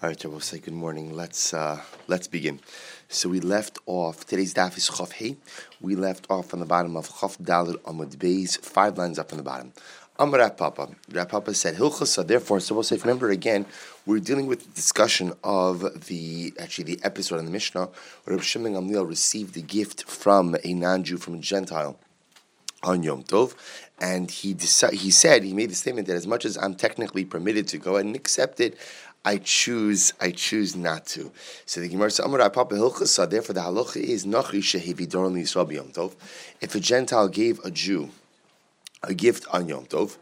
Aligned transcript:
All 0.00 0.08
right, 0.08 0.24
we'll 0.26 0.38
say 0.38 0.60
good 0.60 0.74
morning. 0.74 1.16
Let's 1.16 1.52
uh, 1.52 1.80
let's 2.06 2.28
begin. 2.28 2.60
So 3.08 3.28
we 3.28 3.40
left 3.40 3.80
off 3.84 4.24
today's 4.24 4.54
daf 4.54 4.76
is 4.76 4.86
Chaf 4.86 5.10
Hey. 5.10 5.38
We 5.80 5.96
left 5.96 6.24
off 6.30 6.54
on 6.54 6.60
the 6.60 6.66
bottom 6.66 6.96
of 6.96 7.08
Chaf 7.18 7.36
Dalit 7.38 7.78
Amud 7.78 8.14
Beis, 8.14 8.60
five 8.60 8.96
lines 8.96 9.18
up 9.18 9.32
on 9.32 9.38
the 9.38 9.42
bottom. 9.42 9.72
Amar 10.16 10.50
Papa. 10.50 10.90
Papa 11.12 11.52
said 11.52 11.74
Hilchasa. 11.74 12.24
Therefore, 12.24 12.60
so 12.60 12.76
we'll 12.76 12.84
say. 12.84 12.96
Remember 12.96 13.30
again, 13.30 13.66
we're 14.06 14.20
dealing 14.20 14.46
with 14.46 14.62
the 14.62 14.70
discussion 14.70 15.32
of 15.42 16.06
the 16.06 16.54
actually 16.60 16.94
the 16.94 17.00
episode 17.02 17.40
in 17.40 17.46
the 17.46 17.50
Mishnah 17.50 17.88
where 18.22 18.36
Reb 18.36 18.44
Shimon 18.44 18.74
Gamliel 18.74 19.08
received 19.08 19.54
the 19.54 19.62
gift 19.62 20.04
from 20.04 20.54
a 20.62 20.74
non-Jew 20.74 21.16
from 21.16 21.34
a 21.34 21.38
Gentile 21.38 21.98
on 22.84 23.02
Yom 23.02 23.24
Tov, 23.24 23.54
and 24.00 24.30
he 24.30 24.54
decided, 24.54 25.00
he 25.00 25.10
said 25.10 25.42
he 25.42 25.52
made 25.52 25.70
the 25.70 25.74
statement 25.74 26.06
that 26.06 26.14
as 26.14 26.28
much 26.28 26.44
as 26.44 26.56
I'm 26.56 26.76
technically 26.76 27.24
permitted 27.24 27.66
to 27.68 27.78
go 27.78 27.96
ahead 27.96 28.06
and 28.06 28.14
accept 28.14 28.60
it, 28.60 28.78
I 29.24 29.38
choose 29.38 30.12
I 30.20 30.30
choose 30.30 30.76
not 30.76 31.06
to. 31.08 31.30
So 31.66 31.80
the 31.80 31.88
Gemara 31.88 32.10
says, 32.10 32.24
Amar 32.24 32.48
Papa 32.50 32.74
Hilchasa, 32.74 33.28
therefore 33.28 33.54
the 33.54 33.60
halacha 33.60 33.96
is. 33.96 34.24
If 36.60 36.74
a 36.74 36.80
Gentile 36.80 37.28
gave 37.28 37.58
a 37.64 37.70
Jew 37.70 38.10
a 39.02 39.14
gift 39.14 39.46
on 39.52 39.68
Yom 39.68 39.86
Tov, 39.86 40.16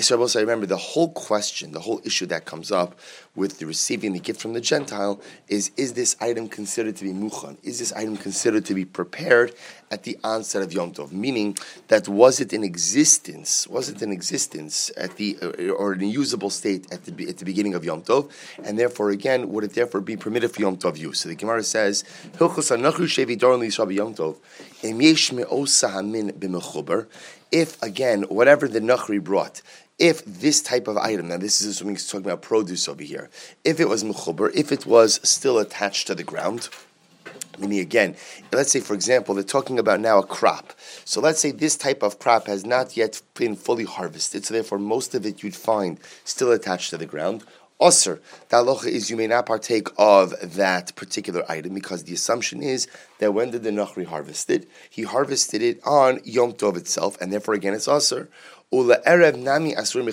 so 0.00 0.38
I 0.38 0.40
remember 0.40 0.66
the 0.66 0.76
whole 0.76 1.12
question, 1.12 1.72
the 1.72 1.80
whole 1.80 2.00
issue 2.04 2.26
that 2.26 2.44
comes 2.44 2.72
up 2.72 2.98
with 3.36 3.58
the 3.58 3.66
receiving 3.66 4.12
the 4.12 4.18
gift 4.18 4.40
from 4.40 4.52
the 4.52 4.60
Gentile 4.60 5.20
is: 5.48 5.70
Is 5.76 5.92
this 5.92 6.16
item 6.20 6.48
considered 6.48 6.96
to 6.96 7.04
be 7.04 7.12
muchan? 7.12 7.56
Is 7.62 7.78
this 7.78 7.92
item 7.92 8.16
considered 8.16 8.64
to 8.66 8.74
be 8.74 8.84
prepared 8.84 9.54
at 9.90 10.02
the 10.02 10.18
onset 10.24 10.62
of 10.62 10.72
Yom 10.72 10.92
Tov? 10.92 11.12
Meaning 11.12 11.56
that 11.88 12.08
was 12.08 12.40
it 12.40 12.52
in 12.52 12.64
existence? 12.64 13.68
Was 13.68 13.88
it 13.88 14.02
in 14.02 14.10
existence 14.10 14.90
at 14.96 15.16
the 15.16 15.38
uh, 15.40 15.72
or 15.72 15.92
in 15.94 16.02
a 16.02 16.06
usable 16.06 16.50
state 16.50 16.90
at 16.92 17.04
the 17.04 17.28
at 17.28 17.38
the 17.38 17.44
beginning 17.44 17.74
of 17.74 17.84
Yom 17.84 18.02
Tov? 18.02 18.30
And 18.64 18.78
therefore, 18.78 19.10
again, 19.10 19.50
would 19.50 19.64
it 19.64 19.74
therefore 19.74 20.00
be 20.00 20.16
permitted 20.16 20.50
for 20.52 20.62
Yom 20.62 20.76
Tov 20.76 20.98
use? 20.98 21.20
So 21.20 21.28
the 21.28 21.36
Gemara 21.36 21.62
says, 21.62 22.02
"Hilchos 22.38 22.70
Yom 23.90 24.14
Tov, 24.14 24.36
em 27.52 27.58
yesh 27.58 27.66
me'osa 27.66 27.82
hamin 27.82 27.82
b'mechuber." 27.82 27.82
if 27.82 27.82
again 27.82 28.22
whatever 28.22 28.68
the 28.68 28.80
Nachri 28.80 29.22
brought, 29.22 29.62
if 29.98 30.24
this 30.24 30.62
type 30.62 30.88
of 30.88 30.96
item, 30.96 31.28
now 31.28 31.36
this 31.36 31.60
is 31.60 31.66
assuming 31.66 31.94
he's 31.94 32.06
talking 32.06 32.24
about 32.24 32.42
produce 32.42 32.88
over 32.88 33.02
here, 33.02 33.28
if 33.64 33.80
it 33.80 33.88
was 33.88 34.02
mechuber, 34.02 34.50
if 34.54 34.72
it 34.72 34.86
was 34.86 35.20
still 35.28 35.58
attached 35.58 36.06
to 36.06 36.14
the 36.14 36.24
ground, 36.24 36.68
meaning 37.58 37.80
again, 37.80 38.16
let's 38.52 38.72
say 38.72 38.80
for 38.80 38.94
example 38.94 39.34
they're 39.34 39.44
talking 39.44 39.78
about 39.78 40.00
now 40.00 40.18
a 40.18 40.26
crop. 40.26 40.72
So 41.04 41.20
let's 41.20 41.40
say 41.40 41.50
this 41.50 41.76
type 41.76 42.02
of 42.02 42.18
crop 42.18 42.46
has 42.46 42.64
not 42.64 42.96
yet 42.96 43.20
been 43.34 43.56
fully 43.56 43.84
harvested, 43.84 44.46
so 44.46 44.54
therefore 44.54 44.78
most 44.78 45.14
of 45.14 45.26
it 45.26 45.42
you'd 45.42 45.56
find 45.56 45.98
still 46.24 46.52
attached 46.52 46.90
to 46.90 46.96
the 46.96 47.06
ground. 47.06 47.44
Osir, 47.80 48.20
the 48.50 48.56
halacha 48.56 48.88
is 48.88 49.08
you 49.08 49.16
may 49.16 49.26
not 49.26 49.46
partake 49.46 49.88
of 49.96 50.34
that 50.56 50.94
particular 50.96 51.50
item 51.50 51.72
because 51.72 52.04
the 52.04 52.12
assumption 52.12 52.62
is 52.62 52.86
that 53.20 53.32
when 53.32 53.50
did 53.50 53.62
the 53.62 53.70
Nachri 53.70 54.04
harvest 54.04 54.50
it? 54.50 54.68
He 54.90 55.02
harvested 55.04 55.62
it 55.62 55.80
on 55.84 56.20
Yom 56.24 56.52
Tov 56.52 56.76
itself, 56.76 57.18
and 57.22 57.32
therefore 57.32 57.54
again 57.54 57.72
it's 57.72 57.86
Osir. 57.86 58.28
Ula 58.72 59.00
erev 59.04 59.36
nami 59.36 59.74
asur. 59.74 60.04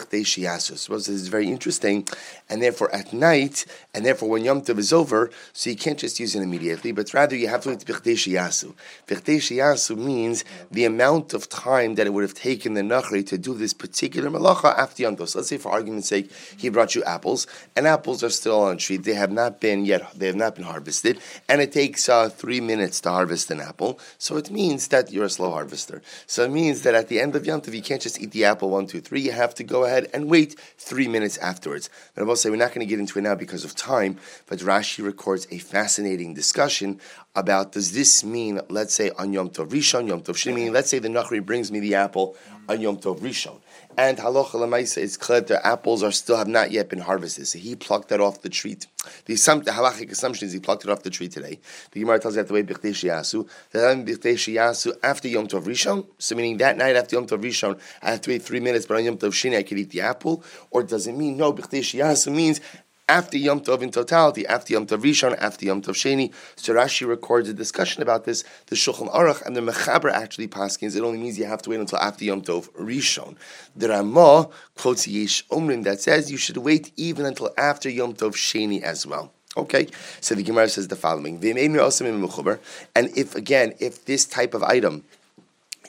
Well, 0.89 0.97
this 0.97 1.09
is 1.09 1.27
very 1.27 1.47
interesting, 1.47 2.07
and 2.49 2.59
therefore 2.59 2.91
at 2.91 3.13
night, 3.13 3.67
and 3.93 4.03
therefore 4.03 4.29
when 4.29 4.43
Yom 4.43 4.63
Tov 4.63 4.79
is 4.79 4.91
over, 4.91 5.29
so 5.53 5.69
you 5.69 5.75
can't 5.75 5.99
just 5.99 6.19
use 6.19 6.33
it 6.33 6.41
immediately, 6.41 6.91
but 6.91 7.13
rather 7.13 7.35
you 7.35 7.49
have 7.49 7.61
to 7.61 7.69
bichdei 7.69 8.13
shiyasu. 8.13 8.73
Bichdei 9.05 9.37
shiyasu 9.37 9.95
means 9.95 10.43
the 10.71 10.85
amount 10.85 11.35
of 11.35 11.47
time 11.49 11.93
that 11.95 12.07
it 12.07 12.09
would 12.13 12.23
have 12.23 12.33
taken 12.33 12.73
the 12.73 12.81
nachri 12.81 13.23
to 13.27 13.37
do 13.37 13.53
this 13.53 13.73
particular 13.73 14.31
malacha 14.31 14.75
after 14.75 15.03
Yom 15.03 15.17
Tov. 15.17 15.27
So 15.27 15.37
let's 15.37 15.49
say, 15.49 15.59
for 15.59 15.71
argument's 15.71 16.07
sake, 16.07 16.31
he 16.57 16.69
brought 16.69 16.95
you 16.95 17.03
apples, 17.03 17.45
and 17.75 17.85
apples 17.85 18.23
are 18.23 18.31
still 18.31 18.59
on 18.59 18.79
tree; 18.79 18.97
they 18.97 19.13
have 19.13 19.31
not 19.31 19.61
been 19.61 19.85
yet, 19.85 20.11
they 20.17 20.25
have 20.25 20.35
not 20.35 20.55
been 20.55 20.63
harvested, 20.63 21.19
and 21.47 21.61
it 21.61 21.71
takes 21.71 22.09
uh, 22.09 22.27
three 22.27 22.61
minutes 22.61 23.01
to 23.01 23.11
harvest 23.11 23.51
an 23.51 23.61
apple. 23.61 23.99
So 24.17 24.35
it 24.35 24.49
means 24.49 24.87
that 24.87 25.11
you're 25.11 25.25
a 25.25 25.29
slow 25.29 25.51
harvester. 25.51 26.01
So 26.25 26.43
it 26.43 26.49
means 26.49 26.81
that 26.81 26.95
at 26.95 27.07
the 27.07 27.21
end 27.21 27.35
of 27.35 27.45
Yom 27.45 27.61
Tov, 27.61 27.75
you 27.75 27.83
can't 27.83 28.01
just 28.01 28.19
eat 28.19 28.31
the 28.31 28.46
apple 28.47 28.69
one, 28.71 28.87
two, 28.87 28.99
three, 28.99 29.21
you 29.21 29.31
have 29.31 29.53
to 29.55 29.63
go 29.63 29.85
ahead 29.85 30.09
and 30.13 30.27
wait 30.29 30.59
three 30.77 31.07
minutes 31.07 31.37
afterwards. 31.37 31.89
And 32.15 32.23
I 32.23 32.27
will 32.27 32.35
say 32.35 32.49
we're 32.49 32.55
not 32.55 32.73
going 32.73 32.85
to 32.85 32.89
get 32.89 32.99
into 32.99 33.19
it 33.19 33.21
now 33.21 33.35
because 33.35 33.63
of 33.63 33.75
time, 33.75 34.17
but 34.47 34.59
Rashi 34.59 35.05
records 35.05 35.47
a 35.51 35.59
fascinating 35.59 36.33
discussion 36.33 36.99
about 37.35 37.73
does 37.73 37.91
this 37.91 38.23
mean, 38.23 38.59
let's 38.69 38.93
say, 38.93 39.11
on 39.11 39.31
Yom 39.33 39.51
Tov 39.51 39.69
Rishon, 39.69 40.07
Yom 40.07 40.21
Tov 40.21 40.35
Shini, 40.35 40.71
let's 40.71 40.89
say 40.89 40.97
the 40.99 41.07
Nachri 41.07 41.45
brings 41.45 41.71
me 41.71 41.79
the 41.79 41.93
apple 41.93 42.35
on 42.67 42.81
Yom 42.81 42.97
Tov 42.97 43.19
Rishon. 43.19 43.59
And 43.99 44.19
halacha 44.19 44.51
lemaisa 44.51 44.99
is 44.99 45.17
clear 45.17 45.41
the 45.41 45.65
apples 45.65 46.03
are 46.03 46.11
still 46.11 46.37
have 46.37 46.47
not 46.47 46.69
yet 46.69 46.87
been 46.87 46.99
harvested. 46.99 47.47
So 47.47 47.57
he 47.57 47.75
plucked 47.75 48.09
that 48.09 48.21
off 48.21 48.43
the 48.43 48.49
tree. 48.49 48.77
The, 49.25 49.33
assum- 49.33 49.63
the 49.63 49.71
halachic 49.71 50.11
assumption 50.11 50.47
is 50.47 50.53
he 50.53 50.59
plucked 50.59 50.83
it 50.85 50.91
off 50.91 51.01
the 51.01 51.09
tree 51.09 51.27
today. 51.27 51.59
The 51.91 52.01
Gemara 52.01 52.19
tells 52.19 52.35
you 52.35 52.43
that 52.43 52.47
the 52.47 52.53
way 52.53 52.61
b'chtei 52.61 52.91
shiyasu. 52.91 53.47
That 53.71 54.97
after 55.03 55.27
Yom 55.27 55.47
Tov 55.47 55.63
Rishon. 55.63 56.05
So 56.19 56.35
meaning 56.35 56.57
that 56.57 56.77
night 56.77 56.95
after 56.95 57.15
Yom 57.15 57.25
Tov 57.25 57.41
Rishon, 57.41 57.79
I 58.03 58.11
have 58.11 58.21
to 58.21 58.29
wait 58.29 58.43
three 58.43 58.59
minutes, 58.59 58.85
but 58.85 58.97
on 58.97 59.05
Yom 59.05 59.17
Tov 59.17 59.31
Shini 59.31 59.57
I 59.57 59.63
could 59.63 59.79
eat 59.79 59.89
the 59.89 60.01
apple. 60.01 60.43
Or 60.69 60.83
does 60.83 61.07
it 61.07 61.13
mean 61.13 61.35
no? 61.35 61.51
B'chtei 61.51 61.79
shiyasu 61.79 62.31
means 62.31 62.61
after 63.09 63.37
Yom 63.37 63.61
Tov 63.61 63.81
in 63.81 63.91
totality, 63.91 64.45
after 64.45 64.73
Yom 64.73 64.85
Tov 64.85 65.01
Rishon, 65.01 65.37
after 65.37 65.65
Yom 65.65 65.81
Tov 65.81 65.93
Sheni. 65.93 66.33
So 66.55 66.73
Rashi 66.73 67.07
records 67.07 67.47
a 67.47 67.53
discussion 67.53 68.01
about 68.01 68.25
this. 68.25 68.43
The 68.67 68.75
Shulchan 68.75 69.13
Aruch 69.13 69.45
and 69.45 69.55
the 69.55 69.61
Mechaber 69.61 70.11
actually 70.11 70.47
paskins. 70.47 70.95
It 70.95 71.01
only 71.01 71.17
means 71.17 71.39
you 71.39 71.45
have 71.45 71.61
to 71.63 71.69
wait 71.69 71.79
until 71.79 71.99
after 71.99 72.25
Yom 72.25 72.41
Tov 72.41 72.69
Rishon. 72.71 73.35
The 73.75 73.89
Ramah 73.89 74.49
quotes 74.75 75.07
Yesh 75.07 75.47
Omrim 75.47 75.83
that 75.85 76.01
says 76.01 76.31
you 76.31 76.37
should 76.37 76.57
wait 76.57 76.91
even 76.97 77.25
until 77.25 77.53
after 77.57 77.89
Yom 77.89 78.13
Tov 78.13 78.33
Sheni 78.33 78.81
as 78.81 79.07
well. 79.07 79.31
Okay, 79.55 79.87
so 80.21 80.35
the 80.35 80.43
Gemara 80.43 80.69
says 80.69 80.87
the 80.87 80.95
following: 80.95 81.37
And 81.43 81.57
if 83.17 83.35
again, 83.35 83.73
if 83.79 84.05
this 84.05 84.25
type 84.25 84.53
of 84.53 84.61
item 84.61 85.03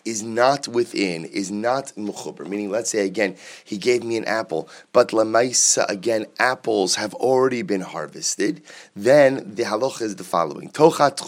is 0.09 0.23
not 0.23 0.67
within, 0.69 1.25
is 1.27 1.51
not 1.51 1.93
muchuber. 1.97 2.47
Meaning, 2.47 2.71
let's 2.71 2.91
say 2.91 3.05
again, 3.05 3.37
he 3.65 3.77
gave 3.77 4.03
me 4.03 4.17
an 4.17 4.25
apple, 4.25 4.69
but 4.93 5.09
lamaisa 5.09 5.89
again, 5.89 6.27
apples 6.39 6.95
have 6.97 7.15
already 7.15 7.63
been 7.63 7.81
harvested. 7.81 8.63
Then 8.97 9.55
the 9.55 9.65
halacha 9.65 10.03
is 10.03 10.17
the 10.17 10.25
following: 10.25 10.71
tochat 10.71 11.19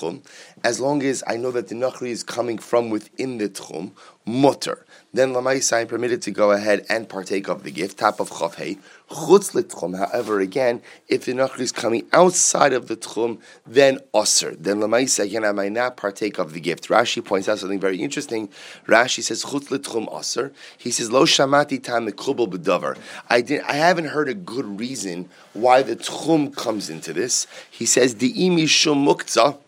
as 0.63 0.81
long 0.81 1.03
as 1.03 1.23
I 1.27 1.37
know 1.37 1.51
that 1.51 1.69
the 1.69 1.75
nachri 1.75 2.09
is 2.09 2.23
coming 2.23 2.59
from 2.59 2.91
within 2.91 3.39
the 3.39 3.49
tchum, 3.49 3.93
mutter 4.27 4.85
then 5.13 5.33
Lamaisa 5.33 5.81
I'm 5.81 5.89
permitted 5.89 6.23
to 6.23 6.31
go 6.31 6.53
ahead 6.53 6.87
and 6.89 7.09
partake 7.09 7.49
of 7.49 7.65
the 7.65 7.71
gift, 7.71 7.99
top 7.99 8.21
of 8.21 8.31
Chaf 8.31 8.55
Hey. 8.55 8.79
Chutz 9.11 9.55
litchum, 9.55 9.99
however, 9.99 10.39
again, 10.39 10.83
if 11.09 11.25
the 11.25 11.33
Nachri 11.33 11.61
is 11.61 11.73
coming 11.73 12.07
outside 12.13 12.73
of 12.73 12.87
the 12.87 12.97
Tchum, 12.97 13.41
then 13.67 13.99
Osir. 14.15 14.57
Then 14.57 14.77
Lamaisa, 14.77 15.25
again, 15.25 15.45
I 15.45 15.51
might 15.51 15.73
not 15.73 15.97
partake 15.97 16.39
of 16.39 16.53
the 16.53 16.61
gift. 16.61 16.89
Rashi 16.89 17.25
points 17.25 17.49
out 17.49 17.59
something 17.59 17.81
very 17.81 18.01
interesting. 18.01 18.49
Rashi 18.87 19.21
says, 19.23 19.45
Chutz 19.45 19.69
litchum 19.69 20.07
Osir. 20.13 20.53
He 20.79 20.93
says, 20.93 21.11
Lo 21.11 21.25
shamati 21.25 21.83
tam 21.83 22.07
b'davar. 22.07 22.97
I, 23.29 23.41
did, 23.41 23.63
I 23.63 23.75
haven't 23.75 24.07
heard 24.07 24.29
a 24.29 24.35
good 24.35 24.79
reason 24.79 25.29
why 25.55 25.83
the 25.83 25.97
Tchum 25.97 26.55
comes 26.55 26.89
into 26.89 27.13
this. 27.13 27.49
He 27.69 27.85
says, 27.85 28.15
Di'imi 28.15 28.69
shum 28.69 29.05
muktzah 29.05 29.59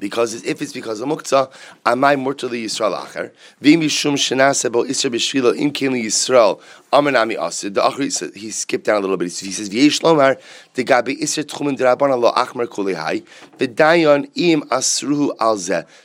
because 0.00 0.42
if 0.42 0.60
it's 0.60 0.72
because 0.72 1.00
of 1.00 1.08
muktzah, 1.08 1.52
amai 1.84 2.16
murtali 2.16 2.64
yisrael 2.64 2.98
acher. 2.98 3.30
V'im 3.62 3.82
yishum 3.84 4.14
shenase 4.14 4.72
bo 4.72 4.82
isra 4.84 5.10
b'shvilo 5.10 5.56
im 5.56 5.70
keli 5.70 6.04
yisrael 6.06 6.60
amenami 6.92 7.36
asid. 7.36 7.74
The 7.74 7.82
acher 7.82 8.34
he 8.34 8.50
skipped 8.50 8.86
down 8.86 8.96
a 8.96 9.00
little 9.00 9.16
bit. 9.16 9.26
He 9.38 9.52
says 9.52 9.70
v'yesh 9.70 10.00
lomar 10.00 10.40
the 10.74 10.84
gabi 10.84 11.20
isra 11.20 11.44
tchumen 11.44 11.78
derabana 11.78 12.18
lo 12.18 12.32
achmer 12.32 12.66
kulehai 12.66 13.24
v'dayon 13.58 14.28
im 14.34 14.62
asruhu. 14.62 15.30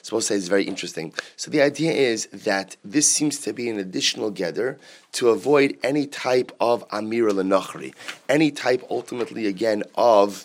Supposed 0.01 0.27
to 0.27 0.33
say 0.33 0.35
it's 0.35 0.49
very 0.49 0.65
interesting. 0.65 1.13
So 1.37 1.49
the 1.49 1.61
idea 1.61 1.93
is 1.93 2.27
that 2.27 2.75
this 2.83 3.09
seems 3.09 3.39
to 3.39 3.53
be 3.53 3.69
an 3.69 3.79
additional 3.79 4.29
gather 4.29 4.77
to 5.13 5.29
avoid 5.29 5.77
any 5.81 6.05
type 6.05 6.51
of 6.59 6.87
amira 6.89 7.31
lenachri, 7.31 7.93
any 8.27 8.51
type 8.51 8.83
ultimately 8.89 9.47
again 9.47 9.83
of 9.95 10.43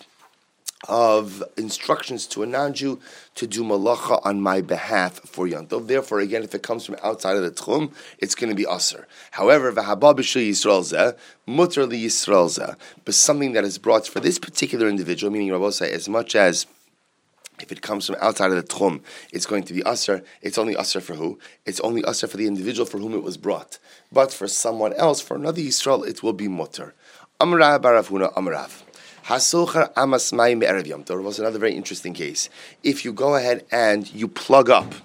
of 0.87 1.43
instructions 1.57 2.25
to 2.27 2.43
a 2.43 2.45
non-Jew 2.45 2.99
to 3.35 3.47
do 3.47 3.63
malacha 3.63 4.19
on 4.25 4.41
my 4.41 4.61
behalf 4.61 5.19
for 5.27 5.47
Yantov. 5.47 5.87
Therefore, 5.87 6.19
again, 6.19 6.43
if 6.43 6.55
it 6.55 6.63
comes 6.63 6.85
from 6.85 6.95
outside 7.03 7.37
of 7.37 7.43
the 7.43 7.51
tchum, 7.51 7.93
it's 8.17 8.35
going 8.35 8.49
to 8.49 8.55
be 8.55 8.65
aser. 8.69 9.07
However, 9.31 9.71
v'haba 9.71 10.15
b'shu 10.15 10.49
Yisrael 10.49 10.81
zeh, 10.81 11.15
mutter 11.45 11.85
li 11.85 12.09
but 13.05 13.13
something 13.13 13.53
that 13.53 13.63
is 13.63 13.77
brought 13.77 14.07
for 14.07 14.19
this 14.19 14.39
particular 14.39 14.87
individual, 14.87 15.31
meaning 15.31 15.51
Rabbi 15.51 15.69
say, 15.69 15.91
as 15.91 16.09
much 16.09 16.35
as 16.35 16.65
if 17.59 17.71
it 17.71 17.81
comes 17.83 18.07
from 18.07 18.15
outside 18.19 18.51
of 18.51 18.57
the 18.57 18.63
tchum, 18.63 19.01
it's 19.31 19.45
going 19.45 19.63
to 19.63 19.73
be 19.73 19.83
aser. 19.85 20.23
It's 20.41 20.57
only 20.57 20.75
aser 20.75 20.99
for 20.99 21.13
who? 21.13 21.37
It's 21.65 21.79
only 21.81 22.03
aser 22.07 22.25
for 22.25 22.37
the 22.37 22.47
individual 22.47 22.87
for 22.87 22.97
whom 22.97 23.13
it 23.13 23.21
was 23.21 23.37
brought. 23.37 23.77
But 24.11 24.33
for 24.33 24.47
someone 24.47 24.93
else, 24.93 25.21
for 25.21 25.35
another 25.35 25.61
Yisrael, 25.61 26.07
it 26.07 26.23
will 26.23 26.33
be 26.33 26.47
mutter. 26.47 26.95
Amrav 27.39 27.81
baravuna 27.81 28.33
amrav. 28.33 28.83
Hasocher 29.25 29.91
amas 29.95 30.31
mayim 30.31 30.63
erev 30.63 31.23
was 31.23 31.39
another 31.39 31.59
very 31.59 31.75
interesting 31.75 32.13
case. 32.13 32.49
If 32.83 33.05
you 33.05 33.13
go 33.13 33.35
ahead 33.35 33.65
and 33.71 34.11
you 34.13 34.27
plug 34.27 34.69
up, 34.69 34.95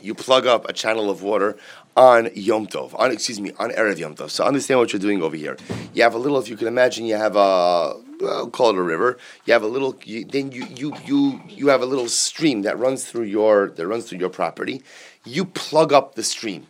you 0.00 0.14
plug 0.14 0.46
up 0.46 0.68
a 0.68 0.72
channel 0.72 1.08
of 1.08 1.22
water 1.22 1.56
on 1.96 2.28
Yom 2.34 2.66
Tov, 2.66 2.94
on 2.98 3.10
excuse 3.10 3.40
me, 3.40 3.52
on 3.58 3.70
erev 3.70 3.98
Yom 3.98 4.14
Tov. 4.14 4.28
So 4.28 4.44
understand 4.44 4.80
what 4.80 4.92
you're 4.92 5.00
doing 5.00 5.22
over 5.22 5.34
here. 5.34 5.56
You 5.94 6.02
have 6.02 6.14
a 6.14 6.18
little, 6.18 6.38
if 6.38 6.48
you 6.48 6.56
can 6.56 6.68
imagine, 6.68 7.06
you 7.06 7.16
have 7.16 7.36
a 7.36 7.96
well, 8.20 8.48
call 8.50 8.70
it 8.70 8.76
a 8.76 8.82
river. 8.82 9.18
You 9.44 9.52
have 9.52 9.62
a 9.62 9.66
little. 9.66 9.96
You, 10.04 10.24
then 10.24 10.52
you 10.52 10.66
you 10.74 10.94
you 11.04 11.40
you 11.48 11.68
have 11.68 11.82
a 11.82 11.86
little 11.86 12.08
stream 12.08 12.62
that 12.62 12.78
runs 12.78 13.04
through 13.04 13.24
your 13.24 13.70
that 13.70 13.86
runs 13.86 14.08
through 14.08 14.18
your 14.18 14.30
property. 14.30 14.82
You 15.24 15.44
plug 15.44 15.92
up 15.92 16.14
the 16.14 16.22
stream 16.22 16.66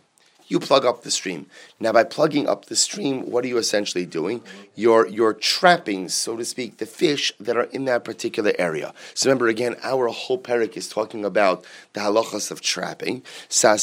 you 0.47 0.59
plug 0.59 0.85
up 0.85 1.03
the 1.03 1.11
stream. 1.11 1.47
Now, 1.79 1.91
by 1.91 2.03
plugging 2.03 2.47
up 2.47 2.65
the 2.65 2.75
stream, 2.75 3.29
what 3.29 3.43
are 3.43 3.47
you 3.47 3.57
essentially 3.57 4.05
doing? 4.05 4.41
You're, 4.75 5.07
you're 5.07 5.33
trapping, 5.33 6.09
so 6.09 6.37
to 6.37 6.45
speak, 6.45 6.77
the 6.77 6.85
fish 6.85 7.33
that 7.39 7.57
are 7.57 7.63
in 7.63 7.85
that 7.85 8.03
particular 8.03 8.53
area. 8.57 8.93
So 9.13 9.29
remember, 9.29 9.47
again, 9.47 9.75
our 9.83 10.07
whole 10.07 10.39
parak 10.39 10.77
is 10.77 10.87
talking 10.87 11.25
about 11.25 11.65
the 11.93 11.99
halachas 12.01 12.51
of 12.51 12.61
trapping. 12.61 13.23
Er 13.63 13.75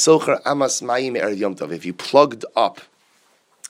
if 1.72 1.84
you 1.84 1.92
plugged 1.92 2.44
up, 2.56 2.80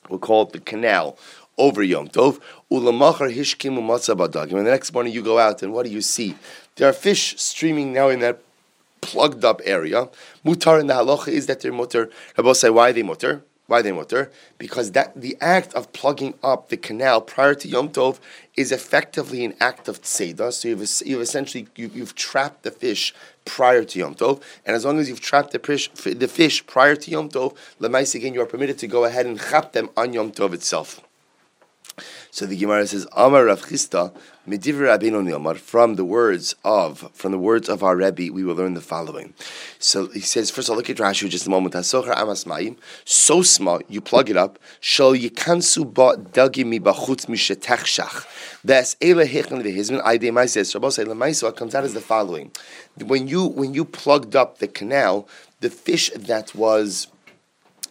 we'll 0.08 0.18
call 0.18 0.42
it 0.42 0.52
the 0.52 0.60
canal, 0.60 1.18
over 1.56 1.82
Yom 1.82 2.08
Tov, 2.08 2.40
ulamachar. 2.70 3.28
And 3.28 4.66
the 4.66 4.70
next 4.70 4.92
morning 4.92 5.12
you 5.12 5.22
go 5.22 5.38
out 5.38 5.62
and 5.62 5.72
what 5.72 5.86
do 5.86 5.92
you 5.92 6.00
see? 6.00 6.36
There 6.76 6.88
are 6.88 6.92
fish 6.92 7.38
streaming 7.38 7.92
now 7.92 8.08
in 8.08 8.20
that 8.20 8.40
plugged 9.04 9.44
up 9.44 9.60
area. 9.64 10.08
Mutar 10.44 10.80
in 10.80 10.86
the 10.86 10.94
halacha 10.94 11.28
is 11.28 11.46
that 11.46 11.60
they're 11.60 11.72
mutar. 11.72 12.10
Rabbi 12.36 12.52
say, 12.52 12.70
why 12.70 12.90
are 12.90 12.92
they 12.92 13.02
mutar? 13.02 13.42
Why 13.66 13.82
they 13.82 13.92
mutar? 13.92 14.30
Because 14.58 14.92
that 14.92 15.08
the 15.14 15.36
act 15.40 15.74
of 15.74 15.92
plugging 15.92 16.34
up 16.42 16.68
the 16.68 16.76
canal 16.76 17.20
prior 17.20 17.54
to 17.54 17.68
Yom 17.68 17.88
Tov 17.90 18.18
is 18.56 18.72
effectively 18.72 19.44
an 19.44 19.54
act 19.60 19.88
of 19.88 20.02
tzeda. 20.02 20.52
So 20.52 20.68
you've, 20.68 20.84
you've 21.06 21.20
essentially 21.22 21.68
you, 21.76 21.88
have 22.00 22.14
trapped 22.14 22.62
the 22.62 22.70
fish 22.70 23.14
prior 23.44 23.84
to 23.84 23.98
Yom 23.98 24.14
Tov, 24.14 24.42
and 24.66 24.76
as 24.76 24.84
long 24.84 24.98
as 24.98 25.08
you've 25.08 25.20
trapped 25.20 25.52
the 25.52 25.58
fish, 25.58 25.90
the 25.90 26.28
fish 26.28 26.66
prior 26.66 26.96
to 26.96 27.10
Yom 27.10 27.28
Tov, 27.28 27.56
lemais 27.80 28.14
again 28.14 28.34
you 28.34 28.42
are 28.42 28.46
permitted 28.54 28.78
to 28.78 28.86
go 28.86 29.04
ahead 29.04 29.26
and 29.26 29.38
chap 29.38 29.72
them 29.72 29.88
on 29.96 30.12
Yom 30.12 30.30
Tov 30.30 30.52
itself. 30.52 31.00
So 32.34 32.46
the 32.46 32.56
Gemara 32.56 32.84
says, 32.84 33.06
Amar 33.12 33.44
Rav 33.44 33.62
Chisda, 33.62 34.12
Medivir 34.48 34.88
Rabbeinu 34.88 35.22
Nilmar, 35.22 35.56
from 35.56 35.94
the 35.94 36.04
words 36.04 36.56
of, 36.64 37.08
from 37.14 37.30
the 37.30 37.38
words 37.38 37.68
of 37.68 37.84
our 37.84 37.94
Rebbe, 37.94 38.32
we 38.32 38.42
will 38.42 38.56
learn 38.56 38.74
the 38.74 38.80
following. 38.80 39.34
So 39.78 40.08
he 40.08 40.18
says, 40.18 40.50
first 40.50 40.68
of 40.68 40.72
all, 40.72 40.78
look 40.78 40.90
at 40.90 40.96
Rashi 40.96 41.28
just 41.28 41.46
a 41.46 41.50
moment. 41.50 41.76
Hasochar 41.76 42.16
amas 42.16 42.42
mayim, 42.42 42.76
so 43.04 43.42
small, 43.42 43.80
you 43.88 44.00
plug 44.00 44.30
it 44.30 44.36
up, 44.36 44.58
shal 44.80 45.12
yikansu 45.12 45.94
ba 45.94 46.16
dagi 46.16 46.66
mi 46.66 46.80
bachutz 46.80 47.26
mishetechshach. 47.26 48.26
That's 48.64 48.96
ele 49.00 49.26
hechon 49.26 49.62
vehizmin, 49.62 50.04
aide 50.04 50.34
maises, 50.34 50.74
Rabbi 50.74 50.88
say, 50.88 51.46
what 51.46 51.56
comes 51.56 51.76
out 51.76 51.84
is 51.84 51.94
the 51.94 52.00
following. 52.00 52.50
When 53.00 53.28
you, 53.28 53.46
when 53.46 53.74
you 53.74 53.84
plugged 53.84 54.34
up 54.34 54.58
the 54.58 54.66
canal, 54.66 55.28
the 55.60 55.70
fish 55.70 56.10
that 56.16 56.52
was 56.52 57.06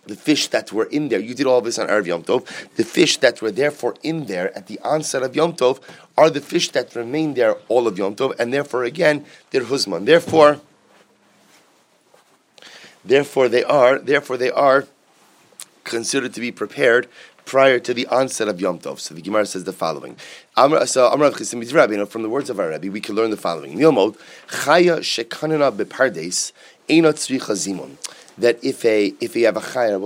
the 0.06 0.16
fish 0.16 0.48
that 0.48 0.72
were 0.74 0.86
in 0.86 1.10
there, 1.10 1.20
you 1.20 1.34
did 1.34 1.46
all 1.46 1.62
this 1.62 1.80
on 1.80 1.88
Erev 1.88 2.06
Yom 2.06 2.24
Tov, 2.24 2.46
the 2.76 2.84
fish 2.84 3.18
that 3.18 3.42
were 3.42 3.52
therefore 3.52 3.96
in 4.04 4.26
there 4.26 4.56
at 4.56 4.68
the 4.68 4.80
onset 4.80 5.24
of 5.24 5.36
Yom 5.36 5.54
Tov 5.54 5.80
are 6.18 6.30
the 6.30 6.42
fish 6.42 6.70
that 6.72 6.94
remain 6.96 7.34
there 7.36 7.56
all 7.70 7.88
of 7.88 7.98
Yom 7.98 8.16
Tov, 8.16 8.38
and 8.38 8.54
therefore 8.54 8.84
again, 8.84 9.26
they're 9.52 9.64
Huzman. 9.64 10.06
Therefore, 10.06 10.60
therefore 13.06 13.48
they 13.48 13.64
are, 13.64 13.98
therefore 14.00 14.38
they 14.38 14.52
are 14.52 14.88
considered 15.84 16.34
to 16.34 16.42
be 16.42 16.52
prepared 16.52 17.08
prior 17.46 17.78
to 17.80 17.94
the 17.94 18.08
onset 18.08 18.48
of 18.48 18.60
Yom 18.62 18.80
Tov. 18.80 19.00
So 19.00 19.14
the 19.16 19.22
Gemara 19.22 19.46
says 19.46 19.64
the 19.64 19.74
following. 19.74 20.18
So 20.56 21.10
from 22.06 22.22
the 22.22 22.30
words 22.30 22.50
of 22.50 22.60
our 22.60 22.70
Rabbi, 22.70 22.90
we 22.90 23.02
can 23.02 23.16
learn 23.16 23.32
the 23.32 23.38
following. 23.38 23.78
Chaya 23.78 24.16
shekanina 25.00 25.72
bepardes, 25.76 26.52
Einot 26.90 27.16
zimun 27.16 27.98
that 28.38 28.64
if 28.64 28.84
a 28.86 29.14
if 29.20 29.36
you 29.36 29.46
have 29.46 29.58
a 29.58 29.62
chay, 29.62 29.92
a 29.94 30.00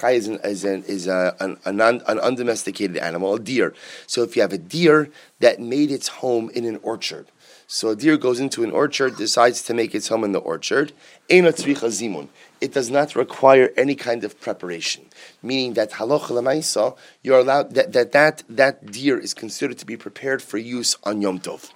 chay 0.00 0.16
is, 0.16 0.28
an, 0.28 0.38
is, 0.44 0.64
an, 0.64 0.84
is 0.84 1.06
a, 1.06 1.34
an, 1.40 1.58
an, 1.64 1.80
undomesticated 1.80 2.96
animal, 2.96 3.34
a 3.34 3.40
deer. 3.40 3.74
So 4.06 4.22
if 4.22 4.36
you 4.36 4.42
have 4.42 4.52
a 4.52 4.58
deer 4.58 5.10
that 5.40 5.60
made 5.60 5.90
its 5.90 6.08
home 6.08 6.50
in 6.50 6.64
an 6.64 6.78
orchard, 6.82 7.26
so 7.66 7.88
a 7.88 7.96
deer 7.96 8.16
goes 8.16 8.40
into 8.40 8.62
an 8.62 8.70
orchard, 8.70 9.16
decides 9.16 9.62
to 9.62 9.74
make 9.74 9.94
its 9.94 10.08
home 10.08 10.22
in 10.24 10.32
the 10.32 10.38
orchard, 10.38 10.92
it 11.28 12.72
does 12.72 12.90
not 12.90 13.16
require 13.16 13.72
any 13.76 13.94
kind 13.94 14.24
of 14.24 14.40
preparation. 14.40 15.06
Meaning 15.42 15.74
that 15.74 15.92
halacha 15.92 16.98
you're 17.22 17.38
allowed 17.38 17.74
that, 17.74 17.92
that 17.92 18.12
that 18.12 18.42
that 18.48 18.92
deer 18.92 19.18
is 19.18 19.32
considered 19.34 19.78
to 19.78 19.86
be 19.86 19.96
prepared 19.96 20.42
for 20.42 20.58
use 20.58 20.96
on 21.04 21.22
Yom 21.22 21.40
Tov. 21.40 21.70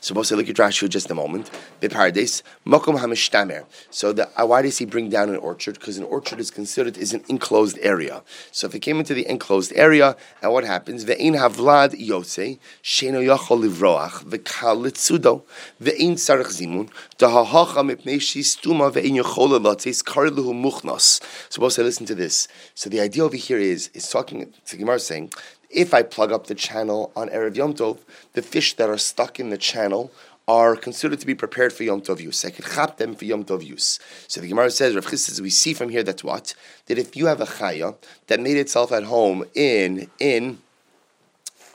Supposed 0.00 0.28
to 0.30 0.36
look 0.36 0.48
at 0.48 0.56
Rashi 0.56 0.88
just 0.88 1.10
a 1.10 1.14
moment. 1.14 1.50
Bepardes 1.80 2.42
makom 2.66 2.98
hamishtamer. 2.98 3.64
So 3.90 4.12
the, 4.12 4.28
uh, 4.40 4.46
why 4.46 4.62
does 4.62 4.78
he 4.78 4.84
bring 4.84 5.08
down 5.08 5.28
an 5.30 5.36
orchard? 5.36 5.74
Because 5.74 5.98
an 5.98 6.04
orchard 6.04 6.40
is 6.40 6.50
considered 6.50 6.96
is 6.96 7.12
an 7.12 7.24
enclosed 7.28 7.78
area. 7.80 8.22
So 8.50 8.66
if 8.66 8.74
it 8.74 8.80
came 8.80 8.98
into 8.98 9.14
the 9.14 9.28
enclosed 9.28 9.72
area, 9.74 10.16
and 10.42 10.52
what 10.52 10.64
happens? 10.64 11.04
Ve'in 11.04 11.36
havlad 11.36 11.94
yotze 11.94 12.58
sheno 12.82 13.24
yachol 13.24 13.68
livroach 13.68 14.24
ve'kal 14.24 14.82
litzudo 14.84 15.42
ve'in 15.80 16.12
sarach 16.12 16.48
zimun 16.48 16.90
dahahacha 17.18 17.82
mipnei 17.88 18.16
shistuma 18.16 18.92
ve'in 18.92 19.22
yachol 19.22 19.60
latzes 19.60 20.02
karluhu 20.02 20.52
muchnos. 20.52 21.22
Supposed 21.50 21.76
to 21.76 21.82
listen 21.82 22.06
to 22.06 22.14
this. 22.14 22.48
So 22.74 22.90
the 22.90 23.00
idea 23.00 23.24
over 23.24 23.36
here 23.36 23.58
is 23.58 23.88
is 23.94 24.08
talking. 24.08 24.52
to 24.66 24.76
Gemara 24.76 24.98
saying 24.98 25.32
if 25.72 25.94
I 25.94 26.02
plug 26.02 26.32
up 26.32 26.46
the 26.46 26.54
channel 26.54 27.12
on 27.16 27.28
Erev 27.30 27.56
Yom 27.56 27.74
Tov, 27.74 27.98
the 28.34 28.42
fish 28.42 28.74
that 28.74 28.88
are 28.88 28.98
stuck 28.98 29.40
in 29.40 29.50
the 29.50 29.58
channel 29.58 30.12
are 30.46 30.76
considered 30.76 31.20
to 31.20 31.26
be 31.26 31.34
prepared 31.34 31.72
for 31.72 31.84
Yom 31.84 32.02
Tov 32.02 32.20
use. 32.20 32.44
I 32.44 32.50
can 32.50 32.64
chap 32.64 32.96
them 32.96 33.14
for 33.14 33.24
Yom 33.24 33.44
Tov 33.44 33.64
use. 33.64 33.98
So 34.28 34.40
the 34.40 34.48
Gemara 34.48 34.70
says, 34.70 34.94
Rav 34.94 35.08
Chis 35.08 35.24
says, 35.24 35.40
we 35.40 35.50
see 35.50 35.72
from 35.72 35.88
here 35.88 36.02
that 36.02 36.24
what? 36.24 36.54
That 36.86 36.98
if 36.98 37.16
you 37.16 37.26
have 37.26 37.40
a 37.40 37.46
chaya 37.46 37.96
that 38.26 38.40
made 38.40 38.56
itself 38.56 38.92
at 38.92 39.04
home 39.04 39.44
in, 39.54 40.10
in 40.18 40.58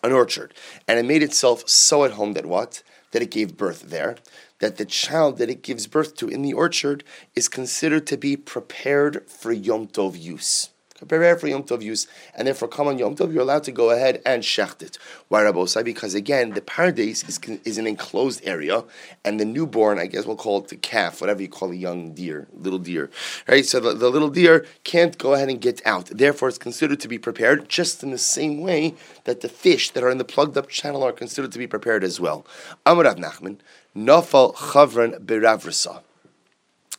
an 0.04 0.12
orchard, 0.12 0.54
and 0.88 1.00
it 1.00 1.06
made 1.06 1.24
itself 1.24 1.68
so 1.68 2.04
at 2.04 2.12
home 2.12 2.34
that 2.34 2.46
what? 2.46 2.84
That 3.12 3.22
it 3.22 3.32
gave 3.32 3.58
birth 3.58 3.84
there, 3.84 4.18
that 4.60 4.78
the 4.78 4.86
child 4.86 5.38
that 5.38 5.50
it 5.50 5.64
gives 5.64 5.88
birth 5.88 6.16
to 6.18 6.28
in 6.28 6.42
the 6.42 6.54
orchard 6.54 7.04
is 7.36 7.48
considered 7.48 8.06
to 8.08 8.18
be 8.18 8.36
prepared 8.36 9.30
for 9.30 9.52
Yom 9.52 9.88
Tov 9.88 10.20
use 10.20 10.70
prepare 11.06 11.38
for 11.38 11.48
Yom 11.48 11.64
Tov 11.64 11.82
use, 11.82 12.08
and 12.36 12.48
therefore 12.48 12.68
come 12.68 12.88
on 12.88 12.98
Yom 12.98 13.16
Tov, 13.16 13.32
you're 13.32 13.42
allowed 13.42 13.64
to 13.66 13.72
go 13.72 13.92
ahead 13.92 14.22
and 14.26 14.44
shecht 14.44 14.82
it. 14.82 14.98
Why 15.28 15.44
Rabbosai? 15.44 15.84
Because 15.84 16.16
again, 16.16 16.52
the 16.52 16.62
paradise 16.62 17.24
is, 17.28 17.40
is 17.64 17.78
an 17.78 17.88
enclosed 17.88 18.42
area, 18.44 18.84
and 19.24 19.40
the 19.40 19.46
newborn, 19.46 20.00
I 20.00 20.08
guess 20.08 20.26
we'll 20.26 20.36
call 20.36 20.60
it 20.60 20.70
the 20.70 20.76
calf, 20.76 21.22
whatever 21.22 21.42
you 21.42 21.50
call 21.50 21.72
a 21.72 21.76
young 21.76 22.14
deer, 22.14 22.48
little 22.54 22.80
deer, 22.80 23.10
right? 23.48 23.66
So 23.66 23.80
the, 23.80 23.94
the 23.94 24.10
little 24.10 24.30
deer 24.30 24.66
can't 24.84 25.18
go 25.18 25.34
ahead 25.34 25.50
and 25.50 25.62
get 25.62 25.86
out. 25.86 26.06
Therefore, 26.06 26.50
it's 26.50 26.58
considered 26.58 27.00
to 27.02 27.08
be 27.08 27.20
prepared 27.20 27.70
just 27.70 28.04
in 28.04 28.12
the 28.12 28.18
same 28.18 28.62
way 28.62 28.96
that 29.26 29.42
the 29.42 29.50
fish 29.50 29.92
that 29.92 30.04
are 30.04 30.10
in 30.10 30.18
the 30.18 30.26
plugged 30.26 30.58
up 30.58 30.68
channel 30.70 31.04
are 31.04 31.12
considered 31.12 31.52
to 31.52 31.60
be 31.60 31.68
prepared 31.68 32.04
as 32.04 32.20
well. 32.20 32.46
Amarav 32.86 33.18
Nachman, 33.18 33.58
Nafal 33.96 34.56
Chavran 34.56 35.20
Beravrasa. 35.26 36.02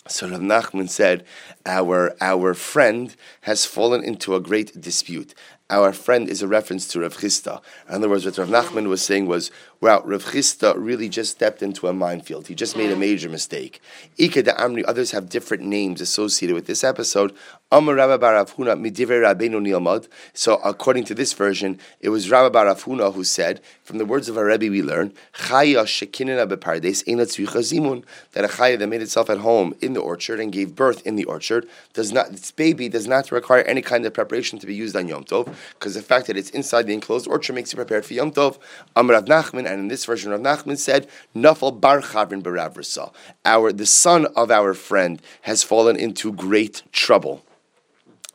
So 0.09 0.29
Rav 0.29 0.41
Nachman 0.41 0.89
said, 0.89 1.25
our, 1.67 2.17
our 2.21 2.55
friend 2.55 3.15
has 3.43 3.67
fallen 3.67 4.03
into 4.03 4.35
a 4.35 4.41
great 4.41 4.81
dispute. 4.81 5.35
Our 5.71 5.93
friend 5.93 6.29
is 6.29 6.41
a 6.41 6.49
reference 6.49 6.89
to 6.89 7.01
Rav 7.01 7.19
Chisda. 7.19 7.61
In 7.89 7.97
other 7.97 8.09
words, 8.09 8.25
what 8.25 8.39
Rav 8.39 8.49
Nachman 8.49 8.89
was 8.89 9.03
saying 9.03 9.27
was, 9.27 9.51
wow, 9.81 10.03
Rav 10.05 10.25
Chisda 10.25 10.75
really 10.77 11.09
just 11.09 11.33
stepped 11.33 11.63
into 11.63 11.87
a 11.87 11.93
minefield. 11.93 12.49
He 12.49 12.55
just 12.55 12.77
made 12.77 12.91
a 12.91 12.97
major 12.97 13.29
mistake. 13.29 13.81
Ika 14.17 14.43
da 14.43 14.55
Amri, 14.57 14.85
others 14.89 15.13
have 15.13 15.29
different 15.29 15.63
names 15.63 16.01
associated 16.01 16.55
with 16.55 16.67
this 16.67 16.83
episode. 16.83 17.35
Amar 17.71 17.95
Rabba 17.97 18.19
bar 18.19 18.35
Rav 18.35 18.57
Huna 18.57 18.81
Midiver 18.81 19.23
Rabbeinu 19.23 19.61
Nilmad. 19.61 20.09
So 20.33 20.57
according 20.65 21.05
to 21.05 21.15
this 21.15 21.35
version, 21.35 21.79
it 22.01 22.09
was 22.09 22.31
Rabba 22.31 22.51
bar 22.51 22.67
Rav 22.67 22.85
Huna 22.85 23.15
who 23.15 23.25
said, 23.25 23.61
from 23.85 23.99
the 23.99 24.07
words 24.07 24.29
of 24.29 24.37
our 24.37 24.47
Rebbe 24.47 24.71
we 24.71 24.83
learn, 24.83 25.13
Chaya 25.35 25.85
Shekinina 25.85 26.49
Bepardes 26.49 27.05
Zimun, 27.05 28.05
that 28.33 28.45
a 28.45 28.49
Chaya 28.49 28.79
that 28.79 28.87
made 28.87 29.03
itself 29.03 29.31
at 29.31 29.39
home 29.39 29.75
in 29.81 29.93
the 29.93 30.01
orchard 30.01 30.41
and 30.41 30.51
gave 30.51 30.75
birth 30.75 31.07
in 31.07 31.17
the 31.17 31.25
orchard, 31.25 31.69
does 31.93 32.11
not 32.11 32.31
its 32.31 32.51
baby 32.51 32.89
does 32.89 33.07
not 33.07 33.31
require 33.31 33.63
any 33.63 33.83
kind 33.83 34.05
of 34.07 34.15
preparation 34.15 34.59
to 34.59 34.67
be 34.67 34.75
used 34.75 34.97
on 34.97 35.07
Yom 35.07 35.25
Tov, 35.25 35.55
because 35.75 35.95
the 35.95 36.03
fact 36.03 36.27
that 36.27 36.37
it's 36.37 36.51
inside 36.51 36.87
the 36.87 36.95
enclosed 36.95 37.29
orchard 37.29 37.53
makes 37.53 37.73
it 37.73 37.77
prepared 37.77 38.05
for 38.05 38.15
Yom 38.15 38.33
Tov. 38.33 38.59
Amar 38.97 39.17
Rav 39.17 39.27
Nachman, 39.27 39.68
and 39.69 39.81
in 39.81 39.89
this 39.89 40.05
version 40.05 40.31
Rav 40.31 40.41
Nachman 40.41 40.79
said, 40.79 41.09
Nafal 41.35 41.81
Bar 41.81 42.01
Chavrin. 42.01 43.13
Our 43.45 43.73
the 43.73 43.87
son 43.87 44.27
of 44.37 44.51
our 44.51 44.75
friend 44.75 45.21
has 45.43 45.63
fallen 45.63 45.97
into 45.97 46.33
great 46.33 46.83
trouble. 46.93 47.45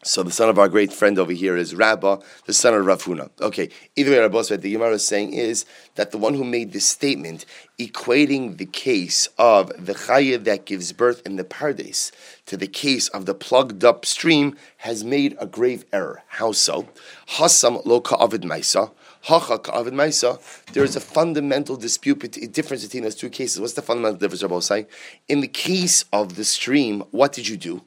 So 0.06 0.22
the 0.22 0.32
son 0.32 0.50
of 0.50 0.60
our 0.60 0.68
great 0.68 0.92
friend 0.92 1.18
over 1.18 1.32
here 1.32 1.56
is 1.56 1.74
Rabba, 1.74 2.20
the 2.46 2.52
son 2.52 2.74
of 2.74 2.86
Rav 2.86 3.04
Huna. 3.04 3.30
Okay, 3.40 3.70
either 3.96 4.12
way, 4.12 4.20
Rabbi, 4.20 4.36
what 4.36 4.62
the 4.62 4.72
Gemara 4.74 4.96
is 4.96 5.08
saying 5.08 5.32
is 5.32 5.66
that 5.96 6.12
the 6.12 6.18
one 6.18 6.34
who 6.34 6.44
made 6.44 6.74
this 6.74 6.86
statement, 6.86 7.46
equating 7.80 8.58
the 8.58 8.66
case 8.66 9.30
of 9.38 9.72
the 9.78 9.94
chayah 9.94 10.44
that 10.44 10.66
gives 10.66 10.92
birth 10.92 11.22
in 11.26 11.38
the 11.38 11.46
pardes 11.46 12.12
to 12.48 12.58
the 12.58 12.68
case 12.68 13.08
of 13.10 13.26
the 13.26 13.34
plugged 13.34 13.86
up 13.86 14.06
stream, 14.06 14.58
has 14.78 15.06
made 15.06 15.38
a 15.40 15.46
grave 15.46 15.86
error. 15.94 16.24
How 16.28 16.52
so? 16.52 16.90
Hasam 17.30 17.86
lo 17.86 18.02
ka'avid 18.02 18.42
maisa. 18.42 18.92
There 19.30 20.84
is 20.84 20.96
a 20.96 21.00
fundamental 21.00 21.78
dispute, 21.78 22.52
difference 22.52 22.84
between 22.84 23.04
those 23.04 23.16
two 23.16 23.30
cases. 23.30 23.62
What's 23.62 23.74
the 23.74 23.82
fundamental 23.82 24.18
difference, 24.18 24.44
Rabbi? 24.44 24.84
In 25.30 25.40
the 25.40 25.48
case 25.48 26.04
of 26.12 26.36
the 26.36 26.44
stream, 26.44 27.04
what 27.12 27.32
did 27.32 27.48
you 27.48 27.56
do? 27.56 27.82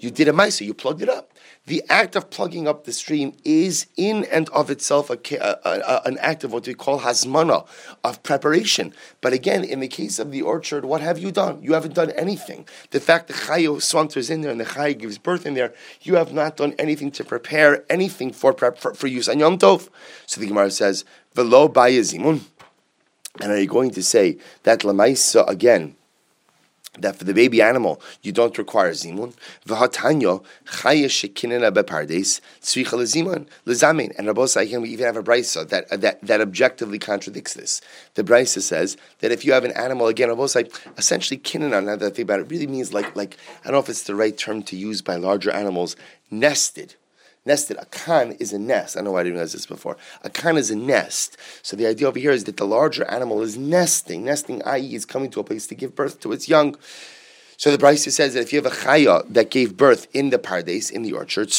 You 0.00 0.10
did 0.10 0.28
a 0.28 0.32
maisa, 0.32 0.66
you 0.66 0.74
plugged 0.74 1.00
it 1.02 1.08
up. 1.08 1.31
The 1.66 1.84
act 1.88 2.16
of 2.16 2.28
plugging 2.28 2.66
up 2.66 2.84
the 2.84 2.92
stream 2.92 3.34
is 3.44 3.86
in 3.96 4.24
and 4.24 4.48
of 4.48 4.68
itself 4.68 5.10
a, 5.10 5.18
a, 5.36 5.58
a, 5.64 6.02
an 6.06 6.18
act 6.18 6.42
of 6.42 6.52
what 6.52 6.66
we 6.66 6.74
call 6.74 7.00
hasmana, 7.00 7.68
of 8.02 8.20
preparation. 8.24 8.92
But 9.20 9.32
again, 9.32 9.62
in 9.62 9.78
the 9.78 9.86
case 9.86 10.18
of 10.18 10.32
the 10.32 10.42
orchard, 10.42 10.84
what 10.84 11.00
have 11.02 11.20
you 11.20 11.30
done? 11.30 11.62
You 11.62 11.74
haven't 11.74 11.94
done 11.94 12.10
anything. 12.10 12.66
The 12.90 12.98
fact 12.98 13.28
that 13.28 13.36
Chaya 13.36 13.94
wanders 13.94 14.28
in 14.28 14.40
there 14.40 14.50
and 14.50 14.58
the 14.58 14.64
Chayo 14.64 14.98
gives 14.98 15.18
birth 15.18 15.46
in 15.46 15.54
there, 15.54 15.72
you 16.00 16.16
have 16.16 16.32
not 16.32 16.56
done 16.56 16.74
anything 16.80 17.12
to 17.12 17.24
prepare 17.24 17.84
anything 17.88 18.32
for 18.32 18.52
prep 18.52 18.78
for, 18.78 18.94
for 18.94 19.06
use 19.06 19.28
on 19.28 19.38
Yom 19.38 19.56
Tov. 19.56 19.88
So 20.26 20.40
the 20.40 20.48
Gemara 20.48 20.70
says, 20.72 21.04
Velo 21.34 21.68
bayazimun. 21.68 22.40
And 23.40 23.52
are 23.52 23.60
you 23.60 23.68
going 23.68 23.92
to 23.92 24.02
say 24.02 24.38
that 24.64 24.80
Lamaisa 24.80 25.48
again? 25.48 25.94
That 26.98 27.16
for 27.16 27.24
the 27.24 27.32
baby 27.32 27.62
animal 27.62 28.00
you 28.22 28.32
don't 28.32 28.58
require 28.58 28.92
zimun. 28.92 29.34
V'hatanyo 29.66 30.44
chaya 30.66 31.06
shekinena 31.06 31.72
bepardes 31.72 32.40
tzricha 32.60 32.98
lezimun 32.98 33.46
lezamin. 33.66 34.12
And 34.18 34.26
Rabbi 34.26 34.46
again, 34.56 34.82
we 34.82 34.90
even 34.90 35.06
have 35.06 35.16
a 35.16 35.22
brisa 35.22 35.68
that, 35.68 35.88
that 36.00 36.20
that 36.22 36.40
objectively 36.40 36.98
contradicts 36.98 37.54
this. 37.54 37.80
The 38.14 38.24
brisa 38.24 38.60
says 38.60 38.96
that 39.20 39.32
if 39.32 39.44
you 39.44 39.52
have 39.52 39.64
an 39.64 39.72
animal, 39.72 40.08
again, 40.08 40.28
Rabbi 40.28 40.64
essentially 40.98 41.38
kinena. 41.38 41.82
Now 41.84 41.96
that 41.96 42.02
I 42.02 42.10
think 42.10 42.26
about 42.26 42.40
it, 42.40 42.50
really 42.50 42.66
means 42.66 42.92
like 42.92 43.16
like 43.16 43.36
I 43.60 43.64
don't 43.64 43.74
know 43.74 43.78
if 43.78 43.88
it's 43.88 44.04
the 44.04 44.14
right 44.14 44.36
term 44.36 44.62
to 44.64 44.76
use 44.76 45.02
by 45.02 45.16
larger 45.16 45.50
animals, 45.50 45.96
nested 46.30 46.96
nested. 47.44 47.76
A 47.78 47.86
khan 47.86 48.32
is 48.32 48.52
a 48.52 48.58
nest. 48.58 48.96
I 48.96 49.00
know 49.00 49.16
I 49.16 49.22
didn't 49.22 49.34
realize 49.34 49.52
this 49.52 49.66
before. 49.66 49.96
A 50.22 50.30
khan 50.30 50.56
is 50.56 50.70
a 50.70 50.76
nest. 50.76 51.36
So 51.62 51.76
the 51.76 51.86
idea 51.86 52.08
over 52.08 52.18
here 52.18 52.30
is 52.30 52.44
that 52.44 52.56
the 52.56 52.66
larger 52.66 53.04
animal 53.10 53.42
is 53.42 53.56
nesting. 53.56 54.24
Nesting, 54.24 54.62
i.e., 54.64 54.94
is 54.94 55.04
coming 55.04 55.30
to 55.30 55.40
a 55.40 55.44
place 55.44 55.66
to 55.68 55.74
give 55.74 55.94
birth 55.94 56.20
to 56.20 56.32
its 56.32 56.48
young. 56.48 56.76
So 57.62 57.70
the 57.70 57.78
Brisa 57.78 58.10
says 58.10 58.34
that 58.34 58.40
if 58.40 58.52
you 58.52 58.60
have 58.60 58.72
a 58.72 58.74
chaya 58.74 59.24
that 59.32 59.50
gave 59.50 59.76
birth 59.76 60.08
in 60.12 60.30
the 60.30 60.38
pardes, 60.38 60.90
in 60.90 61.02
the 61.02 61.12
orchard, 61.12 61.52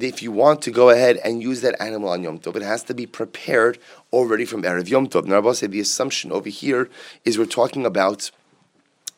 if 0.00 0.22
you 0.22 0.30
want 0.30 0.62
to 0.62 0.70
go 0.70 0.90
ahead 0.90 1.16
and 1.24 1.42
use 1.42 1.62
that 1.62 1.74
animal 1.80 2.10
on 2.10 2.22
Yom 2.22 2.38
Tov, 2.38 2.54
it 2.54 2.62
has 2.62 2.84
to 2.84 2.94
be 2.94 3.04
prepared 3.04 3.78
already 4.12 4.44
from 4.44 4.62
Erev 4.62 4.88
Yom 4.88 5.08
Tov. 5.08 5.24
Now, 5.24 5.36
I 5.36 5.38
will 5.40 5.54
the 5.54 5.80
assumption 5.80 6.30
over 6.30 6.48
here 6.48 6.88
is 7.24 7.38
we're 7.38 7.46
talking 7.46 7.84
about 7.84 8.30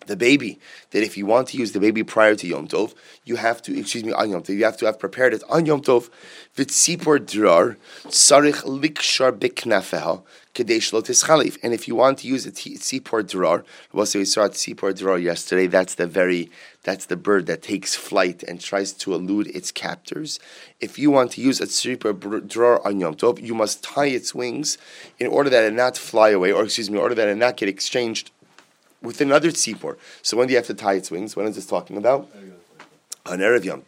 the 0.07 0.17
baby. 0.17 0.59
That 0.91 1.03
if 1.03 1.17
you 1.17 1.27
want 1.27 1.49
to 1.49 1.57
use 1.57 1.73
the 1.73 1.81
baby 1.81 2.03
prior 2.03 2.35
to 2.35 2.47
Yom 2.47 2.69
Tov, 2.69 2.95
you 3.25 3.37
have 3.37 3.63
to, 3.63 3.79
excuse 3.79 4.05
me, 4.05 4.13
on 4.13 4.31
Yom 4.31 4.43
Tov, 4.43 4.57
you 4.57 4.65
have 4.65 4.77
to 4.79 4.87
have 4.87 4.99
prepared 4.99 5.35
it 5.35 5.43
on 5.49 5.67
Yom 5.67 5.83
Tov. 5.83 6.11
V'tzipor 6.57 7.25
drar, 7.25 7.77
sarich 8.07 8.63
likshar 8.65 9.33
biknafeha, 9.39 10.23
kadesh 10.55 10.93
lo 10.93 11.01
tischalif. 11.01 11.59
And 11.63 11.73
if 11.73 11.87
you 11.87 11.95
want 11.95 12.19
to 12.19 12.29
use 12.29 12.47
a 12.47 12.51
tzipor 12.51 13.29
drar, 13.29 13.65
we 13.93 14.25
saw 14.25 14.45
a 14.45 14.51
tzipor 14.51 14.99
drar 14.99 15.19
yesterday, 15.19 15.67
that's 15.67 15.95
the 15.95 16.07
very, 16.07 16.51
that's 16.83 17.07
the 17.07 17.17
bird 17.17 17.47
that 17.47 17.63
takes 17.63 17.95
flight 17.95 18.43
and 18.43 18.61
tries 18.61 18.93
to 18.93 19.15
elude 19.15 19.47
its 19.49 19.71
captors. 19.71 20.41
If 20.81 20.99
you 20.99 21.11
want 21.11 21.33
to 21.33 21.41
use 21.41 21.61
a 21.61 21.67
tzipor 21.67 22.49
drar 22.49 22.85
on 22.87 23.01
Yom 23.01 23.15
Tov, 23.15 23.41
you 23.41 23.55
must 23.55 23.85
tie 23.85 24.07
its 24.07 24.35
wings 24.35 24.77
in 25.19 25.29
order 25.29 25.51
that 25.51 25.65
it 25.65 25.73
not 25.73 25.97
fly 25.97 26.31
away, 26.31 26.53
or 26.53 26.65
excuse 26.65 26.91
me, 26.91 26.97
in 26.97 27.03
order 27.03 27.15
that 27.15 27.29
it 27.29 27.37
not 27.37 27.57
get 27.57 27.69
exchanged 27.69 28.33
with 29.03 29.21
another 29.21 29.51
tzipor. 29.51 29.97
So 30.23 30.37
when 30.37 30.47
do 30.47 30.53
you 30.53 30.59
have 30.59 30.67
to 30.67 30.75
tie 30.75 30.95
its 30.95 31.11
wings? 31.11 31.37
When 31.37 31.47
is 31.47 31.57
this 31.57 31.67
talking 31.67 31.97
about? 31.97 32.29
on 33.27 33.39
Erev 33.39 33.65
Yom. 33.65 33.83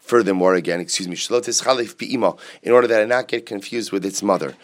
Furthermore, 0.00 0.54
again, 0.54 0.80
excuse 0.80 1.08
me, 1.08 1.16
shlotis 1.16 1.62
chalif 1.62 1.94
bi'ima, 1.96 2.38
in 2.62 2.72
order 2.72 2.86
that 2.86 3.00
I 3.00 3.04
not 3.04 3.28
get 3.28 3.46
confused 3.46 3.92
with 3.92 4.04
its 4.04 4.22
mother. 4.22 4.56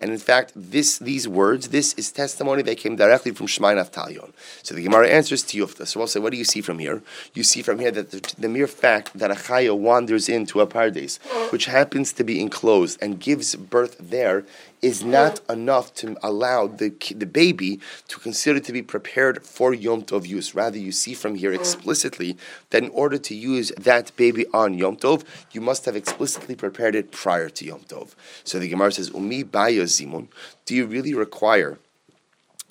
And 0.00 0.10
in 0.12 0.18
fact, 0.18 0.52
this 0.54 0.98
these 0.98 1.28
words, 1.28 1.68
this 1.68 1.94
is 1.94 2.12
testimony 2.12 2.62
that 2.62 2.78
came 2.78 2.96
directly 2.96 3.32
from 3.32 3.46
Shmai 3.46 3.72
and 3.72 3.80
Aftalion. 3.80 4.32
So 4.62 4.74
the 4.74 4.82
Gemara 4.82 5.08
answers 5.08 5.42
to 5.44 5.58
Yufta. 5.58 5.86
So 5.86 6.00
we'll 6.00 6.06
say, 6.06 6.20
what 6.20 6.32
do 6.32 6.38
you 6.38 6.44
see 6.44 6.60
from 6.60 6.78
here? 6.78 7.02
You 7.34 7.42
see 7.42 7.62
from 7.62 7.78
here 7.78 7.90
that 7.90 8.10
the, 8.10 8.34
the 8.38 8.48
mere 8.48 8.66
fact 8.66 9.18
that 9.18 9.30
a 9.30 9.34
chaya 9.34 9.76
wanders 9.76 10.28
into 10.28 10.60
a 10.60 10.66
pardes, 10.66 11.18
which 11.52 11.66
happens 11.66 12.12
to 12.14 12.24
be 12.24 12.40
enclosed 12.40 12.98
and 13.02 13.20
gives 13.20 13.54
birth 13.54 13.96
there, 13.98 14.44
is 14.82 15.04
not 15.04 15.40
enough 15.48 15.92
to 15.94 16.16
allow 16.22 16.66
the, 16.66 16.88
the 17.14 17.26
baby 17.26 17.80
to 18.08 18.18
consider 18.18 18.60
to 18.60 18.72
be 18.72 18.82
prepared 18.82 19.44
for 19.44 19.74
Yom 19.74 20.02
Tov 20.02 20.26
use. 20.26 20.54
Rather, 20.54 20.78
you 20.78 20.92
see 20.92 21.14
from 21.14 21.34
here 21.34 21.52
explicitly 21.52 22.36
that 22.70 22.82
in 22.82 22.90
order 22.90 23.18
to 23.18 23.34
use 23.34 23.72
that 23.78 24.14
baby 24.16 24.46
on 24.54 24.74
Yom 24.74 24.96
Tov, 24.96 25.24
you 25.52 25.60
must 25.60 25.84
have 25.84 25.96
explicitly 26.10 26.56
prepared 26.56 26.94
it 26.96 27.12
prior 27.12 27.48
to 27.48 27.64
Yom 27.64 27.80
Tov. 27.80 28.14
So 28.42 28.58
the 28.58 28.68
Gemara 28.68 28.92
says, 28.92 29.10
Umi 29.14 29.44
baya 29.44 29.84
zimun, 29.84 30.26
do 30.66 30.74
you 30.74 30.84
really 30.84 31.14
require 31.14 31.78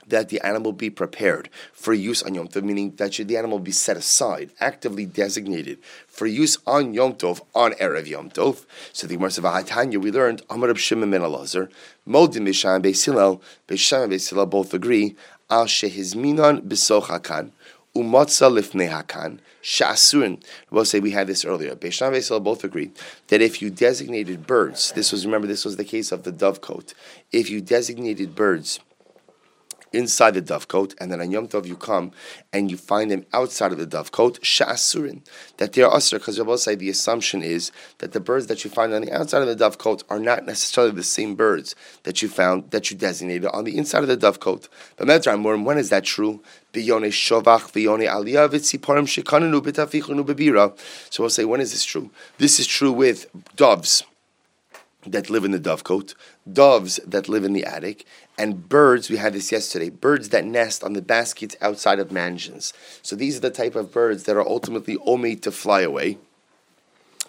that 0.05 0.29
the 0.29 0.41
animal 0.45 0.73
be 0.73 0.89
prepared 0.89 1.49
for 1.71 1.93
use 1.93 2.21
on 2.23 2.35
Yom 2.35 2.49
Tov, 2.49 2.63
meaning 2.63 2.93
that 2.97 3.13
should 3.13 3.29
the 3.29 3.37
animal 3.37 3.59
be 3.59 3.71
set 3.71 3.95
aside, 3.95 4.51
actively 4.59 5.05
designated 5.05 5.77
for 6.07 6.27
use 6.27 6.57
on 6.67 6.93
Yom 6.93 7.13
Tov, 7.13 7.41
on 7.55 7.71
Erev 7.73 8.07
Yom 8.07 8.29
Tov. 8.29 8.65
So 8.91 9.07
the 9.07 9.15
Gemara 9.15 9.31
says, 9.31 9.43
we 9.43 10.11
learned, 10.11 10.41
Amar 10.49 10.75
Shimon 10.75 11.09
ben 11.09 11.21
Elazar, 11.21 11.69
Modim 12.07 12.45
Beis 12.45 12.55
Shammai 12.55 12.79
Beisilel, 12.79 13.39
Beis 13.67 13.79
Shammai 13.79 14.03
and 14.03 14.13
Beis 14.13 14.29
Hillel 14.29 14.47
both 14.47 14.73
agree, 14.73 15.15
Al 15.49 15.65
Shehizminon 15.65 16.67
Besoch 16.67 17.05
Hakan, 17.05 17.51
Umatza 17.95 18.49
Lifnei 18.49 18.89
Hakan, 18.89 19.39
Shasurin. 19.63 20.43
We'll 20.69 20.85
say 20.85 20.99
we 20.99 21.11
had 21.11 21.27
this 21.27 21.43
earlier. 21.43 21.75
Beis 21.75 21.93
Shammai 21.93 22.15
and 22.15 22.23
Beis 22.23 22.27
Hillel 22.27 22.41
both 22.41 22.63
agree 22.63 22.91
that 23.27 23.41
if 23.41 23.61
you 23.61 23.69
designated 23.69 24.45
birds, 24.45 24.91
this 24.91 25.11
was, 25.11 25.25
remember, 25.25 25.47
this 25.47 25.65
was 25.65 25.75
the 25.77 25.83
case 25.83 26.11
of 26.11 26.23
the 26.23 26.31
dovecote, 26.31 26.93
if 27.31 27.49
you 27.49 27.61
designated 27.61 28.35
birds, 28.35 28.79
inside 29.93 30.35
the 30.35 30.41
dovecote, 30.41 30.93
and 30.99 31.11
then 31.11 31.21
on 31.21 31.31
Yom 31.31 31.47
Tov 31.47 31.65
you 31.65 31.75
come 31.75 32.11
and 32.53 32.69
you 32.69 32.77
find 32.77 33.09
them 33.11 33.25
outside 33.33 33.71
of 33.71 33.77
the 33.77 33.87
dovecote, 33.87 34.39
sha'asurin, 34.39 35.21
that 35.57 35.73
they 35.73 35.81
are 35.81 35.91
usr, 35.91 36.13
because 36.13 36.39
Rabbi 36.39 36.55
say 36.55 36.75
the 36.75 36.89
assumption 36.89 37.41
is 37.41 37.71
that 37.99 38.11
the 38.11 38.19
birds 38.19 38.47
that 38.47 38.63
you 38.63 38.69
find 38.69 38.93
on 38.93 39.01
the 39.01 39.11
outside 39.11 39.41
of 39.41 39.47
the 39.47 39.55
dovecote 39.55 40.03
are 40.09 40.19
not 40.19 40.45
necessarily 40.45 40.93
the 40.93 41.03
same 41.03 41.35
birds 41.35 41.75
that 42.03 42.21
you 42.21 42.27
found, 42.27 42.71
that 42.71 42.91
you 42.91 42.97
designated 42.97 43.45
on 43.47 43.63
the 43.63 43.77
inside 43.77 44.03
of 44.03 44.07
the 44.07 44.17
dovecote. 44.17 44.67
But 44.97 45.07
Medran, 45.07 45.63
when 45.63 45.77
is 45.77 45.89
that 45.89 46.03
true? 46.03 46.41
So 46.71 46.81
we'll 51.23 51.29
say, 51.29 51.45
when 51.45 51.61
is 51.61 51.71
this 51.71 51.83
true? 51.83 52.11
This 52.37 52.59
is 52.59 52.67
true 52.67 52.91
with 52.91 53.25
doves 53.55 54.03
that 55.07 55.29
live 55.31 55.45
in 55.45 55.51
the 55.51 55.59
dovecote, 55.59 56.13
doves 56.51 56.99
that 57.07 57.27
live 57.27 57.43
in 57.43 57.53
the 57.53 57.65
attic, 57.65 58.05
and 58.39 58.67
birds. 58.69 59.09
We 59.09 59.17
had 59.17 59.33
this 59.33 59.51
yesterday. 59.51 59.89
Birds 59.89 60.29
that 60.29 60.45
nest 60.45 60.83
on 60.83 60.93
the 60.93 61.01
baskets 61.01 61.55
outside 61.61 61.99
of 61.99 62.11
mansions. 62.11 62.73
So 63.03 63.15
these 63.15 63.37
are 63.37 63.41
the 63.41 63.51
type 63.51 63.75
of 63.75 63.91
birds 63.91 64.23
that 64.23 64.37
are 64.37 64.47
ultimately 64.47 64.97
only 65.05 65.35
to 65.35 65.51
fly 65.51 65.81
away. 65.81 66.17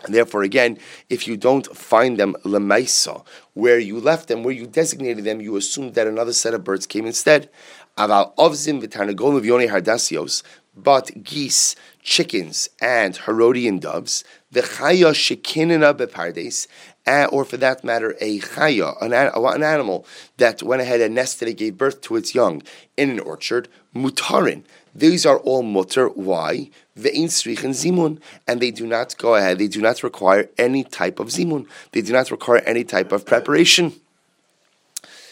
And 0.04 0.14
therefore, 0.14 0.42
again, 0.42 0.78
if 1.08 1.28
you 1.28 1.36
don't 1.36 1.66
find 1.76 2.18
them 2.18 2.34
lemaisa, 2.44 3.24
where 3.54 3.78
you 3.78 4.00
left 4.00 4.28
them, 4.28 4.42
where 4.42 4.54
you 4.54 4.66
designated 4.66 5.24
them, 5.24 5.40
you 5.40 5.56
assume 5.56 5.92
that 5.92 6.06
another 6.06 6.32
set 6.32 6.54
of 6.54 6.64
birds 6.64 6.86
came 6.86 7.06
instead. 7.06 7.50
Aval 7.98 8.34
hardasios, 8.36 10.42
but 10.76 11.10
geese, 11.22 11.76
chickens, 12.02 12.68
and 12.80 13.16
Herodian 13.16 13.78
doves, 13.78 14.24
the 14.50 14.62
chaya 14.62 15.12
shekinina 15.12 15.94
bepardes, 15.94 16.66
eh, 17.06 17.26
or 17.26 17.44
for 17.44 17.56
that 17.58 17.84
matter, 17.84 18.16
a 18.20 18.40
chaya, 18.40 19.00
an, 19.02 19.12
an, 19.12 19.62
animal 19.62 20.06
that 20.38 20.62
went 20.62 20.82
ahead 20.82 21.00
and 21.00 21.14
nested 21.14 21.48
and 21.48 21.56
gave 21.56 21.76
birth 21.76 22.00
to 22.02 22.16
its 22.16 22.34
young 22.34 22.62
in 22.96 23.10
an 23.10 23.20
orchard, 23.20 23.68
mutarin. 23.94 24.64
These 24.94 25.24
are 25.26 25.38
all 25.38 25.62
mutter. 25.62 26.08
Why? 26.08 26.70
Ve'in 26.98 27.26
srichin 27.26 27.70
zimun, 27.70 28.20
and 28.46 28.60
they 28.60 28.70
do 28.70 28.86
not 28.86 29.16
go 29.16 29.34
ahead. 29.36 29.58
They 29.58 29.68
do 29.68 29.80
not 29.80 30.02
require 30.02 30.50
any 30.58 30.84
type 30.84 31.20
of 31.20 31.28
zimun. 31.28 31.66
They 31.92 32.02
do 32.02 32.12
not 32.12 32.30
require 32.30 32.58
any 32.58 32.84
type 32.84 33.12
of 33.12 33.24
preparation. 33.24 33.94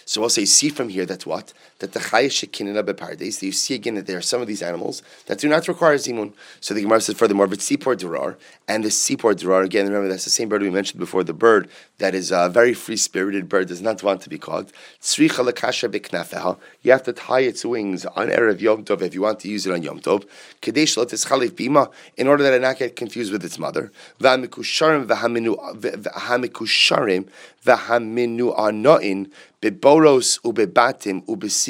So 0.05 0.23
we'll 0.23 0.31
say, 0.31 0.47
see 0.47 0.71
from 0.71 0.89
here 0.89 1.05
that 1.07 1.27
what? 1.27 1.53
That 1.81 1.93
the 1.93 2.01
chayish 2.01 2.45
shekinina 2.45 2.83
bepardes, 2.83 3.41
you 3.41 3.53
see 3.53 3.75
again 3.75 3.95
that 3.95 4.09
there 4.09 4.19
are 4.19 4.23
some 4.23 4.41
of 4.41 4.49
these 4.49 4.63
animals 4.63 5.01
that 5.27 5.39
do 5.39 5.49
not 5.49 5.69
require 5.69 5.95
zimun. 5.95 6.33
So 6.61 6.75
the 6.75 6.83
Gemara 6.83 7.01
says 7.01 7.17
furthermore, 7.17 7.47
but 7.47 7.61
sipor 7.61 7.97
durar, 7.97 8.37
and 8.67 8.83
the 8.83 8.89
sipor 8.89 9.33
durar, 9.33 9.65
again, 9.65 9.87
remember 9.87 10.09
that's 10.09 10.25
the 10.25 10.31
same 10.31 10.49
bird 10.49 10.63
we 10.63 10.71
mentioned 10.71 10.99
before, 10.99 11.23
the 11.23 11.33
bird 11.33 11.69
that 11.99 12.17
is 12.17 12.33
a 12.33 12.49
very 12.49 12.75
free-spirited 12.75 13.49
bird, 13.49 13.69
does 13.69 13.81
not 13.81 14.03
want 14.03 14.23
to 14.23 14.29
be 14.29 14.39
caught. 14.39 14.73
Tzricha 15.01 15.49
lekasha 15.49 15.89
biknafeha, 15.89 16.59
you 16.83 16.91
have 16.91 17.05
to 17.05 17.13
tie 17.13 17.41
its 17.41 17.65
wings 17.65 18.05
on 18.07 18.27
Erev 18.27 18.61
Yom 18.61 18.85
Tov 18.85 19.03
if 19.03 19.15
you 19.15 19.23
want 19.23 19.39
to 19.41 19.49
use 19.49 19.65
it 19.65 19.73
on 19.73 19.85
Yom 19.85 20.01
Tov. 20.01 20.25
Kadesh 20.61 20.97
lo 20.97 21.05
tischalif 21.05 21.51
bima, 21.51 21.93
in 22.17 22.27
order 22.27 22.43
that 22.43 22.55
it 22.55 22.61
not 22.61 22.77
get 22.77 22.97
confused 22.97 23.31
with 23.31 23.45
its 23.45 23.57
mother. 23.57 23.93
V'amikusharim 24.21 25.07
v'hamikusharim 25.07 27.29
v'haminu 27.65 28.57
anoin 28.57 29.31
beboros 29.61 30.39
ubebatim 30.41 31.25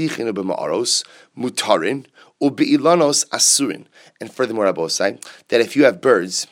ubemaaros 0.06 1.04
mutarin 1.36 2.06
ubeilanos 2.40 3.26
asurin. 3.28 3.86
And 4.20 4.32
furthermore, 4.32 4.72
Abosai, 4.72 5.20
that 5.48 5.60
if 5.60 5.74
you 5.76 5.84
have 5.84 6.00
birds, 6.00 6.46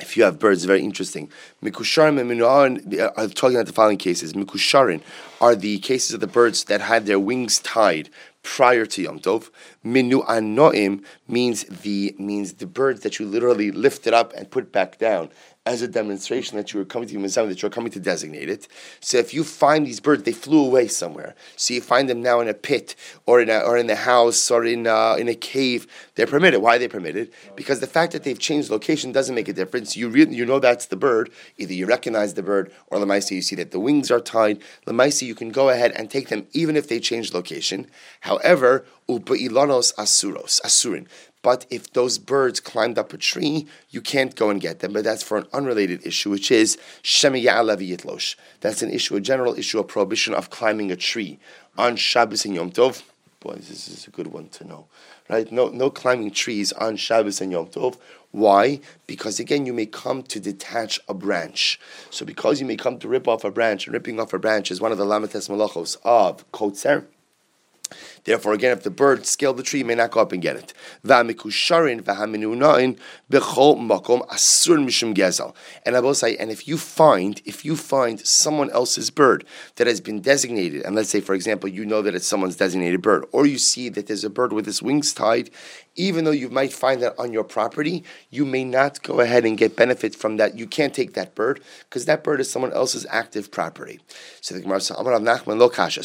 if 0.00 0.16
you 0.16 0.24
have 0.24 0.38
birds, 0.38 0.64
very 0.64 0.80
interesting. 0.80 1.30
Mikusharim 1.62 2.18
and 2.18 2.30
Minu'an 2.30 3.12
are 3.16 3.28
talking 3.28 3.56
about 3.56 3.66
the 3.66 3.72
following 3.72 3.98
cases. 3.98 4.32
Mikusharin 4.32 5.02
are 5.40 5.54
the 5.54 5.78
cases 5.78 6.14
of 6.14 6.20
the 6.20 6.26
birds 6.26 6.64
that 6.64 6.80
had 6.80 7.06
their 7.06 7.18
wings 7.18 7.58
tied 7.58 8.08
prior 8.42 8.86
to 8.86 9.02
Yom 9.02 9.20
Tov. 9.20 9.50
Minu 9.84 10.24
anoim 10.26 11.02
means 11.26 11.64
the 11.64 12.14
means 12.18 12.54
the 12.54 12.66
bird 12.66 13.02
that 13.02 13.18
you 13.18 13.26
literally 13.26 13.70
lifted 13.70 14.12
up 14.12 14.32
and 14.34 14.50
put 14.50 14.70
back 14.72 14.98
down 14.98 15.30
as 15.66 15.82
a 15.82 15.88
demonstration 15.88 16.56
that 16.56 16.72
you 16.72 16.80
were 16.80 16.86
coming 16.86 17.06
to 17.08 17.16
Mizam, 17.16 17.48
that 17.48 17.60
you're 17.60 17.70
coming 17.70 17.92
to 17.92 18.00
designate 18.00 18.48
it. 18.48 18.66
So 19.00 19.18
if 19.18 19.34
you 19.34 19.44
find 19.44 19.86
these 19.86 20.00
birds, 20.00 20.22
they 20.22 20.32
flew 20.32 20.64
away 20.64 20.88
somewhere. 20.88 21.34
So 21.56 21.74
you 21.74 21.82
find 21.82 22.08
them 22.08 22.22
now 22.22 22.40
in 22.40 22.48
a 22.48 22.54
pit 22.54 22.96
or 23.26 23.42
in 23.42 23.50
a, 23.50 23.58
or 23.58 23.76
in 23.76 23.86
the 23.86 23.96
house 23.96 24.50
or 24.50 24.64
in 24.64 24.86
a, 24.86 25.16
in 25.16 25.28
a 25.28 25.34
cave. 25.34 25.86
They're 26.14 26.26
permitted. 26.26 26.62
Why 26.62 26.76
are 26.76 26.78
they 26.78 26.88
permitted? 26.88 27.30
Because 27.56 27.80
the 27.80 27.86
fact 27.86 28.12
that 28.12 28.24
they've 28.24 28.38
changed 28.38 28.70
location 28.70 29.12
doesn't 29.12 29.34
make 29.34 29.48
a 29.48 29.52
difference. 29.52 29.96
You 29.96 30.08
re- 30.08 30.34
you 30.34 30.46
know 30.46 30.60
that's 30.60 30.86
the 30.86 30.96
bird. 30.96 31.30
Either 31.58 31.74
you 31.74 31.86
recognize 31.86 32.34
the 32.34 32.42
bird 32.42 32.72
or 32.86 32.98
Lamaisi 32.98 33.32
you 33.32 33.42
see 33.42 33.56
that 33.56 33.70
the 33.70 33.80
wings 33.80 34.10
are 34.10 34.20
tied. 34.20 34.60
Lamaisi 34.86 35.26
you 35.26 35.34
can 35.34 35.50
go 35.50 35.68
ahead 35.68 35.92
and 35.92 36.10
take 36.10 36.30
them 36.30 36.46
even 36.52 36.74
if 36.74 36.88
they 36.88 37.00
change 37.00 37.34
location. 37.34 37.86
However, 38.20 38.86
ilanos 39.18 39.94
asuros 39.94 40.60
asurin. 40.62 41.06
But 41.42 41.64
if 41.70 41.92
those 41.92 42.18
birds 42.18 42.60
climbed 42.60 42.98
up 42.98 43.12
a 43.12 43.16
tree, 43.16 43.66
you 43.88 44.02
can't 44.02 44.36
go 44.36 44.50
and 44.50 44.60
get 44.60 44.80
them. 44.80 44.92
But 44.92 45.04
that's 45.04 45.22
for 45.22 45.38
an 45.38 45.46
unrelated 45.52 46.06
issue, 46.06 46.30
which 46.30 46.50
is 46.50 46.76
Yitlosh. 47.02 48.36
That's 48.60 48.82
an 48.82 48.90
issue, 48.90 49.16
a 49.16 49.20
general 49.20 49.58
issue, 49.58 49.78
a 49.78 49.84
prohibition 49.84 50.34
of 50.34 50.50
climbing 50.50 50.92
a 50.92 50.96
tree 50.96 51.38
on 51.78 51.96
Shabbos 51.96 52.44
and 52.44 52.54
Yom 52.54 52.70
Tov. 52.70 53.02
Boy, 53.40 53.54
this 53.54 53.88
is 53.88 54.06
a 54.06 54.10
good 54.10 54.26
one 54.26 54.50
to 54.50 54.64
know, 54.64 54.86
right? 55.30 55.50
No, 55.50 55.68
no 55.68 55.88
climbing 55.88 56.30
trees 56.30 56.72
on 56.72 56.96
Shabbos 56.96 57.40
and 57.40 57.50
Yom 57.50 57.68
Tov. 57.68 57.96
Why? 58.32 58.80
Because 59.06 59.40
again, 59.40 59.64
you 59.64 59.72
may 59.72 59.86
come 59.86 60.22
to 60.24 60.38
detach 60.40 61.00
a 61.08 61.14
branch. 61.14 61.80
So 62.10 62.26
because 62.26 62.60
you 62.60 62.66
may 62.66 62.76
come 62.76 62.98
to 62.98 63.08
rip 63.08 63.26
off 63.26 63.44
a 63.44 63.50
branch, 63.50 63.86
and 63.86 63.94
ripping 63.94 64.20
off 64.20 64.34
a 64.34 64.38
branch 64.38 64.70
is 64.70 64.78
one 64.78 64.92
of 64.92 64.98
the 64.98 65.06
lamates 65.06 65.48
malachos 65.48 65.96
of 66.04 66.48
kotzer. 66.52 67.06
Therefore, 68.24 68.52
again, 68.52 68.72
if 68.72 68.82
the 68.82 68.90
bird 68.90 69.26
scaled 69.26 69.56
the 69.56 69.62
tree, 69.62 69.82
may 69.82 69.94
not 69.94 70.10
go 70.10 70.20
up 70.20 70.32
and 70.32 70.42
get 70.42 70.56
it. 70.56 70.74
And 71.04 71.12
I 75.96 76.00
will 76.00 76.14
say, 76.14 76.36
and 76.36 76.50
if 76.50 76.68
you 76.68 76.78
find, 76.78 77.42
if 77.44 77.64
you 77.64 77.76
find 77.76 78.20
someone 78.20 78.70
else's 78.70 79.10
bird 79.10 79.44
that 79.76 79.86
has 79.86 80.00
been 80.00 80.20
designated, 80.20 80.82
and 80.82 80.94
let's 80.94 81.10
say, 81.10 81.20
for 81.20 81.34
example, 81.34 81.68
you 81.68 81.84
know 81.84 82.02
that 82.02 82.14
it's 82.14 82.26
someone's 82.26 82.56
designated 82.56 83.02
bird, 83.02 83.24
or 83.32 83.46
you 83.46 83.58
see 83.58 83.88
that 83.88 84.06
there's 84.06 84.24
a 84.24 84.30
bird 84.30 84.52
with 84.52 84.68
its 84.68 84.82
wings 84.82 85.12
tied, 85.12 85.50
even 85.96 86.24
though 86.24 86.30
you 86.30 86.48
might 86.48 86.72
find 86.72 87.02
that 87.02 87.14
on 87.18 87.32
your 87.32 87.44
property, 87.44 88.04
you 88.30 88.44
may 88.44 88.64
not 88.64 89.02
go 89.02 89.20
ahead 89.20 89.44
and 89.44 89.58
get 89.58 89.76
benefit 89.76 90.14
from 90.14 90.36
that. 90.36 90.56
You 90.56 90.66
can't 90.66 90.94
take 90.94 91.14
that 91.14 91.34
bird 91.34 91.60
because 91.88 92.04
that 92.06 92.24
bird 92.24 92.40
is 92.40 92.50
someone 92.50 92.72
else's 92.72 93.06
active 93.10 93.50
property. 93.50 94.00
So 94.40 94.54
the 94.54 94.62
Gemara 94.62 94.80
says, 94.80 94.96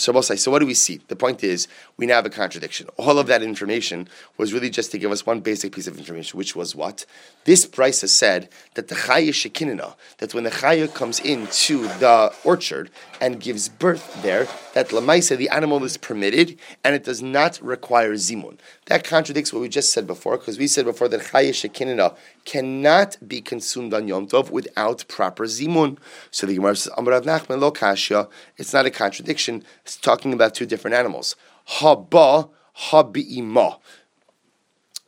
So 0.01 0.21
So 0.21 0.51
what 0.51 0.59
do 0.59 0.65
we 0.65 0.73
see? 0.73 1.01
The 1.07 1.15
point 1.15 1.43
is, 1.43 1.67
we 1.97 2.04
now 2.05 2.15
have 2.15 2.25
a 2.25 2.29
contradiction. 2.29 2.87
All 2.97 3.19
of 3.19 3.27
that 3.27 3.41
information 3.41 4.07
was 4.37 4.53
really 4.53 4.69
just 4.69 4.91
to 4.91 4.97
give 4.97 5.11
us 5.11 5.25
one 5.25 5.39
basic 5.39 5.73
piece 5.73 5.87
of 5.87 5.97
information, 5.97 6.37
which 6.37 6.55
was 6.55 6.75
what? 6.75 7.05
This 7.45 7.65
price 7.65 8.01
has 8.01 8.15
said 8.15 8.49
that 8.73 8.87
the 8.87 8.95
Chaya 8.95 9.29
Shekinina, 9.29 9.95
that 10.17 10.33
when 10.33 10.43
the 10.43 10.49
Chaya 10.49 10.93
comes 10.93 11.19
into 11.19 11.83
the 11.99 12.33
orchard 12.43 12.89
and 13.21 13.39
gives 13.39 13.69
birth 13.69 14.21
there, 14.21 14.47
that 14.73 14.89
Lamaisa, 14.89 15.37
the 15.37 15.49
animal 15.49 15.83
is 15.83 15.97
permitted 15.97 16.57
and 16.83 16.95
it 16.95 17.03
does 17.03 17.21
not 17.21 17.59
require 17.61 18.13
Zimun. 18.13 18.57
That 18.87 19.03
contradicts 19.03 19.53
what 19.53 19.61
we 19.61 19.69
just 19.69 19.91
said 19.91 20.05
before, 20.05 20.37
because 20.37 20.57
we 20.59 20.67
said 20.67 20.85
before 20.85 21.07
that 21.09 21.21
Chaya 21.21 21.51
Shekinina 21.51 22.15
cannot 22.45 23.17
be 23.27 23.41
consumed 23.41 23.93
on 23.93 24.07
Yom 24.07 24.27
Tov 24.27 24.49
without 24.49 25.05
proper 25.07 25.45
Zimun. 25.45 25.97
So 26.31 26.45
the 26.47 26.55
Gemara 26.55 26.75
says, 26.75 26.93
Amarav 26.97 27.23
Nachman 27.23 27.59
lo 27.59 27.71
kashya, 27.71 28.29
it's 28.57 28.73
not 28.73 28.85
a 28.85 28.91
contradiction, 28.91 29.63
it's 29.83 29.97
talking 29.97 30.33
about 30.33 30.55
two 30.55 30.65
different 30.65 30.95
animals. 30.95 31.35
Haba, 31.67 32.49
habi'ima. 32.91 33.79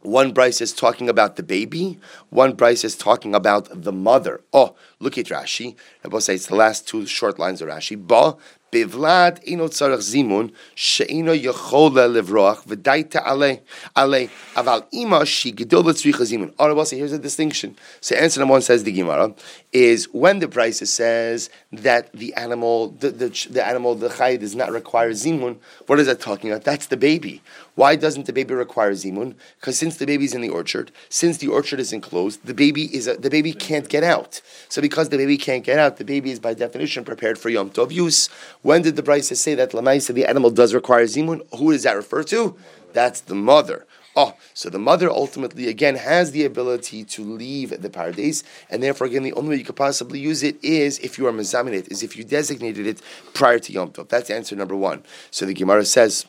One 0.01 0.33
Brisa 0.33 0.61
is 0.61 0.73
talking 0.73 1.09
about 1.09 1.35
the 1.35 1.43
baby. 1.43 1.99
One 2.29 2.55
Brisa 2.55 2.85
is 2.85 2.95
talking 2.95 3.35
about 3.35 3.67
the 3.83 3.91
mother. 3.91 4.41
Oh, 4.53 4.75
look 4.99 5.17
at 5.17 5.25
Rashi. 5.25 5.75
I 6.03 6.19
say 6.19 6.35
it's 6.35 6.47
the 6.47 6.55
last 6.55 6.87
two 6.87 7.05
short 7.05 7.39
lines 7.39 7.61
of 7.61 7.67
Rashi. 7.67 7.97
Ba 7.97 8.37
Bivlad 8.71 9.39
ino 9.47 9.67
tzarech 9.67 9.99
zimun 9.99 10.51
she'ino 10.75 11.33
yechola 11.33 12.07
levroach 12.07 12.65
v'daita 12.65 13.21
ale 13.25 13.61
ale 13.95 14.29
aval 14.55 14.85
ima 14.91 15.25
she 15.25 15.53
gedol 15.53 15.83
tzricha 15.83 16.25
zimun. 16.25 16.85
Say 16.87 16.97
here's 16.97 17.13
a 17.13 17.19
distinction. 17.19 17.77
So 18.01 18.15
answer 18.15 18.41
number 18.41 18.53
one 18.53 18.61
says 18.61 18.83
the 18.83 18.91
Gemara 18.91 19.33
is 19.71 20.05
when 20.13 20.39
the 20.39 20.47
price 20.47 20.79
says 20.89 21.49
that 21.71 22.11
the 22.13 22.33
animal 22.33 22.89
the, 22.89 23.09
the, 23.09 23.47
the 23.49 23.65
animal 23.65 23.95
the 23.95 24.09
chay 24.09 24.37
does 24.37 24.55
not 24.55 24.71
require 24.71 25.11
zimun. 25.11 25.57
What 25.85 25.99
is 25.99 26.07
that 26.07 26.19
talking 26.19 26.51
about? 26.51 26.63
That's 26.63 26.87
the 26.87 26.97
baby. 26.97 27.41
Why 27.77 27.95
doesn't 27.95 28.25
the 28.25 28.33
baby 28.33 28.55
require 28.55 28.93
zimun? 28.93 29.35
Because 29.59 29.77
since 29.77 29.97
the 29.97 30.07
baby's 30.07 30.33
in 30.33 30.41
the 30.41 30.49
orchard, 30.49 30.91
since 31.09 31.37
the 31.37 31.47
orchard 31.47 31.79
is 31.79 31.93
enclosed, 31.93 32.43
the 32.43 32.55
baby 32.55 32.85
is 32.85 33.05
a, 33.05 33.13
the 33.17 33.29
baby 33.29 33.53
can't 33.53 33.87
get 33.87 34.03
out. 34.03 34.41
So 34.67 34.81
because 34.81 35.09
the 35.09 35.17
baby 35.17 35.37
can't 35.37 35.63
get 35.63 35.77
out, 35.77 35.97
the 35.97 36.03
baby 36.03 36.31
is 36.31 36.39
by 36.39 36.55
definition 36.55 37.05
prepared 37.05 37.37
for 37.37 37.49
yom 37.49 37.69
tov 37.69 37.91
use. 37.91 38.29
When 38.63 38.81
did 38.81 38.95
the 38.95 39.03
Brisa 39.03 39.35
say 39.35 39.53
that 39.53 39.73
Lamaisa, 39.73 40.11
the 40.15 40.25
animal 40.25 40.49
does 40.49 40.73
require 40.73 41.03
zimun? 41.03 41.45
Who 41.55 41.71
does 41.71 41.83
that 41.83 41.95
refer 41.95 42.23
to? 42.23 42.57
That's 42.93 43.21
the 43.21 43.35
mother. 43.35 43.85
Oh, 44.15 44.33
so 44.55 44.71
the 44.71 44.79
mother 44.79 45.11
ultimately 45.11 45.67
again 45.67 45.97
has 45.97 46.31
the 46.31 46.45
ability 46.45 47.03
to 47.03 47.23
leave 47.23 47.79
the 47.79 47.91
paradise, 47.91 48.43
and 48.71 48.81
therefore 48.81 49.05
again 49.05 49.21
the 49.21 49.33
only 49.33 49.49
way 49.49 49.55
you 49.57 49.63
could 49.63 49.75
possibly 49.75 50.19
use 50.19 50.41
it 50.41 50.57
is 50.63 50.97
if 50.97 51.19
you 51.19 51.27
are 51.27 51.31
mazaminate, 51.31 51.91
is 51.91 52.01
if 52.01 52.17
you 52.17 52.23
designated 52.23 52.87
it 52.87 53.03
prior 53.35 53.59
to 53.59 53.71
Yom 53.71 53.91
Tov. 53.91 54.09
That's 54.09 54.31
answer 54.31 54.55
number 54.55 54.75
one. 54.75 55.03
So 55.29 55.45
the 55.45 55.53
Gemara 55.53 55.85
says, 55.85 56.25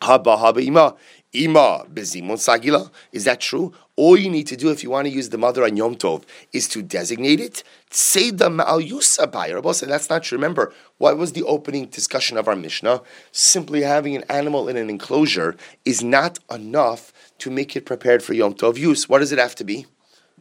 Haba 0.00 0.38
haba 0.38 0.62
ima. 0.64 0.94
Ima 1.32 1.84
bezimun 1.92 2.38
sagila. 2.38 2.90
Is 3.12 3.24
that 3.24 3.40
true? 3.40 3.72
All 3.94 4.16
you 4.16 4.30
need 4.30 4.46
to 4.48 4.56
do 4.56 4.70
if 4.70 4.82
you 4.82 4.90
want 4.90 5.06
to 5.06 5.12
use 5.12 5.28
the 5.28 5.38
mother 5.38 5.62
on 5.62 5.76
Yom 5.76 5.94
Tov 5.94 6.24
is 6.52 6.66
to 6.68 6.82
designate 6.82 7.38
it. 7.38 7.62
Say 7.90 8.30
the 8.30 8.48
ma'al 8.48 8.88
yusabai. 8.88 9.74
Said 9.74 9.90
that's 9.90 10.10
not 10.10 10.24
true. 10.24 10.36
Remember, 10.36 10.72
what 10.98 11.18
was 11.18 11.32
the 11.32 11.44
opening 11.44 11.86
discussion 11.86 12.36
of 12.36 12.48
our 12.48 12.56
Mishnah? 12.56 13.02
Simply 13.30 13.82
having 13.82 14.16
an 14.16 14.24
animal 14.28 14.68
in 14.68 14.76
an 14.76 14.90
enclosure 14.90 15.54
is 15.84 16.02
not 16.02 16.38
enough 16.50 17.12
to 17.38 17.50
make 17.50 17.76
it 17.76 17.86
prepared 17.86 18.22
for 18.22 18.32
Yom 18.32 18.54
Tov 18.54 18.76
use. 18.76 19.08
What 19.08 19.18
does 19.18 19.32
it 19.32 19.38
have 19.38 19.54
to 19.56 19.64
be? 19.64 19.86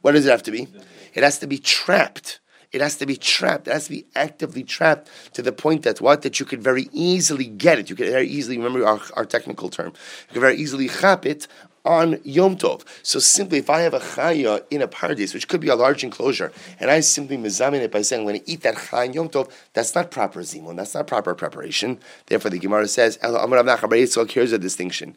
What 0.02 0.14
does 0.14 0.26
it 0.26 0.32
have 0.32 0.44
to 0.44 0.52
be? 0.52 0.70
It 1.14 1.24
has 1.24 1.38
to 1.40 1.48
be 1.48 1.58
trapped. 1.58 2.40
It 2.72 2.82
has 2.82 2.98
to 2.98 3.06
be 3.06 3.18
trapped. 3.18 3.68
It 3.68 3.74
has 3.74 3.86
to 3.86 3.92
be 3.92 4.06
actively 4.16 4.64
trapped 4.64 5.10
to 5.34 5.42
the 5.42 5.52
point 5.52 5.84
that 5.84 6.02
what? 6.02 6.22
That 6.22 6.40
you 6.40 6.46
could 6.46 6.62
very 6.62 6.88
easily 6.92 7.46
get 7.46 7.80
it. 7.80 7.90
You 7.90 7.96
could 7.96 8.10
very 8.10 8.28
easily, 8.28 8.58
remember 8.58 8.86
our, 8.86 9.00
our 9.16 9.26
technical 9.26 9.70
term, 9.70 9.94
you 10.28 10.34
could 10.34 10.42
very 10.42 10.56
easily 10.56 10.88
chap 10.88 11.26
it 11.26 11.48
on 11.86 12.20
Yom 12.24 12.58
Tov. 12.58 12.84
So 13.04 13.20
simply, 13.20 13.58
if 13.60 13.70
I 13.70 13.80
have 13.82 13.94
a 13.94 14.00
chaya 14.00 14.64
in 14.70 14.82
a 14.82 14.88
paradise, 14.88 15.34
which 15.34 15.48
could 15.48 15.62
be 15.62 15.70
a 15.70 15.76
large 15.76 16.04
enclosure, 16.04 16.52
and 16.80 16.92
I 16.92 17.00
simply 17.00 17.38
mizamin 17.38 17.82
it 17.82 17.92
by 17.92 18.02
saying, 18.02 18.22
I'm 18.22 18.28
going 18.28 18.42
to 18.42 18.52
eat 18.52 18.62
that 18.62 18.76
chaya 18.76 19.06
in 19.06 19.14
Yom 19.14 19.30
Tov, 19.30 19.52
that's 19.74 19.96
not 19.96 20.12
proper 20.12 20.42
zimun, 20.42 20.76
that's 20.76 20.94
not 20.94 21.08
proper 21.08 21.34
preparation. 21.34 22.00
Therefore, 22.28 22.52
the 22.52 22.60
Gemara 22.60 22.88
says, 22.88 23.18
here's 23.22 24.52
a 24.52 24.60
distinction. 24.60 25.16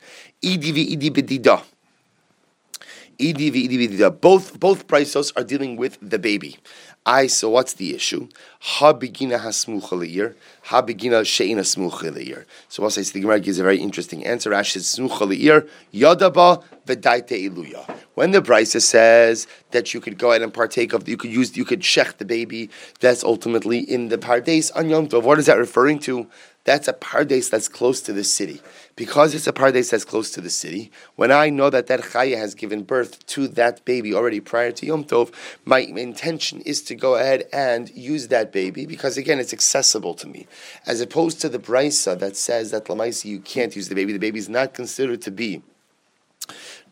Both 3.19 4.59
both 4.61 4.87
prices 4.87 5.33
are 5.37 5.45
dealing 5.45 5.77
with 5.77 5.99
the 6.01 6.19
baby. 6.19 6.57
I 7.05 7.27
so 7.27 7.51
what's 7.51 7.73
the 7.75 7.95
issue? 7.95 8.29
Ha 8.61 8.93
begina 8.93 9.41
hasmucha 9.41 9.99
leir, 9.99 10.37
ha 10.63 10.83
begina 10.83 11.23
sheina 11.23 11.63
smucha 11.63 12.15
leir. 12.15 12.47
So 12.69 12.85
what 12.85 12.93
says 12.93 13.11
the 13.11 13.21
Gemara 13.21 13.41
gives 13.41 13.59
a 13.59 13.65
very 13.65 13.79
interesting 13.79 14.25
answer. 14.25 14.51
Rashi 14.51 14.75
says 14.75 14.95
smucha 14.97 15.27
leir 15.29 15.67
yadaba 15.93 16.63
v'daite 16.87 17.51
iluya. 17.51 17.99
When 18.15 18.31
the 18.31 18.43
Brisa 18.43 18.81
says 18.81 19.47
that 19.71 19.95
you 19.95 20.01
could 20.01 20.19
go 20.19 20.31
ahead 20.31 20.43
and 20.43 20.53
partake 20.53 20.93
of, 20.93 21.09
you 21.09 21.17
could 21.17 21.33
use, 21.33 21.57
you 21.57 21.65
could 21.65 21.81
shech 21.81 22.19
the 22.19 22.27
baby. 22.27 22.69
That's 23.01 23.25
ultimately 23.25 23.79
in 23.79 24.09
the 24.09 24.19
pardes 24.19 24.71
on 24.77 24.91
Yom 24.91 25.09
Tov. 25.09 25.23
What 25.23 25.39
is 25.39 25.47
that 25.47 25.57
referring 25.57 25.99
to? 26.01 26.29
That's 26.65 26.87
a 26.87 26.93
pardes 26.93 27.51
that's 27.51 27.67
close 27.67 28.01
to 28.03 28.13
the 28.13 28.23
city 28.23 28.61
because 28.95 29.35
it's 29.35 29.47
a 29.47 29.53
pardes 29.53 29.91
that's 29.91 30.05
close 30.05 30.31
to 30.33 30.41
the 30.41 30.51
city, 30.51 30.93
when 31.17 31.33
I 31.33 31.51
know 31.51 31.71
that 31.71 31.89
that 31.89 32.01
chaya 32.01 32.37
has 32.37 32.55
given 32.55 32.83
birth 32.83 33.27
to 33.27 33.49
that 33.49 33.85
baby 33.85 34.15
already 34.15 34.39
prior 34.39 34.71
to 34.73 34.87
Yom 34.87 35.05
Tov, 35.05 35.33
my 35.65 35.81
intention 35.81 36.61
is 36.61 36.83
to 36.83 36.95
go 36.95 37.17
ahead 37.17 37.49
and 37.53 37.91
use 37.91 38.29
that 38.29 38.53
baby 38.53 38.87
because 38.87 39.17
again, 39.17 39.41
it's 39.41 39.53
accessible 39.53 40.15
to 40.15 40.29
me, 40.29 40.47
as 40.87 41.01
opposed 41.01 41.41
to 41.41 41.49
the 41.49 41.59
brisa 41.59 42.19
that 42.19 42.37
says 42.37 42.71
that 42.71 42.85
lamaisi 42.85 43.25
you 43.25 43.41
can't 43.41 43.75
use 43.75 43.89
the 43.89 43.95
baby. 43.95 44.13
The 44.13 44.19
baby 44.19 44.39
is 44.39 44.49
not 44.49 44.75
considered 44.75 45.23
to 45.23 45.31
be 45.31 45.63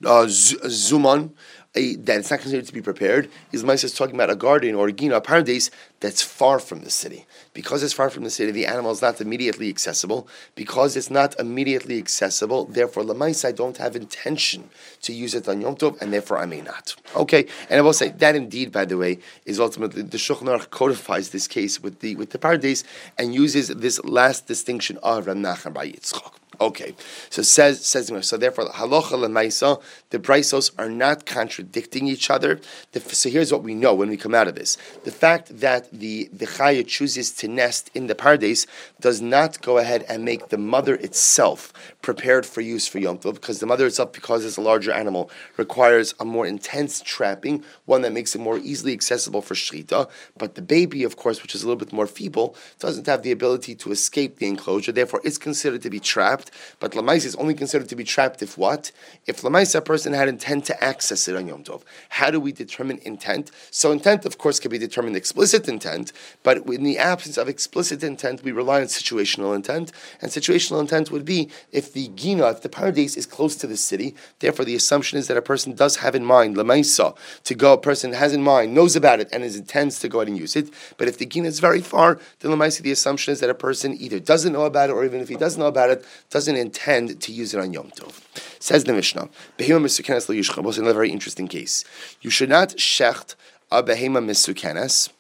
uh, 0.05 0.27
zuman. 0.27 1.33
A, 1.77 1.95
that 1.95 2.19
it's 2.19 2.31
not 2.33 2.41
considered 2.41 2.67
to 2.67 2.73
be 2.73 2.83
prepared. 2.83 3.31
Is 3.53 3.63
Mice 3.63 3.85
is 3.85 3.95
talking 3.95 4.17
about 4.17 4.29
a 4.29 4.35
garden 4.35 4.75
or 4.75 4.89
a 4.89 4.93
gina, 4.93 5.15
a 5.17 5.21
paradise 5.21 5.71
that's 6.01 6.21
far 6.21 6.59
from 6.59 6.81
the 6.81 6.91
city. 6.91 7.27
Because 7.53 7.83
it's 7.83 7.93
far 7.93 8.11
from 8.11 8.25
the 8.25 8.31
city, 8.31 8.53
the 8.53 8.67
animal 8.67 8.93
is 8.93 9.03
not 9.03 9.21
immediately 9.21 9.69
accessible. 9.69 10.29
Because 10.55 10.97
it's 10.97 11.11
not 11.11 11.39
immediately 11.41 11.99
accessible, 11.99 12.65
therefore, 12.67 13.03
Lamais, 13.03 13.45
I 13.45 13.53
don't 13.53 13.77
have 13.79 13.97
intention 13.97 14.71
to 15.03 15.13
use 15.13 15.35
it 15.35 15.49
on 15.49 15.61
Yom 15.61 15.77
Tov, 15.77 16.01
and 16.01 16.13
therefore 16.13 16.39
I 16.39 16.47
may 16.47 16.61
not. 16.61 16.95
Okay, 17.17 17.47
and 17.69 17.79
I 17.79 17.83
will 17.83 17.93
say 17.93 18.11
that 18.11 18.37
indeed, 18.37 18.71
by 18.71 18.85
the 18.85 18.97
way, 18.97 19.19
is 19.45 19.59
ultimately 19.59 20.03
the 20.03 20.17
Shulchan 20.17 20.71
codifies 20.71 21.31
this 21.31 21.49
case 21.49 21.83
with 21.83 22.01
the 22.01 22.15
with 22.17 22.31
the 22.31 22.39
Pardes 22.39 22.85
and 23.19 23.35
uses 23.35 23.69
this 23.69 24.03
last 24.05 24.47
distinction 24.47 24.99
of 25.03 25.27
Rav 25.27 25.37
Nachman 25.37 25.75
bar 25.75 25.85
Yitzchak. 25.85 26.40
Okay, 26.59 26.95
so 27.31 27.43
says 27.43 27.85
says 27.87 28.11
so. 28.23 28.37
Therefore, 28.37 28.67
halacha 28.71 29.13
lemaisa, 29.13 29.81
the 30.11 30.19
brisos 30.19 30.73
are 30.77 30.91
not 30.91 31.25
contradicting 31.25 32.09
each 32.09 32.29
other. 32.29 32.61
The, 32.91 33.01
so 33.01 33.31
here's 33.31 33.53
what 33.53 33.63
we 33.63 33.75
know 33.75 33.95
when 33.95 34.09
we 34.09 34.17
come 34.17 34.35
out 34.35 34.49
of 34.49 34.57
this: 34.57 34.77
the 35.05 35.13
fact 35.13 35.61
that 35.61 35.91
the 35.93 36.29
the 36.33 36.47
chaya 36.47 36.87
chooses 36.87 37.31
to 37.37 37.49
nest 37.49 37.89
in 37.95 38.09
the 38.09 38.17
pardes 38.17 38.67
does 39.01 39.23
not 39.23 39.63
go 39.63 39.79
ahead 39.79 40.05
and 40.09 40.25
make 40.25 40.49
the 40.49 40.59
mother 40.59 40.97
itself 40.97 41.73
prepared 42.03 42.45
for 42.45 42.61
use 42.61 42.87
for 42.87 42.99
yom 42.99 43.19
tov, 43.19 43.35
because 43.35 43.61
the 43.61 43.67
mother 43.67 43.87
itself, 43.87 44.13
because 44.13 44.45
it's 44.45 44.57
a 44.57 44.61
larger 44.61 44.91
animal, 44.91 45.31
requires 45.57 46.15
a 46.19 46.25
more 46.25 46.47
intense 46.47 47.01
trapping, 47.01 47.63
one 47.87 48.03
that 48.03 48.13
makes 48.13 48.35
it 48.35 48.41
more 48.41 48.59
easily 48.59 48.93
accessible 48.93 49.41
for 49.41 49.55
shrita. 49.55 50.11
But 50.37 50.57
the 50.57 50.63
baby, 50.63 51.05
of 51.05 51.17
course, 51.17 51.43
which 51.43 51.55
is 51.55 51.63
a 51.63 51.67
little 51.67 51.79
bit 51.79 51.93
more 51.93 52.09
feeble, 52.09 52.57
doesn't 52.81 53.07
have 53.07 53.23
the 53.23 53.31
ability 53.31 53.77
to 53.77 53.93
escape 53.93 54.39
the 54.39 54.49
enclosure. 54.49 54.93
Therefore, 54.93 55.21
it's 55.25 55.39
considered 55.39 55.83
to 55.83 55.91
be 55.91 56.01
trapped 56.01 56.40
but 56.79 56.93
Lamais 56.93 57.25
is 57.25 57.35
only 57.37 57.55
considered 57.55 57.89
to 57.89 57.97
be 57.97 58.05
trapped 58.05 58.43
if 58.43 58.57
what? 58.57 58.93
If 59.27 59.43
Lamais, 59.43 59.75
a 59.75 59.81
person 59.81 60.13
had 60.13 60.29
intent 60.29 60.65
to 60.67 60.85
access 60.85 61.27
it 61.27 61.37
on 61.37 61.49
Yom 61.49 61.65
Tov. 61.65 61.83
How 62.11 62.31
do 62.31 62.39
we 62.39 62.53
determine 62.53 62.99
intent? 63.03 63.51
So 63.71 63.91
intent, 63.91 64.25
of 64.25 64.39
course, 64.39 64.61
can 64.61 64.71
be 64.71 64.79
determined 64.79 65.17
explicit 65.17 65.69
intent, 65.69 66.13
but 66.43 66.67
in 66.67 66.85
the 66.85 66.99
absence 66.99 67.37
of 67.37 67.49
explicit 67.49 68.03
intent, 68.03 68.43
we 68.43 68.53
rely 68.53 68.81
on 68.81 68.87
situational 68.87 69.55
intent, 69.55 69.93
and 70.21 70.31
situational 70.31 70.81
intent 70.81 71.11
would 71.11 71.25
be 71.25 71.51
if 71.73 71.93
the 71.93 72.09
Gina, 72.09 72.49
if 72.51 72.63
the 72.63 72.69
paradise 72.69 73.17
is 73.17 73.27
close 73.27 73.57
to 73.57 73.67
the 73.67 73.77
city, 73.77 74.15
therefore 74.39 74.65
the 74.65 74.75
assumption 74.75 75.19
is 75.19 75.29
that 75.29 75.37
a 75.37 75.43
person 75.43 75.75
does 75.75 75.97
have 75.97 76.15
in 76.15 76.25
mind, 76.25 76.57
Lamaisa, 76.57 77.17
to 77.45 77.55
go, 77.55 77.75
a 77.75 77.79
person 77.79 78.13
has 78.13 78.33
in 78.33 78.43
mind, 78.43 78.75
knows 78.75 78.97
about 78.97 79.21
it, 79.21 79.29
and 79.33 79.45
is 79.45 79.57
intends 79.57 79.99
to 80.01 80.09
go 80.09 80.19
ahead 80.19 80.29
and 80.29 80.39
use 80.39 80.57
it. 80.57 80.71
But 80.97 81.09
if 81.09 81.19
the 81.19 81.27
Gina 81.27 81.49
is 81.49 81.61
very 81.61 81.81
far, 81.81 82.19
then 82.41 82.51
Lamaisa, 82.51 82.83
the 82.83 82.91
assumption 82.91 83.33
is 83.33 83.41
that 83.41 83.51
a 83.51 83.55
person 83.55 83.97
either 83.99 84.19
doesn't 84.19 84.53
know 84.53 84.65
about 84.65 84.91
it, 84.91 84.93
or 84.93 85.05
even 85.05 85.21
if 85.21 85.29
he 85.29 85.37
doesn't 85.37 85.61
know 85.61 85.69
about 85.69 85.91
it, 85.91 86.05
doesn't 86.31 86.57
intend 86.57 87.21
to 87.21 87.33
use 87.33 87.55
it 87.55 87.61
on 87.61 87.73
Yom 87.73 87.91
Tov. 87.91 88.21
Says 88.61 88.85
the 88.85 88.93
Mishnah, 88.93 89.29
Behema 89.59 89.83
Misukenes 89.83 90.29
Lo 90.29 90.63
was 90.63 90.79
another 90.79 90.95
very 90.95 91.11
interesting 91.11 91.49
case. 91.49 91.85
You 92.21 92.31
should 92.31 92.49
not 92.49 92.71
shecht 92.71 93.35
a 93.71 93.83
Behema 93.83 94.25
Misukenes. 94.25 95.11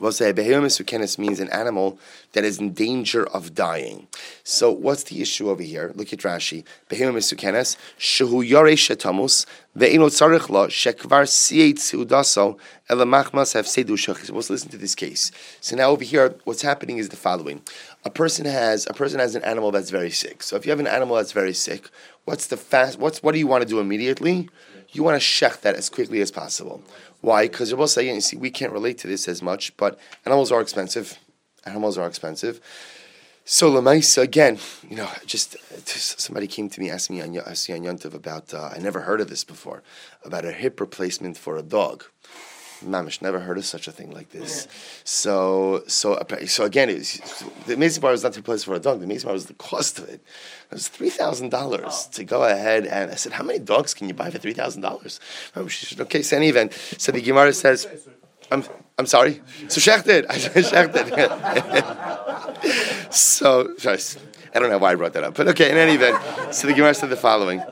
We'll 0.00 0.10
say 0.10 0.32
Misukenes 0.32 1.18
means 1.18 1.38
an 1.38 1.48
animal 1.50 1.98
that 2.32 2.42
is 2.42 2.58
in 2.58 2.72
danger 2.72 3.26
of 3.28 3.54
dying. 3.54 4.08
So 4.42 4.72
what's 4.72 5.04
the 5.04 5.22
issue 5.22 5.48
over 5.48 5.62
here? 5.62 5.92
Look 5.94 6.12
at 6.12 6.18
Rashi. 6.20 6.64
Behema 6.90 7.14
Misukenes, 7.14 7.76
Shehu 7.98 8.46
Yore 8.46 8.72
Shetamus, 8.72 9.46
Ve'ino 9.78 10.08
Tzarech 10.08 10.48
Lo, 10.48 10.66
Shekvar 10.66 11.28
Siet 11.28 11.76
Seudaso, 11.76 12.58
Elamachmas 12.90 13.54
have 13.54 13.66
Sedu 13.66 13.90
Shach. 13.90 14.32
Let's 14.32 14.50
listen 14.50 14.68
to 14.70 14.76
this 14.76 14.96
case. 14.96 15.30
So 15.60 15.76
now 15.76 15.90
over 15.90 16.02
here, 16.02 16.34
what's 16.42 16.62
happening 16.62 16.98
is 16.98 17.10
the 17.10 17.16
following 17.16 17.62
a 18.04 18.10
person 18.10 18.44
has 18.44 18.86
a 18.86 18.92
person 18.92 19.20
has 19.20 19.34
an 19.34 19.44
animal 19.44 19.70
that's 19.70 19.90
very 19.90 20.10
sick. 20.10 20.42
So 20.42 20.56
if 20.56 20.66
you 20.66 20.70
have 20.70 20.80
an 20.80 20.86
animal 20.86 21.16
that's 21.16 21.32
very 21.32 21.54
sick, 21.54 21.88
what's 22.24 22.48
the 22.48 22.56
fast? 22.56 22.98
What's 22.98 23.22
what 23.22 23.32
do 23.32 23.38
you 23.38 23.46
want 23.46 23.62
to 23.62 23.68
do 23.68 23.80
immediately? 23.80 24.48
You 24.94 25.02
want 25.02 25.20
to 25.20 25.26
shech 25.26 25.60
that 25.62 25.74
as 25.74 25.90
quickly 25.90 26.20
as 26.20 26.30
possible. 26.30 26.82
Why? 27.20 27.48
Because 27.48 27.70
you're 27.70 27.78
both 27.78 27.90
saying, 27.90 28.14
you 28.14 28.20
see, 28.20 28.36
we 28.36 28.50
can't 28.50 28.72
relate 28.72 28.96
to 28.98 29.08
this 29.08 29.28
as 29.28 29.42
much, 29.42 29.76
but 29.76 29.98
animals 30.24 30.52
are 30.52 30.60
expensive. 30.60 31.18
Animals 31.66 31.98
are 31.98 32.06
expensive. 32.06 32.60
So 33.44 33.70
Lamaisa 33.70 34.22
again, 34.22 34.58
you 34.88 34.96
know, 34.96 35.10
just, 35.26 35.56
just, 35.84 36.20
somebody 36.20 36.46
came 36.46 36.70
to 36.70 36.80
me 36.80 36.90
asking 36.90 37.16
me 37.16 37.22
on 37.22 37.32
Yontiv 37.32 38.14
about 38.14 38.54
uh, 38.54 38.70
I 38.74 38.78
never 38.78 39.00
heard 39.00 39.20
of 39.20 39.28
this 39.28 39.44
before 39.44 39.82
about 40.24 40.46
a 40.46 40.52
hip 40.52 40.80
replacement 40.80 41.36
for 41.36 41.58
a 41.58 41.62
dog. 41.62 42.04
Mamish, 42.84 43.20
never 43.22 43.40
heard 43.40 43.58
of 43.58 43.64
such 43.64 43.88
a 43.88 43.92
thing 43.92 44.10
like 44.10 44.30
this. 44.30 44.68
So, 45.04 45.82
so, 45.86 46.22
so 46.46 46.64
again, 46.64 46.90
it 46.90 46.98
was, 46.98 47.44
the 47.66 47.74
amazing 47.74 48.00
part 48.00 48.12
was 48.12 48.22
not 48.22 48.32
the 48.32 48.42
place 48.42 48.64
for 48.64 48.74
a 48.74 48.78
dog. 48.78 48.98
The 48.98 49.04
amazing 49.04 49.26
part 49.26 49.34
was 49.34 49.46
the 49.46 49.54
cost 49.54 49.98
of 49.98 50.08
it. 50.08 50.14
It 50.14 50.72
was 50.72 50.88
three 50.88 51.10
thousand 51.10 51.50
dollars 51.50 52.06
to 52.12 52.24
go 52.24 52.44
ahead 52.44 52.86
and 52.86 53.10
I 53.10 53.14
said, 53.14 53.32
"How 53.32 53.44
many 53.44 53.58
dogs 53.58 53.94
can 53.94 54.08
you 54.08 54.14
buy 54.14 54.30
for 54.30 54.38
three 54.38 54.54
thousand 54.54 54.82
dollars?" 54.82 55.20
She 55.68 55.86
said, 55.86 56.00
"Okay, 56.02 56.22
so 56.22 56.36
any 56.36 56.48
event." 56.48 56.72
So 56.98 57.12
the 57.12 57.20
Gemara 57.20 57.52
says, 57.52 57.86
"I'm, 58.50 58.64
I'm 58.98 59.06
sorry." 59.06 59.42
So 59.68 59.80
shechted, 59.80 60.26
I 60.30 60.38
shechted. 60.38 61.12
so, 63.12 63.74
I 64.54 64.58
don't 64.58 64.70
know 64.70 64.78
why 64.78 64.92
I 64.92 64.94
brought 64.94 65.12
that 65.14 65.24
up, 65.24 65.34
but 65.34 65.48
okay. 65.48 65.70
In 65.70 65.76
any 65.76 65.94
event, 65.94 66.54
so 66.54 66.66
the 66.66 66.74
Gemara 66.74 66.94
said 66.94 67.10
the 67.10 67.16
following. 67.16 67.62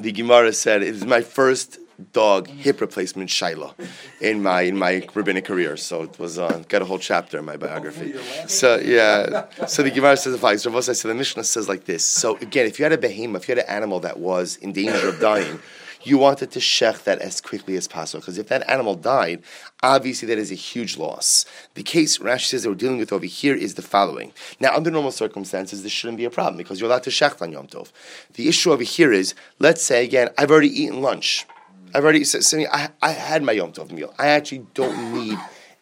The 0.00 0.12
Gemara 0.12 0.52
said, 0.52 0.82
"It 0.82 0.94
is 0.94 1.04
my 1.04 1.20
first 1.20 1.78
dog 2.12 2.48
hip 2.48 2.80
replacement 2.80 3.30
Shaila 3.30 3.74
in 4.20 4.42
my 4.42 4.62
in 4.62 4.76
my 4.76 5.06
rabbinic 5.14 5.44
career. 5.44 5.76
So 5.76 6.02
it 6.02 6.18
was 6.18 6.38
uh, 6.38 6.62
got 6.68 6.82
a 6.82 6.84
whole 6.84 6.98
chapter 6.98 7.38
in 7.38 7.44
my 7.44 7.56
biography. 7.56 8.14
So 8.48 8.76
yeah, 8.76 9.46
so 9.66 9.82
the 9.82 9.90
Gemara 9.90 10.16
says 10.16 10.32
the 10.32 10.38
following. 10.38 10.58
So 10.58 11.08
the 11.08 11.14
Mishnah 11.14 11.44
says 11.44 11.68
like 11.68 11.84
this. 11.84 12.04
So 12.04 12.36
again, 12.38 12.66
if 12.66 12.78
you 12.78 12.84
had 12.84 12.92
a 12.92 12.98
behemoth, 12.98 13.42
if 13.42 13.48
you 13.48 13.56
had 13.56 13.64
an 13.64 13.70
animal 13.70 14.00
that 14.00 14.18
was 14.18 14.56
in 14.56 14.72
danger 14.72 15.08
of 15.08 15.20
dying. 15.20 15.60
You 16.04 16.18
wanted 16.18 16.50
to 16.52 16.58
shech 16.58 17.04
that 17.04 17.20
as 17.20 17.40
quickly 17.40 17.76
as 17.76 17.86
possible 17.86 18.20
because 18.20 18.36
if 18.36 18.48
that 18.48 18.68
animal 18.68 18.96
died, 18.96 19.42
obviously 19.84 20.26
that 20.28 20.38
is 20.38 20.50
a 20.50 20.56
huge 20.56 20.96
loss. 20.96 21.44
The 21.74 21.84
case 21.84 22.18
Rashi 22.18 22.46
says 22.46 22.64
that 22.64 22.70
we're 22.70 22.74
dealing 22.74 22.98
with 22.98 23.12
over 23.12 23.26
here 23.26 23.54
is 23.54 23.74
the 23.74 23.82
following. 23.82 24.32
Now, 24.58 24.74
under 24.74 24.90
normal 24.90 25.12
circumstances, 25.12 25.82
this 25.84 25.92
shouldn't 25.92 26.18
be 26.18 26.24
a 26.24 26.30
problem 26.30 26.56
because 26.56 26.80
you're 26.80 26.90
allowed 26.90 27.04
to 27.04 27.10
shech 27.10 27.40
on 27.40 27.52
Yom 27.52 27.68
Tov. 27.68 27.92
The 28.34 28.48
issue 28.48 28.72
over 28.72 28.82
here 28.82 29.12
is, 29.12 29.34
let's 29.60 29.82
say 29.82 30.04
again, 30.04 30.30
I've 30.36 30.50
already 30.50 30.82
eaten 30.82 31.02
lunch. 31.02 31.46
I've 31.94 32.04
already 32.04 32.24
said, 32.24 32.66
I, 32.72 32.90
I 33.00 33.10
had 33.10 33.42
my 33.42 33.52
Yom 33.52 33.72
Tov 33.72 33.90
meal. 33.90 34.14
I 34.18 34.28
actually 34.28 34.66
don't 34.74 35.12
need 35.14 35.38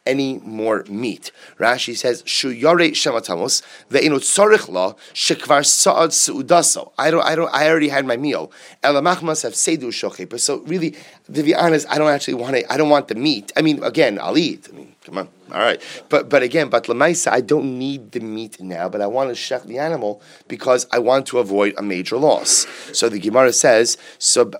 any 0.06 0.38
more 0.38 0.84
meat. 0.88 1.30
Rashi 1.58 1.96
says, 1.96 2.22
"Shu 2.26 2.50
yare 2.50 2.90
shematamos 2.92 3.62
ve'ino 3.90 4.18
tzorich 4.18 4.68
la 4.68 4.94
shekvar 5.12 5.64
sa'ad 5.64 6.10
seudaso." 6.10 6.92
I 6.98 7.10
don't, 7.10 7.22
I 7.22 7.34
don't, 7.36 7.52
I 7.54 7.68
already 7.68 7.88
had 7.88 8.06
my 8.06 8.16
meal. 8.16 8.50
Elamachmas 8.82 9.42
have 9.42 9.52
sedu 9.52 9.88
shochepa. 9.88 10.40
So 10.40 10.58
really, 10.60 10.96
to 11.32 11.42
be 11.42 11.54
honest, 11.54 11.86
I 11.88 11.98
don't 11.98 12.10
actually 12.10 12.34
want 12.34 12.56
it. 12.56 12.66
I 12.70 12.76
don't 12.76 12.88
want 12.88 13.08
the 13.08 13.14
meat. 13.14 13.52
I 13.56 13.62
mean, 13.62 13.82
again, 13.84 14.18
I'll 14.18 14.38
eat. 14.38 14.68
I 14.72 14.76
mean, 14.76 14.94
come 15.04 15.18
on. 15.18 15.28
All 15.52 15.58
right, 15.58 15.82
but 16.08 16.28
but 16.28 16.44
again, 16.44 16.68
but 16.68 16.84
lemaisa, 16.84 17.32
I 17.32 17.40
don't 17.40 17.76
need 17.76 18.12
the 18.12 18.20
meat 18.20 18.60
now, 18.60 18.88
but 18.88 19.00
I 19.00 19.08
want 19.08 19.30
to 19.30 19.34
shech 19.34 19.64
the 19.64 19.78
animal 19.78 20.22
because 20.46 20.86
I 20.92 21.00
want 21.00 21.26
to 21.26 21.40
avoid 21.40 21.74
a 21.76 21.82
major 21.82 22.18
loss. 22.18 22.68
So 22.92 23.08
the 23.08 23.18
Gemara 23.18 23.52
says, 23.52 23.98
so. 24.18 24.44
So 24.44 24.50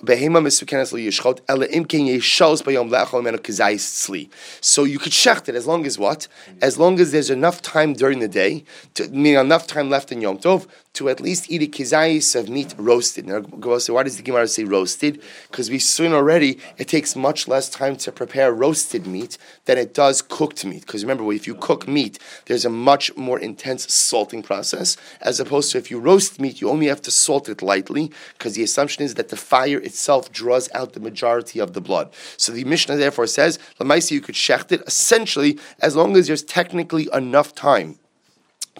you 4.84 4.98
could 4.98 5.12
shecht 5.12 5.48
it 5.48 5.54
as 5.54 5.66
long 5.66 5.86
as 5.86 5.98
what? 5.98 6.28
As 6.60 6.78
long 6.78 6.98
as 6.98 7.12
there's 7.12 7.30
enough 7.30 7.62
time 7.62 7.92
during 7.92 8.18
the 8.18 8.28
day, 8.28 8.64
to, 8.94 9.08
mean 9.10 9.38
enough 9.38 9.68
time 9.68 9.90
left 9.90 10.10
in 10.10 10.20
Yom 10.20 10.38
Tov 10.38 10.66
to 10.92 11.08
at 11.08 11.20
least 11.20 11.48
eat 11.50 11.62
a 11.62 11.66
kizayis 11.66 12.34
of 12.34 12.48
meat 12.48 12.74
roasted. 12.76 13.26
Now, 13.26 13.38
go 13.40 13.78
say, 13.78 13.92
why 13.92 14.02
does 14.02 14.16
the 14.16 14.24
Gemara 14.24 14.48
say 14.48 14.64
roasted? 14.64 15.22
Because 15.48 15.70
we've 15.70 15.82
seen 15.82 16.12
already 16.12 16.58
it 16.78 16.88
takes 16.88 17.14
much 17.14 17.46
less 17.46 17.68
time 17.68 17.94
to 17.98 18.10
prepare 18.10 18.52
roasted 18.52 19.06
meat 19.06 19.38
than 19.66 19.78
it 19.78 19.94
does 19.94 20.20
cooked 20.30 20.64
meat. 20.64 20.86
Because 20.86 21.04
remember, 21.04 21.30
if 21.32 21.46
you 21.46 21.54
cook 21.54 21.86
meat, 21.86 22.18
there's 22.46 22.64
a 22.64 22.70
much 22.70 23.14
more 23.16 23.38
intense 23.38 23.92
salting 23.92 24.42
process, 24.42 24.96
as 25.20 25.38
opposed 25.40 25.72
to 25.72 25.78
if 25.78 25.90
you 25.90 25.98
roast 26.00 26.40
meat, 26.40 26.60
you 26.60 26.70
only 26.70 26.86
have 26.86 27.02
to 27.02 27.10
salt 27.10 27.48
it 27.48 27.60
lightly, 27.60 28.10
because 28.38 28.54
the 28.54 28.62
assumption 28.62 29.04
is 29.04 29.14
that 29.14 29.28
the 29.28 29.36
fire 29.36 29.78
itself 29.78 30.32
draws 30.32 30.70
out 30.72 30.94
the 30.94 31.00
majority 31.00 31.58
of 31.58 31.74
the 31.74 31.80
blood. 31.80 32.10
So 32.38 32.52
the 32.52 32.64
Mishnah 32.64 32.96
therefore 32.96 33.26
says, 33.26 33.58
Lamaisi, 33.78 34.12
you 34.12 34.20
could 34.22 34.34
shecht 34.34 34.72
it 34.72 34.82
essentially 34.86 35.58
as 35.80 35.94
long 35.96 36.16
as 36.16 36.28
there's 36.28 36.42
technically 36.42 37.08
enough 37.12 37.54
time 37.54 37.98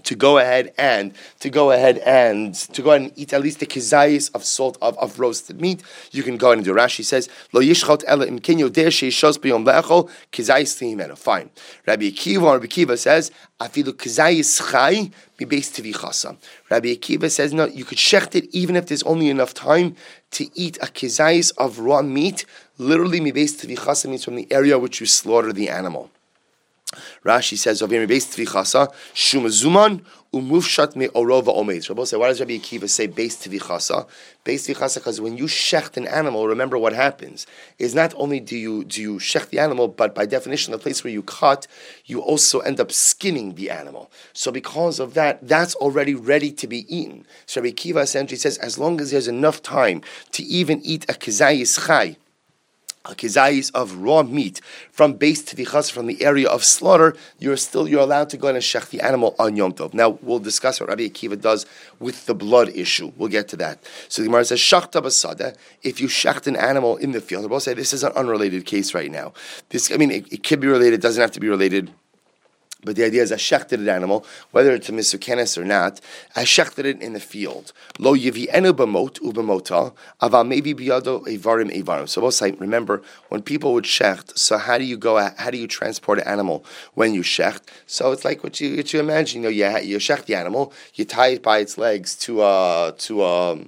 to 0.04 0.14
go 0.14 0.38
ahead 0.38 0.72
and 0.78 1.12
to 1.40 1.50
go 1.50 1.70
ahead 1.70 1.98
and 1.98 2.54
to 2.54 2.82
go 2.82 2.90
ahead 2.90 3.02
and 3.02 3.12
eat 3.16 3.32
at 3.32 3.40
least 3.40 3.60
the 3.60 3.66
kizayis 3.66 4.30
of 4.34 4.44
salt 4.44 4.78
of, 4.80 4.98
of 4.98 5.18
roasted 5.18 5.60
meat. 5.60 5.82
You 6.10 6.22
can 6.22 6.36
go 6.36 6.48
ahead 6.48 6.58
and 6.58 6.64
do. 6.64 6.72
Rashi 6.72 7.04
says 7.04 7.28
lo 7.52 7.60
yishchot 7.60 8.04
ela 8.06 8.26
im 8.26 8.38
kinyo 8.38 8.72
der 8.72 8.88
sheishos 8.88 9.38
biyom 9.38 9.64
le'echol 9.64 10.10
kizayis 10.32 10.80
lihimenu. 10.80 11.16
Fine. 11.16 11.50
Rabbi 11.86 12.10
Akiva 12.10 12.52
Rabbi 12.52 12.66
Akiva 12.66 12.98
says 12.98 13.30
afilu 13.60 13.92
kizayis 13.92 14.70
chai 14.70 15.10
based 15.46 15.76
tivichasa. 15.76 16.36
Rabbi 16.70 16.94
Akiva 16.94 17.30
says 17.30 17.52
no, 17.52 17.66
you 17.66 17.84
could 17.84 17.98
shecht 17.98 18.34
it 18.34 18.54
even 18.54 18.76
if 18.76 18.86
there's 18.86 19.02
only 19.04 19.28
enough 19.28 19.54
time 19.54 19.96
to 20.32 20.48
eat 20.54 20.76
a 20.78 20.86
kizayis 20.86 21.52
of 21.58 21.78
raw 21.78 22.02
meat. 22.02 22.44
Literally, 22.78 23.20
mi 23.20 23.32
based 23.32 23.60
tivichasa 23.60 24.08
means 24.08 24.24
from 24.24 24.36
the 24.36 24.50
area 24.50 24.78
which 24.78 25.00
you 25.00 25.06
slaughter 25.06 25.52
the 25.52 25.68
animal. 25.68 26.10
Rashi 27.24 27.56
says, 27.56 27.82
"Ovim 27.82 28.06
beis 28.08 28.26
tvichasa 28.26 28.92
shumazuman 29.14 30.02
umufshat 30.32 30.96
me 30.96 31.06
orova 31.08 31.56
omeis." 31.56 31.88
Rabbi 31.88 32.02
say, 32.02 32.16
why 32.16 32.28
does 32.28 32.40
Rabbi 32.40 32.58
Akiva 32.58 32.88
say 32.88 33.06
beis 33.06 33.36
tvichasa? 33.46 34.08
Beis 34.44 34.68
tvichasa 34.68 34.96
because 34.96 35.20
when 35.20 35.36
you 35.36 35.44
shecht 35.44 35.96
an 35.96 36.08
animal, 36.08 36.48
remember 36.48 36.76
what 36.76 36.92
happens 36.92 37.46
is 37.78 37.94
not 37.94 38.12
only 38.16 38.40
do 38.40 38.56
you 38.56 38.82
do 38.82 39.00
you 39.00 39.14
shecht 39.18 39.50
the 39.50 39.60
animal, 39.60 39.86
but 39.86 40.16
by 40.16 40.26
definition, 40.26 40.72
the 40.72 40.78
place 40.78 41.04
where 41.04 41.12
you 41.12 41.22
cut, 41.22 41.68
you 42.06 42.20
also 42.20 42.58
end 42.60 42.80
up 42.80 42.90
skinning 42.90 43.54
the 43.54 43.70
animal. 43.70 44.10
So 44.32 44.50
because 44.50 44.98
of 44.98 45.14
that, 45.14 45.46
that's 45.46 45.76
already 45.76 46.14
ready 46.14 46.50
to 46.52 46.66
be 46.66 46.92
eaten. 46.94 47.24
So 47.46 47.60
Rabbi 47.60 47.74
Akiva 47.74 48.02
essentially 48.02 48.38
says, 48.38 48.58
as 48.58 48.78
long 48.78 49.00
as 49.00 49.12
there's 49.12 49.28
enough 49.28 49.62
time 49.62 50.02
to 50.32 50.42
even 50.42 50.80
eat 50.82 51.04
a 51.04 51.12
kizayis 51.12 51.86
chai 51.86 52.16
a 53.06 53.14
kizayis 53.14 53.70
of 53.74 53.96
raw 53.96 54.22
meat 54.22 54.60
from 54.90 55.14
base 55.14 55.42
to 55.42 55.56
vichas 55.56 55.90
from 55.90 56.06
the 56.06 56.22
area 56.22 56.48
of 56.48 56.62
slaughter, 56.62 57.16
you're 57.38 57.56
still 57.56 57.88
you're 57.88 58.02
allowed 58.02 58.28
to 58.30 58.36
go 58.36 58.48
in 58.48 58.56
and 58.56 58.62
shech 58.62 58.90
the 58.90 59.00
animal 59.00 59.34
on 59.38 59.56
Yom 59.56 59.72
Tov. 59.72 59.94
Now 59.94 60.18
we'll 60.22 60.38
discuss 60.38 60.80
what 60.80 60.88
Rabbi 60.90 61.04
Akiva 61.04 61.40
does 61.40 61.64
with 61.98 62.26
the 62.26 62.34
blood 62.34 62.68
issue. 62.70 63.12
We'll 63.16 63.30
get 63.30 63.48
to 63.48 63.56
that. 63.56 63.82
So 64.08 64.22
the 64.22 64.28
Gemara 64.28 64.44
says 64.44 64.58
shachta 64.58 65.02
basada. 65.02 65.56
If 65.82 66.00
you 66.00 66.08
shecht 66.08 66.46
an 66.46 66.56
animal 66.56 66.96
in 66.98 67.12
the 67.12 67.20
field, 67.20 67.50
we'll 67.50 67.60
say 67.60 67.74
this 67.74 67.92
is 67.92 68.04
an 68.04 68.12
unrelated 68.12 68.66
case 68.66 68.94
right 68.94 69.10
now. 69.10 69.32
This 69.70 69.90
I 69.90 69.96
mean 69.96 70.10
it, 70.10 70.32
it 70.32 70.42
could 70.42 70.60
be 70.60 70.68
related, 70.68 71.00
doesn't 71.00 71.20
have 71.20 71.32
to 71.32 71.40
be 71.40 71.48
related 71.48 71.90
but 72.82 72.96
the 72.96 73.04
idea 73.04 73.22
is 73.22 73.30
I 73.30 73.36
shechted 73.36 73.74
an 73.74 73.88
animal, 73.88 74.24
whether 74.52 74.74
it's 74.74 74.88
a 74.88 74.92
misukenes 74.92 75.58
or 75.58 75.64
not, 75.64 76.00
I 76.34 76.44
shechted 76.44 76.84
it 76.84 77.02
in 77.02 77.12
the 77.12 77.20
field. 77.20 77.72
Lo 77.98 78.14
yivi 78.14 78.46
enu 78.52 78.72
b'mot 78.72 79.20
ub'mota, 79.20 79.92
aval 80.22 80.46
maybe 80.46 80.74
biyado 80.74 81.26
evarim 81.26 81.70
evarim. 81.70 82.08
So 82.08 82.20
we'll 82.20 82.30
say, 82.30 82.52
remember, 82.52 83.02
when 83.28 83.42
people 83.42 83.72
would 83.74 83.84
shecht, 83.84 84.38
so 84.38 84.56
how 84.58 84.78
do 84.78 84.84
you 84.84 84.96
go, 84.96 85.18
how 85.36 85.50
do 85.50 85.58
you 85.58 85.66
transport 85.66 86.18
an 86.18 86.26
animal 86.26 86.64
when 86.94 87.12
you 87.12 87.22
shecht? 87.22 87.60
So 87.86 88.12
it's 88.12 88.24
like 88.24 88.42
what 88.42 88.60
you, 88.60 88.76
what 88.76 88.92
you 88.92 89.00
imagine, 89.00 89.42
you 89.42 89.48
know, 89.48 89.78
you, 89.78 89.78
you 89.80 89.98
shecht 89.98 90.24
the 90.24 90.34
animal, 90.34 90.72
you 90.94 91.04
tie 91.04 91.28
it 91.28 91.42
by 91.42 91.58
its 91.58 91.76
legs 91.76 92.14
to 92.16 92.42
a, 92.42 92.94
to 92.98 93.24
a, 93.24 93.58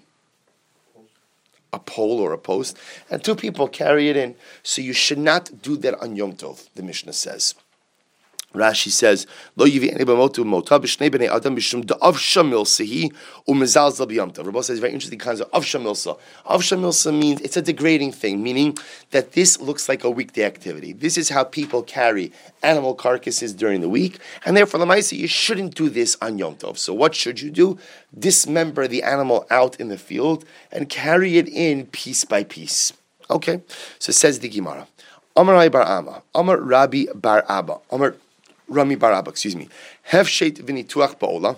a 1.73 1.79
pole 1.79 2.21
or 2.21 2.33
a 2.33 2.39
post, 2.39 2.79
and 3.11 3.23
two 3.23 3.35
people 3.35 3.69
carry 3.69 4.09
it 4.09 4.17
in. 4.17 4.35
So 4.63 4.83
you 4.83 4.93
should 4.93 5.19
not 5.19 5.63
do 5.63 5.77
that 5.79 6.01
on 6.01 6.17
Yom 6.17 6.35
Tov, 6.35 6.69
the 6.75 6.83
Mishnah 6.83 7.13
says. 7.13 7.55
Rashi 8.53 8.91
says, 8.91 9.27
"Lo 9.57 9.67
yivi 9.67 9.93
any 9.93 10.05
b'motu 10.05 10.45
mota 10.45 10.79
b'shnei 10.79 11.11
b'nei 11.11 11.29
adam 11.29 11.57
b'shum 11.57 11.85
da'avsha 11.85 12.43
milsahi 12.49 13.13
u'mezalzel 13.49 14.07
b'yamta." 14.11 14.45
Rabbi 14.45 14.61
says 14.61 14.79
very 14.79 14.93
interesting 14.93 15.19
kinds 15.19 15.41
of 15.41 15.51
avsha 15.51 15.81
milsa. 15.81 16.19
Avsha 16.47 16.79
milsa 16.79 17.17
means 17.17 17.41
it's 17.41 17.57
a 17.57 17.63
degrading 17.63 18.13
thing, 18.13 18.43
meaning 18.43 18.77
that 19.11 19.33
this 19.33 19.61
looks 19.61 19.89
like 19.89 20.05
a 20.05 20.11
weekday 20.11 20.45
activity. 20.45 20.93
This 20.93 21.17
is 21.17 21.29
how 21.29 21.45
people 21.45 21.83
carry 21.83 22.33
animal 22.63 22.95
carcasses 22.95 23.53
during 23.53 23.81
the 23.81 23.89
week, 23.89 24.19
and 24.45 24.57
therefore, 24.57 24.81
the 24.81 24.87
Lamaisa, 24.87 25.17
you 25.17 25.27
shouldn't 25.27 25.75
do 25.75 25.89
this 25.89 26.17
on 26.21 26.39
Yom 26.39 26.57
Tov. 26.57 26.79
So, 26.79 26.95
what 26.95 27.15
should 27.15 27.41
you 27.41 27.51
do? 27.51 27.79
Dismember 28.19 28.87
the 28.87 29.03
animal 29.03 29.47
out 29.51 29.81
in 29.81 29.89
the 29.89 29.99
field 29.99 30.45
and 30.71 30.89
carry 30.89 31.39
it 31.39 31.49
in 31.49 31.87
piece 31.87 32.25
by 32.25 32.45
piece. 32.45 32.93
Okay, 33.31 33.63
so 33.99 34.13
says 34.13 34.41
the 34.41 34.49
Gemara. 34.49 34.87
Amar 35.35 35.71
Bar 35.71 35.87
Ama, 35.87 36.23
Amar 36.35 36.61
Rabbi 36.61 37.07
Bar 37.15 37.45
Abba, 37.49 37.79
Amar 37.91 38.17
Rami 38.69 38.95
bar 38.95 39.13
Abba, 39.13 39.31
excuse 39.31 39.57
me. 39.57 39.69
Hefshet 40.11 40.63
v'nituach 40.63 41.19
ba'ola. 41.19 41.57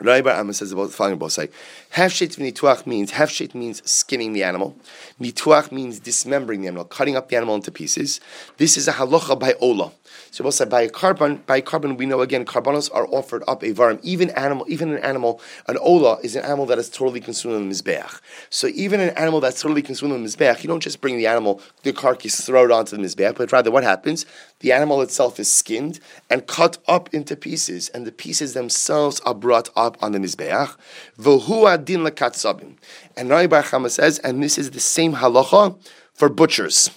Rabbi 0.00 0.28
Amma 0.28 0.52
says 0.52 0.72
about 0.72 0.88
the 0.88 0.92
following 0.92 1.28
say 1.28 1.50
Hefshet 1.94 2.36
v'nituach 2.36 2.84
means 2.84 3.12
hefshet 3.12 3.54
means 3.54 3.88
skinning 3.88 4.32
the 4.32 4.42
animal. 4.42 4.76
Nituach 5.20 5.70
means 5.70 6.00
dismembering 6.00 6.62
the 6.62 6.66
animal, 6.66 6.84
cutting 6.84 7.16
up 7.16 7.28
the 7.28 7.36
animal 7.36 7.54
into 7.54 7.70
pieces. 7.70 8.20
This 8.56 8.76
is 8.76 8.88
a 8.88 8.92
halacha 8.92 9.38
by 9.38 9.54
ola. 9.60 9.92
So 10.34 10.42
we'll 10.42 10.50
say 10.50 10.64
by 10.64 10.80
a 10.80 10.88
korban, 10.88 11.46
by 11.46 11.60
korban, 11.60 11.96
we 11.96 12.06
know 12.06 12.20
again 12.20 12.44
korbanos 12.44 12.92
are 12.92 13.06
offered 13.06 13.44
up 13.46 13.62
a 13.62 13.72
varim. 13.72 14.00
Even 14.02 14.30
animal, 14.30 14.66
even 14.68 14.92
an 14.92 14.98
animal, 14.98 15.40
an 15.68 15.76
ola 15.76 16.18
is 16.24 16.34
an 16.34 16.44
animal 16.44 16.66
that 16.66 16.76
is 16.76 16.90
totally 16.90 17.20
consumed 17.20 17.54
in 17.54 17.68
the 17.68 17.72
mizbeach. 17.72 18.20
So 18.50 18.66
even 18.66 18.98
an 18.98 19.10
animal 19.10 19.38
that's 19.38 19.62
totally 19.62 19.80
consumed 19.80 20.12
in 20.12 20.24
the 20.24 20.28
mizbeach, 20.28 20.64
you 20.64 20.66
don't 20.66 20.82
just 20.82 21.00
bring 21.00 21.18
the 21.18 21.28
animal, 21.28 21.60
the 21.84 21.92
carcass, 21.92 22.44
throw 22.44 22.64
it 22.64 22.72
onto 22.72 22.96
the 22.96 23.02
mizbeach, 23.04 23.36
but 23.36 23.52
rather 23.52 23.70
what 23.70 23.84
happens? 23.84 24.26
The 24.58 24.72
animal 24.72 25.02
itself 25.02 25.38
is 25.38 25.52
skinned 25.52 26.00
and 26.28 26.44
cut 26.48 26.78
up 26.88 27.14
into 27.14 27.36
pieces, 27.36 27.88
and 27.90 28.04
the 28.04 28.10
pieces 28.10 28.54
themselves 28.54 29.20
are 29.20 29.34
brought 29.34 29.68
up 29.76 30.02
on 30.02 30.10
the 30.10 30.18
mizbeach. 30.18 30.76
V'hu 31.16 31.72
adin 31.72 32.00
lekatzabim. 32.00 32.74
And 33.16 33.30
Rai 33.30 33.46
Bar 33.46 33.62
says, 33.88 34.18
and 34.18 34.42
this 34.42 34.58
is 34.58 34.72
the 34.72 34.80
same 34.80 35.14
halacha 35.14 35.78
for 36.12 36.28
butchers. 36.28 36.90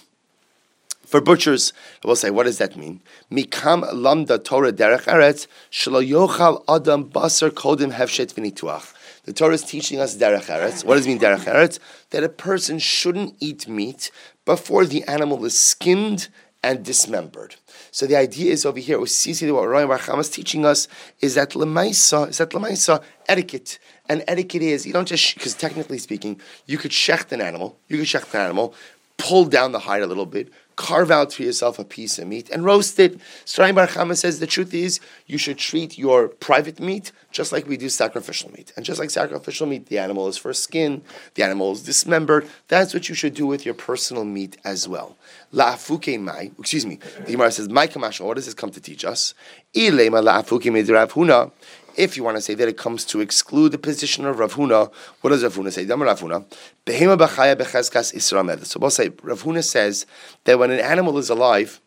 For 1.08 1.22
butchers, 1.22 1.72
we'll 2.04 2.16
say, 2.16 2.28
what 2.28 2.44
does 2.44 2.58
that 2.58 2.76
mean? 2.76 3.00
Mikam 3.32 3.82
lamda 3.94 4.44
Torah 4.44 4.74
derech 4.74 5.04
eretz 5.04 5.46
yochal 5.72 6.62
adam 6.68 7.08
basar 7.08 7.48
kodim 7.48 7.94
hefshet 7.94 8.34
v'nituach. 8.34 8.92
The 9.24 9.32
Torah 9.32 9.54
is 9.54 9.62
teaching 9.62 10.00
us 10.00 10.18
derech 10.18 10.54
eretz. 10.54 10.84
What 10.84 10.96
does 10.96 11.06
it 11.06 11.08
mean 11.08 11.18
derech 11.18 11.44
eretz? 11.44 11.78
That 12.10 12.24
a 12.24 12.28
person 12.28 12.78
shouldn't 12.78 13.36
eat 13.40 13.66
meat 13.66 14.10
before 14.44 14.84
the 14.84 15.02
animal 15.04 15.42
is 15.46 15.58
skinned 15.58 16.28
and 16.62 16.84
dismembered. 16.84 17.56
So 17.90 18.06
the 18.06 18.16
idea 18.16 18.52
is 18.52 18.66
over 18.66 18.78
here, 18.78 19.00
what 19.00 19.08
Ryan 19.08 19.88
Barcham 19.88 20.18
is 20.18 20.28
teaching 20.28 20.66
us 20.66 20.88
is 21.22 21.36
that 21.36 21.52
lemaisa 21.52 22.28
is 22.28 22.36
that 22.36 22.50
lemaisa 22.50 23.02
etiquette. 23.26 23.78
And 24.10 24.24
etiquette 24.28 24.60
is 24.60 24.86
you 24.86 24.92
don't 24.92 25.08
just 25.08 25.36
because 25.36 25.54
technically 25.54 25.96
speaking, 25.96 26.38
you 26.66 26.76
could 26.76 26.90
shecht 26.90 27.32
an 27.32 27.40
animal, 27.40 27.78
you 27.88 27.96
could 27.96 28.06
shecht 28.06 28.34
an 28.34 28.40
animal, 28.40 28.74
pull 29.16 29.46
down 29.46 29.72
the 29.72 29.78
hide 29.78 30.02
a 30.02 30.06
little 30.06 30.26
bit, 30.26 30.50
carve 30.78 31.10
out 31.10 31.32
for 31.32 31.42
yourself 31.42 31.80
a 31.80 31.84
piece 31.84 32.20
of 32.20 32.28
meat 32.28 32.48
and 32.50 32.64
roast 32.64 33.00
it. 33.00 33.18
Srayim 33.44 33.74
Bar 33.74 33.88
Chama 33.88 34.16
says 34.16 34.38
the 34.38 34.46
truth 34.46 34.72
is 34.72 35.00
you 35.26 35.36
should 35.36 35.58
treat 35.58 35.98
your 35.98 36.28
private 36.28 36.78
meat 36.78 37.10
just 37.32 37.50
like 37.50 37.66
we 37.66 37.76
do 37.76 37.88
sacrificial 37.88 38.50
meat. 38.52 38.72
And 38.76 38.84
just 38.86 39.00
like 39.00 39.10
sacrificial 39.10 39.66
meat, 39.66 39.86
the 39.86 39.98
animal 39.98 40.28
is 40.28 40.36
for 40.36 40.52
skin, 40.52 41.02
the 41.34 41.42
animal 41.42 41.72
is 41.72 41.82
dismembered. 41.82 42.48
That's 42.68 42.94
what 42.94 43.08
you 43.08 43.16
should 43.16 43.34
do 43.34 43.44
with 43.44 43.66
your 43.66 43.74
personal 43.74 44.24
meat 44.24 44.56
as 44.64 44.88
well. 44.88 45.18
La'afuke 45.52 46.20
mai, 46.20 46.52
excuse 46.56 46.86
me, 46.86 47.00
the 47.24 47.32
Gemara 47.32 47.50
says, 47.50 47.68
Mai 47.68 47.88
kamasha, 47.88 48.24
what 48.24 48.36
does 48.36 48.46
this 48.46 48.54
come 48.54 48.70
to 48.70 48.80
teach 48.80 49.04
us? 49.04 49.34
Ilema 49.74 50.22
la'afuke 50.22 50.70
Huna. 51.10 51.50
If 51.96 52.16
you 52.16 52.22
want 52.22 52.36
to 52.36 52.40
say 52.40 52.54
that 52.54 52.68
it 52.68 52.76
comes 52.76 53.04
to 53.06 53.20
exclude 53.20 53.72
the 53.72 53.78
position 53.78 54.24
of 54.24 54.38
Rav 54.38 54.54
Huna, 54.54 54.92
what 55.20 55.30
does 55.30 55.42
Rav 55.42 55.54
Huna 55.54 55.72
say? 55.72 55.84
Rav 55.84 56.20
Huna, 56.20 56.44
behema 56.86 57.18
b'chaya 57.18 57.56
isra 57.56 58.64
So 58.66 58.78
we'll 58.80 58.90
say, 58.90 59.10
Rav 59.22 59.42
Huna 59.42 59.64
says 59.64 60.06
that 60.44 60.58
when 60.58 60.70
an 60.70 60.80
animal 60.80 61.18
is 61.18 61.28
alive, 61.30 61.80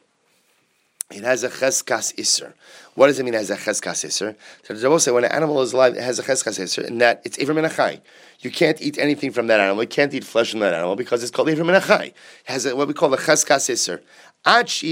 it 1.14 1.24
has 1.24 1.44
a 1.44 1.50
cheskas 1.50 2.18
iser. 2.20 2.54
What 2.96 3.08
does 3.08 3.20
it 3.20 3.24
mean? 3.24 3.34
It 3.34 3.38
has 3.38 3.50
a 3.50 3.58
cheskas 3.58 4.06
iser. 4.06 4.36
So 4.64 4.74
the 4.74 5.00
say 5.00 5.12
when 5.12 5.26
an 5.26 5.32
animal 5.32 5.62
is 5.62 5.74
alive, 5.74 5.96
it 5.96 6.04
has 6.04 6.20
a 6.20 6.24
cheskas 6.24 6.60
iser, 6.60 6.84
and 6.84 7.02
that 7.02 7.22
it's 7.26 7.38
ivrim 7.38 7.62
menachai. 7.62 8.02
You 8.40 8.52
can't 8.52 8.82
eat 8.82 8.98
anything 8.98 9.32
from 9.32 9.48
that 9.48 9.60
animal. 9.60 9.84
You 9.84 9.90
can't 9.90 10.14
eat 10.14 10.24
flesh 10.24 10.52
from 10.52 10.62
that 10.62 10.74
animal 10.74 10.96
because 10.96 11.22
it's 11.22 11.32
called 11.32 11.48
ivrim 11.50 11.66
menachai. 11.66 12.08
It 12.08 12.16
has 12.46 12.66
a, 12.66 12.76
what 12.76 12.88
we 12.88 12.94
call 12.94 13.14
a 13.14 13.18
cheskas 13.18 13.70
iser 13.70 14.02
until 14.44 14.90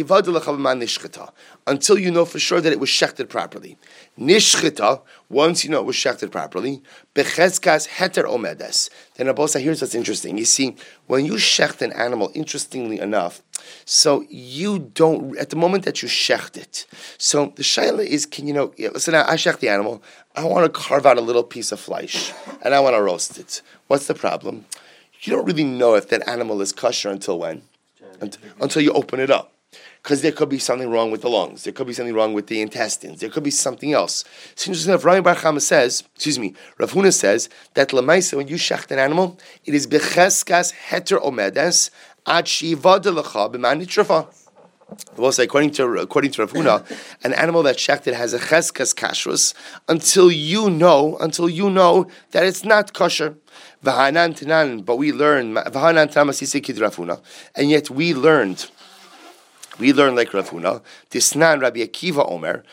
you 1.98 2.12
know 2.12 2.26
for 2.26 2.40
sure 2.40 2.62
that 2.62 2.72
it 2.72 2.80
was 2.80 2.90
shechted 2.90 3.30
properly. 3.30 3.78
Nishchita, 4.18 5.02
once 5.28 5.64
you 5.64 5.72
know 5.72 5.80
it 5.80 5.86
was 5.86 5.96
shechted 5.96 6.32
properly, 6.32 6.84
bechezkas 7.16 7.88
heter 7.88 8.26
omedes. 8.26 8.92
Then 9.16 9.28
Abosa, 9.28 9.60
here's 9.60 9.82
what's 9.82 9.96
interesting. 9.96 10.38
You 10.38 10.46
see, 10.46 10.76
when 11.08 11.26
you 11.26 11.34
shecht 11.34 11.82
an 11.82 11.92
animal, 11.94 12.32
interestingly 12.36 13.00
enough, 13.00 13.42
so 13.86 14.24
you 14.30 14.80
don't, 14.80 15.36
at 15.38 15.50
the 15.50 15.56
moment 15.56 15.84
that 15.86 16.04
you 16.04 16.08
shecht 16.08 16.56
it, 16.56 16.86
so 17.18 17.52
the 17.56 17.64
shaila 17.64 18.06
is, 18.06 18.28
can 18.28 18.48
you 18.48 18.54
know, 18.54 18.72
listen, 18.78 19.16
I 19.16 19.34
shecht 19.36 19.60
the 19.60 19.70
animal, 19.70 20.04
I 20.36 20.44
want 20.44 20.72
to 20.72 20.80
carve 20.80 21.08
out 21.08 21.18
a 21.18 21.22
little 21.22 21.44
piece 21.44 21.72
of 21.72 21.80
flesh, 21.80 22.32
and 22.62 22.76
I 22.76 22.80
want 22.82 22.96
to 22.96 23.02
roast 23.02 23.40
it. 23.40 23.64
What's 23.88 24.06
the 24.06 24.14
problem? 24.14 24.66
You 25.22 25.34
don't 25.34 25.46
really 25.46 25.64
know 25.64 25.96
if 25.96 26.10
that 26.10 26.28
animal 26.28 26.62
is 26.62 26.72
kosher 26.72 27.10
until 27.10 27.40
when? 27.40 27.64
Until 28.60 28.82
you 28.82 28.92
open 28.94 29.20
it 29.20 29.30
up. 29.30 29.54
Because 30.02 30.22
there 30.22 30.32
could 30.32 30.50
be 30.50 30.60
something 30.60 30.90
wrong 30.90 31.12
with 31.12 31.22
the 31.22 31.30
lungs, 31.30 31.64
there 31.64 31.74
could 31.74 31.86
be 31.86 31.94
something 31.94 32.16
wrong 32.16 32.34
with 32.34 32.48
the 32.48 32.62
intestines, 32.62 33.20
there 33.20 33.30
could 33.30 33.44
be 33.44 33.52
something 33.52 33.94
else. 33.94 34.24
Interesting 34.52 34.92
enough, 34.92 35.06
Rami 35.06 35.22
Bar 35.22 35.60
says, 35.60 36.04
excuse 36.16 36.40
me, 36.40 36.56
Rav 36.78 36.94
Huna 36.94 37.14
says 37.14 37.50
that 37.76 37.90
lemaisa 37.90 38.38
when 38.38 38.48
you 38.48 38.56
shecht 38.56 38.90
an 38.92 38.98
animal, 38.98 39.38
it 39.66 39.76
is 39.76 39.86
becheskas 39.86 40.74
heter 40.90 41.22
omedes 41.22 41.92
ad 42.26 42.46
shivadelecha 42.46 43.54
b'manitrafa. 43.54 44.49
We'll 45.18 45.32
say, 45.32 45.44
according 45.44 45.72
to 45.72 45.98
according 45.98 46.32
to 46.32 46.42
Rav 46.42 46.54
Huna, 46.54 47.18
an 47.24 47.34
animal 47.34 47.64
that's 47.64 47.82
shechted 47.82 48.14
has 48.14 48.34
a 48.34 48.40
cheskas 48.40 48.96
kashrus 48.96 49.54
until 49.88 50.32
you 50.32 50.70
know 50.70 51.18
until 51.20 51.50
you 51.50 51.70
know 51.70 52.08
that 52.32 52.46
it's 52.46 52.64
not 52.64 52.94
kosher. 52.94 53.36
V'hanan 53.84 54.38
tanan, 54.38 54.86
but 54.86 54.98
we 54.98 55.12
learned 55.12 55.58
v'hanan 55.58 56.82
Rav 56.82 56.96
Huna, 56.96 57.22
and 57.56 57.70
yet 57.70 57.90
we 57.90 58.14
learned. 58.14 58.70
We 59.80 59.94
learn 59.94 60.14
like 60.14 60.34
Rav 60.34 60.50
Huna. 60.50 60.82
Disnan 61.10 61.62
Rabbi 61.62 61.80
Akiva 61.80 62.30
Omer. 62.30 62.66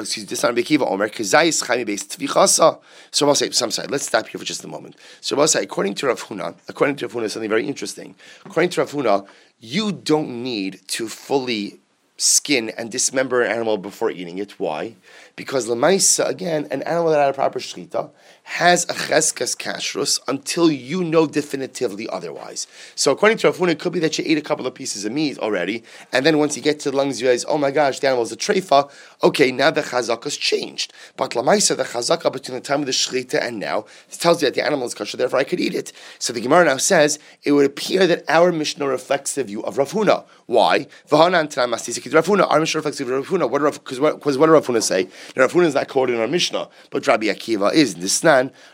Excuse 0.00 0.24
me. 0.24 0.34
Disnan 0.34 0.48
Rabbi 0.48 0.62
Akiva 0.62 0.90
Omer. 0.90 1.10
Kazayis 1.10 1.62
Chaimi 1.62 1.84
based 1.84 2.18
tvichasa. 2.18 2.80
So 3.10 3.28
I'll 3.28 3.34
say 3.34 3.50
some 3.50 3.70
side. 3.70 3.90
Let's 3.90 4.06
stop 4.06 4.26
here 4.28 4.38
for 4.38 4.44
just 4.44 4.64
a 4.64 4.68
moment. 4.68 4.96
So 5.20 5.38
I'll 5.38 5.46
say, 5.46 5.62
according 5.62 5.94
to 5.96 6.06
Rav 6.06 6.22
Huna, 6.22 6.54
according 6.68 6.96
to 6.96 7.06
Rav 7.06 7.14
Huna, 7.14 7.30
something 7.30 7.50
very 7.50 7.66
interesting. 7.66 8.14
According 8.46 8.70
to 8.70 8.80
Rav 8.80 8.92
Huna, 8.92 9.26
you 9.64 9.92
don't 9.92 10.42
need 10.42 10.80
to 10.88 11.08
fully 11.08 11.78
skin 12.16 12.70
and 12.76 12.90
dismember 12.90 13.42
an 13.42 13.52
animal 13.52 13.78
before 13.78 14.10
eating 14.10 14.38
it. 14.38 14.58
Why? 14.58 14.96
Because 15.36 15.68
lemaisa, 15.68 16.28
again, 16.28 16.66
an 16.72 16.82
animal 16.82 17.12
that 17.12 17.20
had 17.20 17.30
a 17.30 17.32
proper 17.32 17.60
shechita 17.60 18.10
has 18.56 18.84
a 18.84 18.92
cheskas 18.92 19.56
kashrus 19.56 20.20
until 20.28 20.70
you 20.70 21.02
know 21.02 21.26
definitively 21.26 22.06
otherwise. 22.10 22.66
So 22.94 23.10
according 23.10 23.38
to 23.38 23.46
Rav 23.46 23.56
Huna, 23.56 23.70
it 23.70 23.78
could 23.78 23.94
be 23.94 23.98
that 24.00 24.18
you 24.18 24.24
ate 24.26 24.36
a 24.36 24.42
couple 24.42 24.66
of 24.66 24.74
pieces 24.74 25.06
of 25.06 25.12
meat 25.12 25.38
already, 25.38 25.82
and 26.12 26.26
then 26.26 26.36
once 26.36 26.54
you 26.54 26.62
get 26.62 26.78
to 26.80 26.90
the 26.90 26.96
lungs, 26.98 27.18
you 27.18 27.28
realize, 27.28 27.46
oh 27.48 27.56
my 27.56 27.70
gosh, 27.70 28.00
the 28.00 28.08
animal 28.08 28.24
is 28.24 28.32
a 28.32 28.36
treifa. 28.36 28.90
Okay, 29.22 29.52
now 29.52 29.70
the 29.70 29.80
chazaka's 29.80 30.36
changed. 30.36 30.92
But 31.16 31.30
lamaisa, 31.30 31.78
the 31.78 31.84
chazaka 31.84 32.30
between 32.30 32.56
the 32.56 32.60
time 32.60 32.80
of 32.80 32.86
the 32.86 32.92
shechita 32.92 33.40
and 33.40 33.58
now, 33.58 33.86
tells 34.10 34.42
you 34.42 34.48
that 34.48 34.54
the 34.54 34.62
animal 34.62 34.86
is 34.86 34.94
kosher, 34.94 35.16
therefore 35.16 35.38
I 35.38 35.44
could 35.44 35.58
eat 35.58 35.74
it. 35.74 35.90
So 36.18 36.34
the 36.34 36.42
Gemara 36.42 36.66
now 36.66 36.76
says, 36.76 37.18
it 37.44 37.52
would 37.52 37.64
appear 37.64 38.06
that 38.06 38.22
our 38.28 38.52
Mishnah 38.52 38.86
reflects 38.86 39.34
the 39.34 39.44
view 39.44 39.62
of 39.62 39.78
Rav 39.78 39.92
Huna. 39.92 40.26
Why? 40.44 40.86
Rav 41.10 41.32
Huna, 41.32 42.48
our 42.50 42.60
Mishnah 42.60 42.78
reflects 42.78 42.98
the 42.98 43.04
view 43.06 43.14
of 43.14 43.30
Rav 43.30 43.40
Huna. 43.40 43.48
What 43.50 43.60
did 43.60 43.64
Rav 43.64 44.66
Huna 44.66 44.82
say? 44.82 45.08
Rav 45.36 45.52
Huna 45.52 45.64
is 45.64 45.74
not 45.74 45.88
quoted 45.88 46.16
in 46.16 46.20
our 46.20 46.28
Mishnah, 46.28 46.68
but 46.90 47.06
Rabbi 47.06 47.26
Akiva 47.28 47.72
is. 47.72 47.94
This 47.94 48.22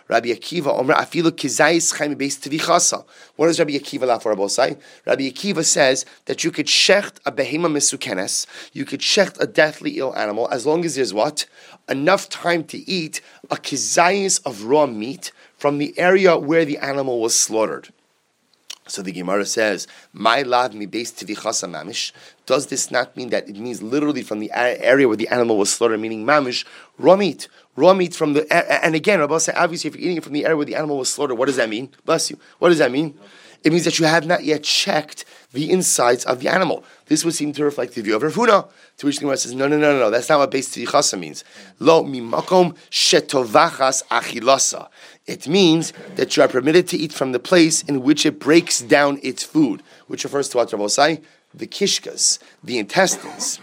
Rabbi 0.08 0.28
Akiva, 0.28 0.68
Omer, 0.78 0.94
Afilu 0.94 1.30
Kizayis 1.30 1.96
Chaim 1.98 2.16
Beis 2.16 2.38
Tivichasa. 2.38 3.04
What 3.36 3.48
does 3.48 3.58
Rabbi 3.58 3.72
Akiva 3.72 4.06
laugh 4.06 4.22
for 4.22 4.34
Rabosai? 4.34 4.80
Rabbi 5.04 5.30
Akiva 5.30 5.64
says 5.64 6.06
that 6.24 6.44
you 6.44 6.50
could 6.50 6.66
shecht 6.66 7.18
a 7.26 7.32
behema 7.32 7.66
misukenes, 7.66 8.46
you 8.72 8.84
could 8.84 9.00
shecht 9.00 9.40
a 9.40 9.46
deathly 9.46 9.98
ill 9.98 10.14
animal, 10.16 10.48
as 10.50 10.64
long 10.64 10.84
as 10.84 10.94
there's 10.94 11.12
what? 11.12 11.46
Enough 11.88 12.28
time 12.28 12.64
to 12.64 12.78
eat 12.88 13.20
a 13.50 13.56
kizayis 13.56 14.40
of 14.46 14.64
raw 14.64 14.86
meat 14.86 15.32
from 15.56 15.78
the 15.78 15.98
area 15.98 16.38
where 16.38 16.64
the 16.64 16.78
animal 16.78 17.20
was 17.20 17.38
slaughtered. 17.38 17.88
So 18.86 19.02
the 19.02 19.12
Gemara 19.12 19.44
says, 19.44 19.86
"My 20.14 20.40
lav 20.40 20.72
mi 20.72 20.86
beis 20.86 21.12
tivichasa 21.12 21.68
mamish." 21.70 22.12
Does 22.46 22.68
this 22.68 22.90
not 22.90 23.14
mean 23.18 23.28
that 23.28 23.46
it 23.46 23.56
means 23.56 23.82
literally 23.82 24.22
from 24.22 24.38
the 24.38 24.50
area 24.52 25.06
where 25.06 25.16
the 25.16 25.28
animal 25.28 25.58
was 25.58 25.70
slaughtered, 25.70 26.00
meaning 26.00 26.24
mamish, 26.24 26.64
raw 26.96 27.14
meat, 27.14 27.48
raw 27.78 27.94
meat 27.94 28.14
from 28.14 28.32
the? 28.34 28.84
And 28.84 28.94
again, 28.94 29.20
Rabbi 29.20 29.38
said, 29.38 29.54
obviously, 29.56 29.88
if 29.88 29.96
you're 29.96 30.04
eating 30.04 30.16
it 30.18 30.24
from 30.24 30.32
the 30.32 30.44
area 30.44 30.56
where 30.56 30.66
the 30.66 30.74
animal 30.74 30.98
was 30.98 31.08
slaughtered, 31.08 31.38
what 31.38 31.46
does 31.46 31.56
that 31.56 31.68
mean? 31.68 31.90
Bless 32.04 32.30
you. 32.30 32.38
What 32.58 32.68
does 32.70 32.78
that 32.78 32.90
mean? 32.90 33.18
It 33.64 33.72
means 33.72 33.84
that 33.84 33.98
you 33.98 34.06
have 34.06 34.26
not 34.26 34.44
yet 34.44 34.62
checked 34.62 35.24
the 35.52 35.70
insides 35.70 36.24
of 36.24 36.40
the 36.40 36.48
animal. 36.48 36.84
This 37.06 37.24
would 37.24 37.34
seem 37.34 37.52
to 37.54 37.64
reflect 37.64 37.94
the 37.94 38.02
view 38.02 38.14
of 38.14 38.22
Rav 38.22 38.34
Huna, 38.34 38.68
to 38.98 39.06
which 39.06 39.16
the 39.16 39.22
Gemara 39.22 39.36
says, 39.36 39.54
no, 39.54 39.66
no, 39.66 39.76
no, 39.76 39.92
no, 39.92 39.98
no, 39.98 40.10
that's 40.10 40.28
not 40.28 40.38
what 40.38 40.50
beis 40.50 40.68
tivichasa 40.68 41.18
means. 41.18 41.42
Lo 41.80 42.04
mimakom 42.04 42.76
shetovachas 42.90 44.04
achilasa. 44.08 44.88
It 45.26 45.48
means 45.48 45.92
that 46.14 46.36
you 46.36 46.42
are 46.42 46.48
permitted 46.48 46.86
to 46.88 46.96
eat 46.96 47.12
from 47.12 47.32
the 47.32 47.40
place 47.40 47.82
in 47.82 48.02
which 48.02 48.24
it 48.24 48.38
breaks 48.38 48.80
down 48.80 49.18
its 49.22 49.42
food, 49.42 49.82
which 50.06 50.24
refers 50.24 50.48
to 50.50 50.58
what 50.58 50.72
Rabbi 50.72 51.16
the 51.54 51.66
kishkas, 51.66 52.38
the 52.62 52.78
intestines. 52.78 53.60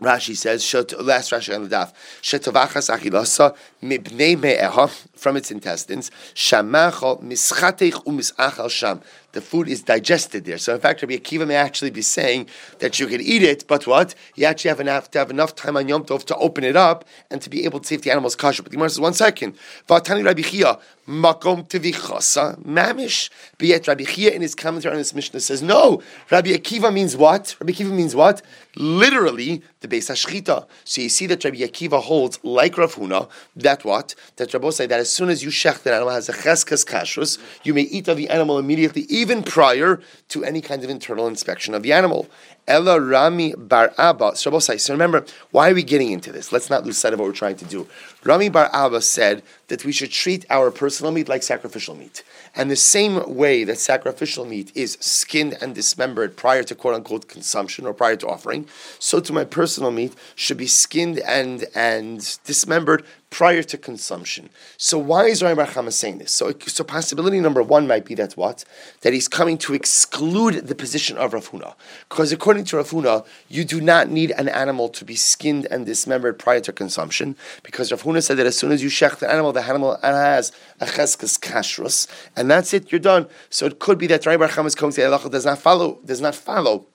Rashi 0.00 0.36
says, 0.36 0.72
last 1.00 1.32
Rashi 1.32 1.54
on 1.54 1.68
the 1.68 1.76
daf, 1.76 1.92
achilasa 2.22 3.56
from 3.80 5.36
its 5.36 5.50
intestines, 5.50 6.10
mischatech 6.34 7.92
umisachal 8.04 8.70
sham. 8.70 9.00
The 9.32 9.42
food 9.42 9.68
is 9.68 9.82
digested 9.82 10.46
there. 10.46 10.56
So 10.56 10.74
in 10.74 10.80
fact, 10.80 11.02
Rabbi 11.02 11.16
Akiva 11.16 11.46
may 11.46 11.54
actually 11.54 11.90
be 11.90 12.00
saying 12.00 12.48
that 12.78 12.98
you 12.98 13.06
can 13.06 13.20
eat 13.20 13.42
it, 13.42 13.66
but 13.68 13.86
what? 13.86 14.14
You 14.36 14.46
actually 14.46 14.70
have 14.70 14.80
enough 14.80 15.10
to 15.10 15.18
have 15.18 15.30
enough 15.30 15.54
time 15.54 15.76
on 15.76 15.86
Yom 15.86 16.04
Tov 16.04 16.24
to 16.24 16.36
open 16.36 16.64
it 16.64 16.76
up 16.76 17.04
and 17.30 17.42
to 17.42 17.50
be 17.50 17.66
able 17.66 17.78
to 17.80 17.86
see 17.86 17.94
if 17.94 18.02
the 18.02 18.10
animal 18.10 18.28
is 18.28 18.36
kosher. 18.36 18.62
But 18.62 18.72
the 18.72 18.76
Gemara 18.76 18.88
says, 18.88 19.00
one 19.00 19.12
second. 19.12 19.54
Vatani 19.86 20.24
Rabbi 20.24 20.40
Chia, 20.40 20.78
makom 21.06 21.68
tevichasa 21.68 22.58
mamish. 22.64 23.28
But 23.58 23.68
yet 23.68 23.86
Rabbi 23.86 24.04
Chia 24.04 24.30
in 24.30 24.40
his 24.40 24.54
commentary 24.54 24.92
on 24.92 24.98
this 24.98 25.14
Mishnah 25.14 25.40
says, 25.40 25.62
no, 25.62 26.02
Rabbi 26.30 26.48
Akiva 26.52 26.90
means 26.92 27.14
what? 27.14 27.54
Rabbi 27.60 27.72
Akiva 27.74 27.92
means 27.92 28.16
what? 28.16 28.40
Literally, 28.76 29.62
the 29.80 29.88
Beis 29.88 30.08
HaShchita. 30.10 30.66
So 30.84 31.02
you 31.02 31.10
see 31.10 31.26
that 31.26 31.44
Rabbi 31.44 31.58
Akiva 31.58 32.00
holds, 32.00 32.40
like 32.42 32.78
Rav 32.78 32.94
Huna, 32.94 33.28
that 33.56 33.67
what? 33.84 34.14
That 34.36 34.52
Rabbi 34.52 34.70
say 34.70 34.86
that 34.86 35.00
as 35.00 35.10
soon 35.10 35.28
as 35.28 35.42
you 35.42 35.50
shech 35.50 35.82
the 35.82 35.94
animal 35.94 36.12
has 36.12 36.28
a 36.28 36.32
cheskas 36.32 36.84
kashrus, 36.86 37.38
you 37.62 37.74
may 37.74 37.82
eat 37.82 38.08
of 38.08 38.16
the 38.16 38.28
animal 38.28 38.58
immediately, 38.58 39.02
even 39.08 39.42
prior 39.42 40.00
to 40.28 40.44
any 40.44 40.60
kind 40.60 40.82
of 40.84 40.90
internal 40.90 41.26
inspection 41.26 41.74
of 41.74 41.82
the 41.82 41.92
animal. 41.92 42.28
Ella 42.66 43.00
Rami 43.00 43.54
Bar 43.56 43.94
Abba. 43.96 44.36
So 44.36 44.50
remember, 44.90 45.24
why 45.50 45.70
are 45.70 45.74
we 45.74 45.82
getting 45.82 46.12
into 46.12 46.30
this? 46.30 46.52
Let's 46.52 46.68
not 46.68 46.84
lose 46.84 46.98
sight 46.98 47.14
of 47.14 47.18
what 47.18 47.26
we're 47.26 47.32
trying 47.32 47.56
to 47.56 47.64
do. 47.64 47.88
Rami 48.28 48.50
Bar 48.50 48.68
Abba 48.74 49.00
said 49.00 49.42
that 49.68 49.86
we 49.86 49.92
should 49.92 50.10
treat 50.10 50.44
our 50.50 50.70
personal 50.70 51.12
meat 51.12 51.30
like 51.30 51.42
sacrificial 51.42 51.94
meat. 51.94 52.22
And 52.54 52.70
the 52.70 52.76
same 52.76 53.36
way 53.36 53.64
that 53.64 53.78
sacrificial 53.78 54.44
meat 54.44 54.70
is 54.74 54.98
skinned 55.00 55.56
and 55.62 55.74
dismembered 55.74 56.36
prior 56.36 56.62
to 56.64 56.74
quote 56.74 56.94
unquote 56.94 57.26
consumption 57.26 57.86
or 57.86 57.94
prior 57.94 58.16
to 58.16 58.28
offering, 58.28 58.66
so 58.98 59.18
to 59.20 59.32
my 59.32 59.44
personal 59.44 59.90
meat 59.90 60.14
should 60.34 60.58
be 60.58 60.66
skinned 60.66 61.20
and, 61.20 61.64
and 61.74 62.38
dismembered 62.44 63.02
prior 63.30 63.62
to 63.62 63.76
consumption. 63.76 64.48
So 64.76 64.98
why 64.98 65.26
is 65.26 65.42
Rami 65.42 65.56
Bar 65.56 65.90
saying 65.90 66.18
this? 66.18 66.32
So, 66.32 66.52
so 66.66 66.82
possibility 66.82 67.40
number 67.40 67.62
one 67.62 67.86
might 67.86 68.04
be 68.04 68.14
that 68.14 68.32
what? 68.34 68.64
That 69.02 69.12
he's 69.12 69.28
coming 69.28 69.58
to 69.58 69.74
exclude 69.74 70.66
the 70.66 70.74
position 70.74 71.18
of 71.18 71.34
Rav 71.34 71.50
Huna. 71.50 71.74
Because 72.08 72.32
according 72.32 72.64
to 72.66 72.76
Rav 72.76 72.90
Huna, 72.90 73.26
you 73.48 73.64
do 73.64 73.80
not 73.80 74.08
need 74.08 74.30
an 74.32 74.48
animal 74.48 74.88
to 74.90 75.04
be 75.04 75.14
skinned 75.14 75.66
and 75.70 75.84
dismembered 75.84 76.38
prior 76.38 76.60
to 76.60 76.72
consumption. 76.72 77.36
Because 77.62 77.92
Rav 77.92 78.02
Said 78.20 78.36
that 78.38 78.46
as 78.46 78.58
soon 78.58 78.72
as 78.72 78.82
you 78.82 78.88
shech 78.88 79.18
the 79.18 79.30
animal, 79.30 79.52
the 79.52 79.62
animal 79.62 79.98
has 80.02 80.52
a 80.80 80.86
cheskas 80.86 81.38
kashrus, 81.38 82.06
and 82.36 82.50
that's 82.50 82.74
it, 82.74 82.90
you're 82.90 82.98
done. 82.98 83.28
So 83.50 83.66
it 83.66 83.78
could 83.78 83.98
be 83.98 84.06
that 84.08 84.26
Rami 84.26 84.38
Bar 84.38 84.48
is 84.66 84.74
coming 84.74 84.92
to 84.92 85.00
the 85.00 85.28
does 85.28 85.44
not 85.44 85.58
follow, 85.58 85.98
does 86.04 86.20
not 86.20 86.34
follow 86.34 86.86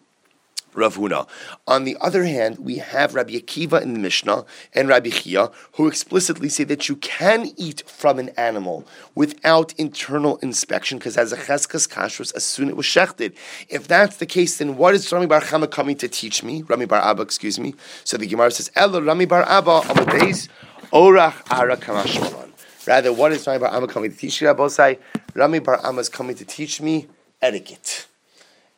Rav 0.75 0.97
Huna. 0.97 1.27
On 1.67 1.83
the 1.83 1.97
other 2.01 2.23
hand, 2.23 2.59
we 2.59 2.77
have 2.77 3.15
Rabbi 3.15 3.33
Akiva 3.33 3.81
in 3.81 3.93
the 3.93 3.99
Mishnah 3.99 4.45
and 4.73 4.87
Rabbi 4.87 5.09
Chia 5.09 5.51
who 5.73 5.87
explicitly 5.87 6.49
say 6.49 6.63
that 6.65 6.89
you 6.89 6.95
can 6.97 7.51
eat 7.57 7.83
from 7.87 8.19
an 8.19 8.29
animal 8.29 8.85
without 9.15 9.73
internal 9.77 10.37
inspection 10.37 10.97
because 10.97 11.17
as 11.17 11.31
a 11.31 11.37
cheskas 11.37 11.87
kashrus 11.87 12.35
as 12.35 12.43
soon 12.43 12.69
it 12.69 12.77
was 12.77 12.85
shechted. 12.85 13.35
If 13.69 13.87
that's 13.87 14.17
the 14.17 14.25
case, 14.25 14.57
then 14.57 14.77
what 14.77 14.95
is 14.95 15.11
Rami 15.11 15.27
Bar 15.27 15.41
Chama 15.41 15.69
coming 15.69 15.95
to 15.97 16.07
teach 16.07 16.43
me? 16.43 16.63
Rami 16.63 16.85
Bar 16.85 17.01
Abba, 17.01 17.21
excuse 17.21 17.59
me. 17.59 17.75
So 18.03 18.17
the 18.17 18.27
Gemara 18.27 18.51
says, 18.51 18.71
Ella 18.75 19.01
Rami 19.01 19.25
Bar 19.25 19.43
Abba 19.43 19.69
on 19.69 19.95
the 19.95 20.05
base, 20.05 20.49
Orach 20.93 21.41
Ara 21.49 21.75
Kamashmalan. 21.75 22.51
Rather, 22.85 23.11
what 23.11 23.31
is 23.31 23.47
Rami 23.47 23.59
Bar 23.59 23.75
Abba 23.75 23.87
coming 23.87 24.11
to 24.11 24.17
teach 24.17 24.41
me? 24.41 24.47
Rabbi 24.47 24.95
Rami 25.33 25.59
Bar 25.59 25.83
Abba 25.83 25.99
is 25.99 26.09
coming 26.09 26.35
to 26.35 26.45
teach 26.45 26.79
me 26.81 27.07
etiquette. 27.41 28.05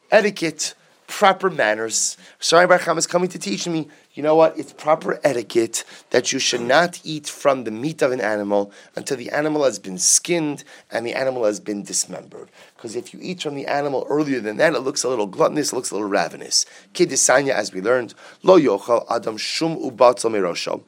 Etiquette 0.10 0.76
proper 1.08 1.50
manners. 1.50 2.16
Sorry, 2.40 2.68
Baruch 2.68 2.98
is 2.98 3.08
coming 3.08 3.30
to 3.30 3.40
teach 3.40 3.68
me, 3.68 3.90
you 4.16 4.24
know 4.24 4.36
what? 4.36 4.58
It's 4.58 4.72
proper 4.72 5.20
etiquette 5.26 5.84
that 6.12 6.32
you 6.32 6.40
should 6.40 6.62
not 6.62 7.02
eat 7.04 7.28
from 7.28 7.66
the 7.66 7.72
meat 7.72 8.02
of 8.02 8.14
an 8.14 8.22
animal 8.22 8.72
until 8.96 9.18
the 9.18 9.30
animal 9.30 9.66
has 9.66 9.78
been 9.78 9.98
skinned 9.98 10.64
and 10.90 11.06
the 11.06 11.14
animal 11.14 11.44
has 11.44 11.60
been 11.60 11.84
dismembered. 11.84 12.50
Because 12.76 12.96
if 12.96 13.14
you 13.14 13.20
eat 13.22 13.42
from 13.42 13.56
the 13.56 13.68
animal 13.68 14.08
earlier 14.10 14.40
than 14.40 14.56
that, 14.56 14.74
it 14.74 14.80
looks 14.80 15.04
a 15.04 15.10
little 15.10 15.28
gluttonous, 15.28 15.74
it 15.74 15.76
looks 15.76 15.92
a 15.92 15.96
little 15.96 16.08
ravenous. 16.08 16.66
Kidisanya, 16.94 17.52
as 17.52 17.74
we 17.74 17.82
learned, 17.82 18.14
lo 18.42 18.58
yochal 18.58 19.06
adam 19.12 19.36
shum 19.36 19.76
ubatzal 19.76 20.32
merosho. 20.32 20.82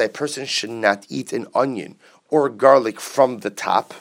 A 0.00 0.08
person 0.08 0.46
should 0.46 0.70
not 0.70 1.04
eat 1.08 1.32
an 1.32 1.48
onion 1.54 1.96
or 2.28 2.48
garlic 2.48 3.00
from 3.00 3.38
the 3.38 3.50
top 3.50 3.94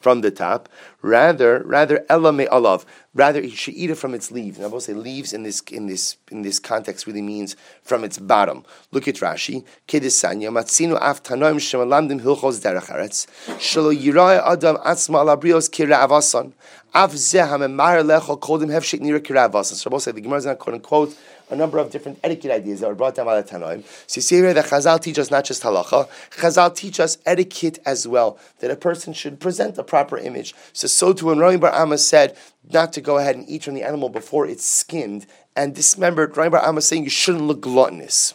from 0.00 0.22
the 0.22 0.30
top. 0.30 0.68
Rather, 1.02 1.62
rather 1.64 2.04
ella 2.08 2.32
me 2.32 2.46
alav. 2.46 2.84
Rather, 3.14 3.40
he 3.40 3.50
should 3.50 3.74
eat 3.74 3.90
it 3.90 3.96
from 3.96 4.14
its 4.14 4.30
leaves. 4.30 4.56
And 4.56 4.66
I 4.66 4.68
will 4.68 4.80
say 4.80 4.94
leaves 4.94 5.32
in 5.32 5.42
this 5.42 5.60
in 5.70 5.86
this 5.86 6.16
in 6.30 6.42
this 6.42 6.58
context 6.58 7.06
really 7.06 7.22
means 7.22 7.56
from 7.82 8.04
its 8.04 8.18
bottom. 8.18 8.64
Look 8.92 9.08
at 9.08 9.16
Rashi. 9.16 9.64
Kedisanya 9.88 10.50
matzinu 10.50 10.98
af 11.00 11.22
tanoim 11.22 11.56
shemalamdim 11.56 12.20
hilchos 12.20 12.60
derech 12.60 12.88
eretz 12.88 13.26
shelo 13.58 13.94
yirai 13.94 14.40
adam 14.44 14.76
atzma 14.78 15.24
alabrios 15.24 15.68
kira 15.68 16.06
avasan 16.06 16.52
av 16.94 17.12
zeh 17.12 17.48
hamemar 17.48 18.02
lechol 18.02 18.38
kodim 18.38 18.68
hefshik 18.68 19.00
nira 19.00 19.20
kira 19.20 19.48
avasan. 19.50 19.74
So 19.74 19.90
I 19.90 19.92
will 19.92 20.00
say 20.00 20.12
the 20.12 20.20
Gemara 20.20 20.38
is 20.38 20.46
not 20.46 20.58
quote 20.58 20.74
unquote 20.74 21.16
a 21.50 21.56
number 21.56 21.78
of 21.78 21.90
different 21.90 22.18
etiquette 22.22 22.50
ideas 22.50 22.80
that 22.80 22.88
were 22.88 22.94
brought 22.94 23.14
down 23.14 23.26
by 23.26 23.40
the 23.40 23.46
Tanoim. 23.46 23.84
So 24.06 24.18
you 24.18 24.22
see 24.22 24.36
here 24.36 24.54
that 24.54 24.66
Chazal 24.66 25.00
teach 25.00 25.18
us 25.18 25.30
not 25.30 25.44
just 25.44 25.62
halacha, 25.62 26.08
Chazal 26.30 26.74
teach 26.74 27.00
us 27.00 27.18
etiquette 27.26 27.78
as 27.84 28.06
well, 28.06 28.38
that 28.60 28.70
a 28.70 28.76
person 28.76 29.12
should 29.12 29.40
present 29.40 29.76
a 29.78 29.82
proper 29.82 30.16
image. 30.16 30.54
So 30.72 30.86
so 30.88 31.12
too 31.12 31.26
when 31.26 31.38
Rami 31.38 31.58
Bar 31.58 31.72
Abba 31.72 31.98
said 31.98 32.36
not 32.72 32.92
to 32.94 33.00
go 33.00 33.18
ahead 33.18 33.36
and 33.36 33.48
eat 33.48 33.64
from 33.64 33.74
the 33.74 33.82
animal 33.82 34.08
before 34.08 34.46
it's 34.46 34.64
skinned 34.64 35.26
and 35.56 35.74
dismembered, 35.74 36.36
Rami 36.36 36.50
Bar 36.50 36.66
Abba 36.66 36.80
saying 36.80 37.04
you 37.04 37.10
shouldn't 37.10 37.44
look 37.44 37.60
gluttonous. 37.60 38.34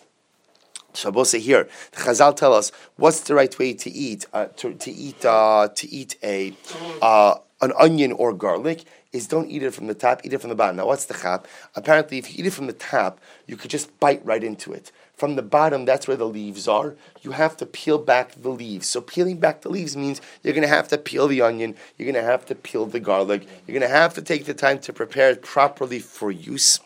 So 0.94 1.24
say 1.24 1.40
here, 1.40 1.68
the 1.92 1.98
Chazal 1.98 2.36
tell 2.36 2.54
us 2.54 2.72
what's 2.96 3.22
the 3.22 3.36
right 3.36 3.58
way 3.60 3.74
to 3.74 3.92
eat 3.92 4.26
uh, 4.34 4.46
to, 4.58 4.74
to 4.74 4.92
eat 4.92 5.26
uh, 5.26 5.70
to 5.76 5.90
eat 5.90 6.16
a 6.24 6.54
uh, 7.02 7.36
an 7.62 7.72
onion 7.80 8.12
or 8.12 8.34
garlic 8.34 8.84
is 9.14 9.28
don't 9.28 9.50
eat 9.50 9.64
it 9.64 9.74
from 9.74 9.88
the 9.88 9.94
top, 9.94 10.22
eat 10.24 10.34
it 10.34 10.42
from 10.42 10.50
the 10.50 10.56
bottom. 10.56 10.76
Now, 10.76 10.88
what's 10.88 11.06
the 11.06 11.14
chap? 11.14 11.48
Apparently, 11.76 12.18
if 12.18 12.30
you 12.30 12.44
eat 12.44 12.48
it 12.48 12.54
from 12.54 12.68
the 12.68 12.74
top, 12.74 13.20
you 13.48 13.56
could 13.56 13.72
just 13.72 13.98
bite 14.00 14.26
right 14.26 14.44
into 14.44 14.74
it. 14.74 14.92
From 15.16 15.38
the 15.38 15.42
bottom, 15.42 15.86
that's 15.86 16.08
where 16.08 16.18
the 16.18 16.28
leaves 16.28 16.68
are. 16.68 16.96
You 17.22 17.32
have 17.32 17.56
to 17.58 17.66
peel 17.66 17.98
back 17.98 18.34
the 18.34 18.50
leaves. 18.50 18.90
So, 18.90 19.00
peeling 19.00 19.40
back 19.40 19.62
the 19.62 19.70
leaves 19.70 19.96
means 19.96 20.20
you're 20.44 20.54
going 20.54 20.68
to 20.68 20.76
have 20.76 20.90
to 20.90 20.98
peel 20.98 21.30
the 21.30 21.42
onion, 21.42 21.76
you're 21.98 22.12
going 22.12 22.22
to 22.22 22.30
have 22.30 22.46
to 22.48 22.56
peel 22.56 22.86
the 22.86 23.00
garlic, 23.00 23.48
you're 23.66 23.80
going 23.80 23.90
to 23.90 23.98
have 23.98 24.14
to 24.16 24.22
take 24.22 24.46
the 24.46 24.54
time 24.54 24.80
to 24.80 24.92
prepare 24.92 25.30
it 25.30 25.42
properly 25.42 26.00
for 26.00 26.32
use. 26.32 26.80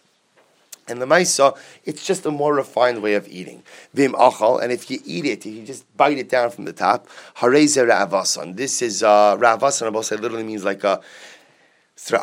And 0.89 1.01
the 1.01 1.05
maisa, 1.05 1.57
it's 1.85 2.05
just 2.05 2.25
a 2.25 2.31
more 2.31 2.53
refined 2.53 3.01
way 3.01 3.13
of 3.13 3.27
eating. 3.27 3.63
Vim 3.93 4.13
achal, 4.13 4.61
and 4.61 4.71
if 4.71 4.89
you 4.89 4.99
eat 5.05 5.25
it, 5.25 5.45
if 5.45 5.53
you 5.53 5.63
just 5.63 5.85
bite 5.97 6.17
it 6.17 6.29
down 6.29 6.49
from 6.49 6.65
the 6.65 6.73
top, 6.73 7.07
hareze 7.37 7.77
ra'avasan. 7.77 8.55
This 8.55 8.81
is 8.81 9.03
uh, 9.03 9.37
ra'avasan. 9.37 10.03
Say 10.03 10.15
literally 10.15 10.43
means 10.43 10.63
like 10.63 10.83
a 10.83 11.01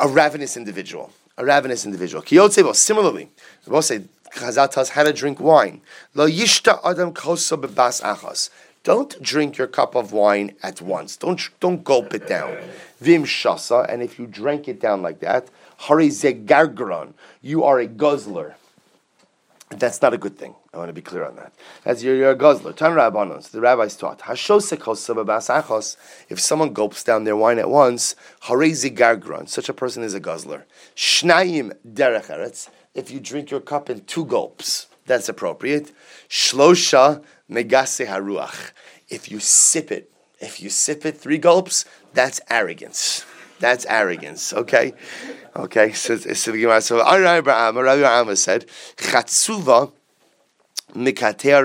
a 0.01 0.09
ravenous 0.09 0.57
individual, 0.57 1.11
a 1.37 1.45
ravenous 1.45 1.85
individual. 1.85 2.23
Kiyotze, 2.23 2.75
similarly, 2.75 3.29
I 3.71 3.81
say 3.81 4.03
Chazal 4.35 4.71
tells 4.71 4.91
how 4.91 5.05
to 5.05 5.13
drink 5.13 5.41
wine. 5.41 5.81
Lo 6.15 6.27
yishta 6.29 6.81
adam 6.85 7.13
kosa 7.13 7.61
bebas 7.61 8.03
achas. 8.03 8.51
Don't 8.83 9.21
drink 9.21 9.59
your 9.59 9.67
cup 9.67 9.95
of 9.95 10.13
wine 10.13 10.55
at 10.63 10.81
once. 10.81 11.17
Don't 11.17 11.41
don't 11.61 11.83
gulp 11.83 12.15
it 12.15 12.29
down. 12.29 12.57
Vim 13.01 13.25
shasa, 13.25 13.91
and 13.93 14.03
if 14.03 14.19
you 14.19 14.27
drank 14.27 14.69
it 14.69 14.81
down 14.81 15.03
like 15.03 15.21
that, 15.21 15.49
Hari 15.79 16.09
zegargron. 16.09 17.15
You 17.43 17.65
are 17.65 17.79
a 17.79 17.87
guzzler. 17.87 18.57
That's 19.71 20.01
not 20.01 20.15
a 20.15 20.19
good 20.19 20.39
thing. 20.39 20.55
I 20.73 20.79
want 20.79 20.91
to 20.91 20.93
be 20.93 21.03
clear 21.03 21.25
on 21.25 21.37
that. 21.37 21.53
As 21.85 22.05
you're, 22.05 22.15
you're 22.15 22.31
a 22.31 22.37
guzzler. 22.37 22.73
Tan 22.73 22.93
rabbanos. 22.93 23.51
The 23.51 23.61
rabbis 23.61 23.97
taught. 23.97 24.23
If 26.29 26.41
someone 26.41 26.73
gulps 26.73 27.03
down 27.03 27.25
their 27.25 27.37
wine 27.37 27.59
at 27.59 27.69
once, 27.69 28.15
Hari 28.43 28.71
zegargron. 28.73 29.49
Such 29.49 29.69
a 29.69 29.75
person 29.75 30.05
is 30.05 30.15
a 30.15 30.21
guzzler. 30.21 30.65
Shnayim 30.95 31.73
derech 31.87 32.69
If 32.95 33.11
you 33.11 33.19
drink 33.19 33.51
your 33.51 33.61
cup 33.61 33.91
in 33.91 34.03
two 34.03 34.25
gulps, 34.25 34.87
that's 35.05 35.29
appropriate. 35.29 35.93
Shlosha 36.29 37.25
megase 37.51 38.07
haruach. 38.07 38.71
If 39.09 39.31
you 39.31 39.41
sip 39.41 39.91
it, 39.91 40.13
if 40.41 40.61
you 40.63 40.71
sip 40.71 41.05
it 41.07 41.17
three 41.17 41.39
gulps, 41.39 41.85
that's 42.13 42.41
arrogance. 42.49 43.25
That's 43.59 43.87
arrogance. 43.87 44.53
Okay. 44.53 44.93
Okay, 45.57 45.93
so, 45.93 46.17
so 46.19 46.53
the 46.53 46.61
Gemara, 46.61 46.83
so 46.83 46.99
Rabbi 46.99 47.39
Abraham 47.39 48.37
said, 48.37 48.67
Chatzuva 48.97 49.91
mikatea 50.95 51.65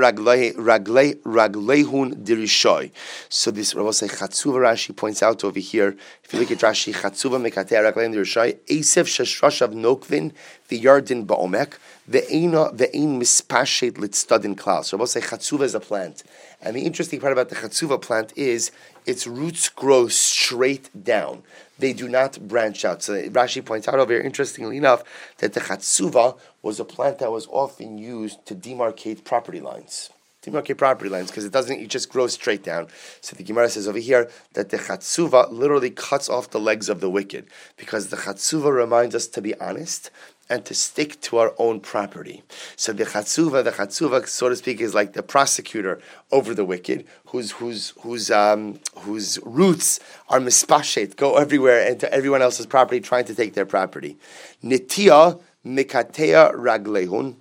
raglehun 1.25 2.23
dirishoy. 2.23 2.91
So 3.27 3.51
this 3.51 3.75
Rabbi 3.75 3.91
say 3.91 4.07
Chatzuva 4.07 4.59
Rashi 4.59 4.95
points 4.95 5.21
out 5.21 5.43
over 5.43 5.59
here. 5.59 5.97
If 6.23 6.31
you 6.31 6.39
look 6.39 6.51
at 6.51 6.59
Rashi, 6.59 6.93
Chatzuva 6.93 7.37
mikatea 7.37 7.91
raglehun 7.91 8.13
dirishoy. 8.15 8.55
Esev 8.67 9.07
shashrash 9.07 9.61
nokvin 9.73 10.31
the 10.69 10.79
yardin 10.79 11.25
ba'omek. 11.25 11.73
The 12.07 12.25
ein 12.31 13.19
mispashet 13.19 13.93
litstadin 13.93 14.57
klaus. 14.57 14.87
So 14.87 14.97
Rabbi 14.97 15.05
say 15.07 15.19
Chatzuva 15.19 15.63
is 15.63 15.75
a 15.75 15.81
plant, 15.81 16.23
and 16.61 16.75
the 16.75 16.81
interesting 16.81 17.19
part 17.19 17.33
about 17.33 17.49
the 17.49 17.55
Chatzuva 17.55 18.01
plant 18.01 18.31
is 18.37 18.71
its 19.05 19.27
roots 19.27 19.67
grow 19.69 20.07
straight 20.07 20.89
down 21.03 21.43
they 21.81 21.93
do 21.93 22.07
not 22.07 22.39
branch 22.47 22.85
out. 22.85 23.03
So 23.03 23.21
Rashi 23.29 23.65
points 23.65 23.87
out 23.87 23.99
over 23.99 24.13
here, 24.13 24.21
interestingly 24.21 24.77
enough, 24.77 25.03
that 25.39 25.53
the 25.53 25.59
chatzuva 25.59 26.37
was 26.61 26.79
a 26.79 26.85
plant 26.85 27.19
that 27.19 27.31
was 27.31 27.47
often 27.47 27.97
used 27.97 28.45
to 28.45 28.55
demarcate 28.55 29.25
property 29.25 29.59
lines. 29.59 30.09
Demarcate 30.43 30.77
property 30.77 31.09
lines 31.09 31.29
because 31.29 31.45
it 31.45 31.51
doesn't, 31.51 31.79
it 31.79 31.89
just 31.89 32.09
grows 32.09 32.33
straight 32.33 32.63
down. 32.63 32.87
So 33.19 33.35
the 33.35 33.43
Gemara 33.43 33.69
says 33.69 33.87
over 33.87 33.99
here 33.99 34.29
that 34.53 34.69
the 34.69 34.77
chatzuva 34.77 35.51
literally 35.51 35.91
cuts 35.91 36.29
off 36.29 36.51
the 36.51 36.59
legs 36.59 36.87
of 36.87 36.99
the 36.99 37.09
wicked 37.09 37.47
because 37.77 38.07
the 38.07 38.17
chatzuva 38.17 38.73
reminds 38.73 39.13
us 39.13 39.27
to 39.27 39.41
be 39.41 39.59
honest 39.59 40.09
and 40.51 40.65
to 40.65 40.75
stick 40.75 41.19
to 41.21 41.37
our 41.37 41.53
own 41.57 41.79
property. 41.79 42.43
So 42.75 42.91
the 42.91 43.05
chatzuva, 43.05 43.63
the 43.63 43.71
chatzuva, 43.71 44.27
so 44.27 44.49
to 44.49 44.55
speak, 44.57 44.81
is 44.81 44.93
like 44.93 45.13
the 45.13 45.23
prosecutor 45.23 46.01
over 46.29 46.53
the 46.53 46.65
wicked, 46.65 47.05
whose 47.27 47.51
whose 47.51 47.93
whose 48.01 48.29
um, 48.29 48.79
whose 48.99 49.39
roots 49.43 50.01
are 50.27 50.39
mispashet, 50.39 51.15
go 51.15 51.37
everywhere 51.37 51.87
into 51.87 52.13
everyone 52.13 52.41
else's 52.41 52.65
property, 52.65 52.99
trying 52.99 53.25
to 53.25 53.33
take 53.33 53.53
their 53.53 53.65
property. 53.65 54.17
Nitia 54.61 55.41
mikatea 55.65 56.53
raglehun 56.53 57.37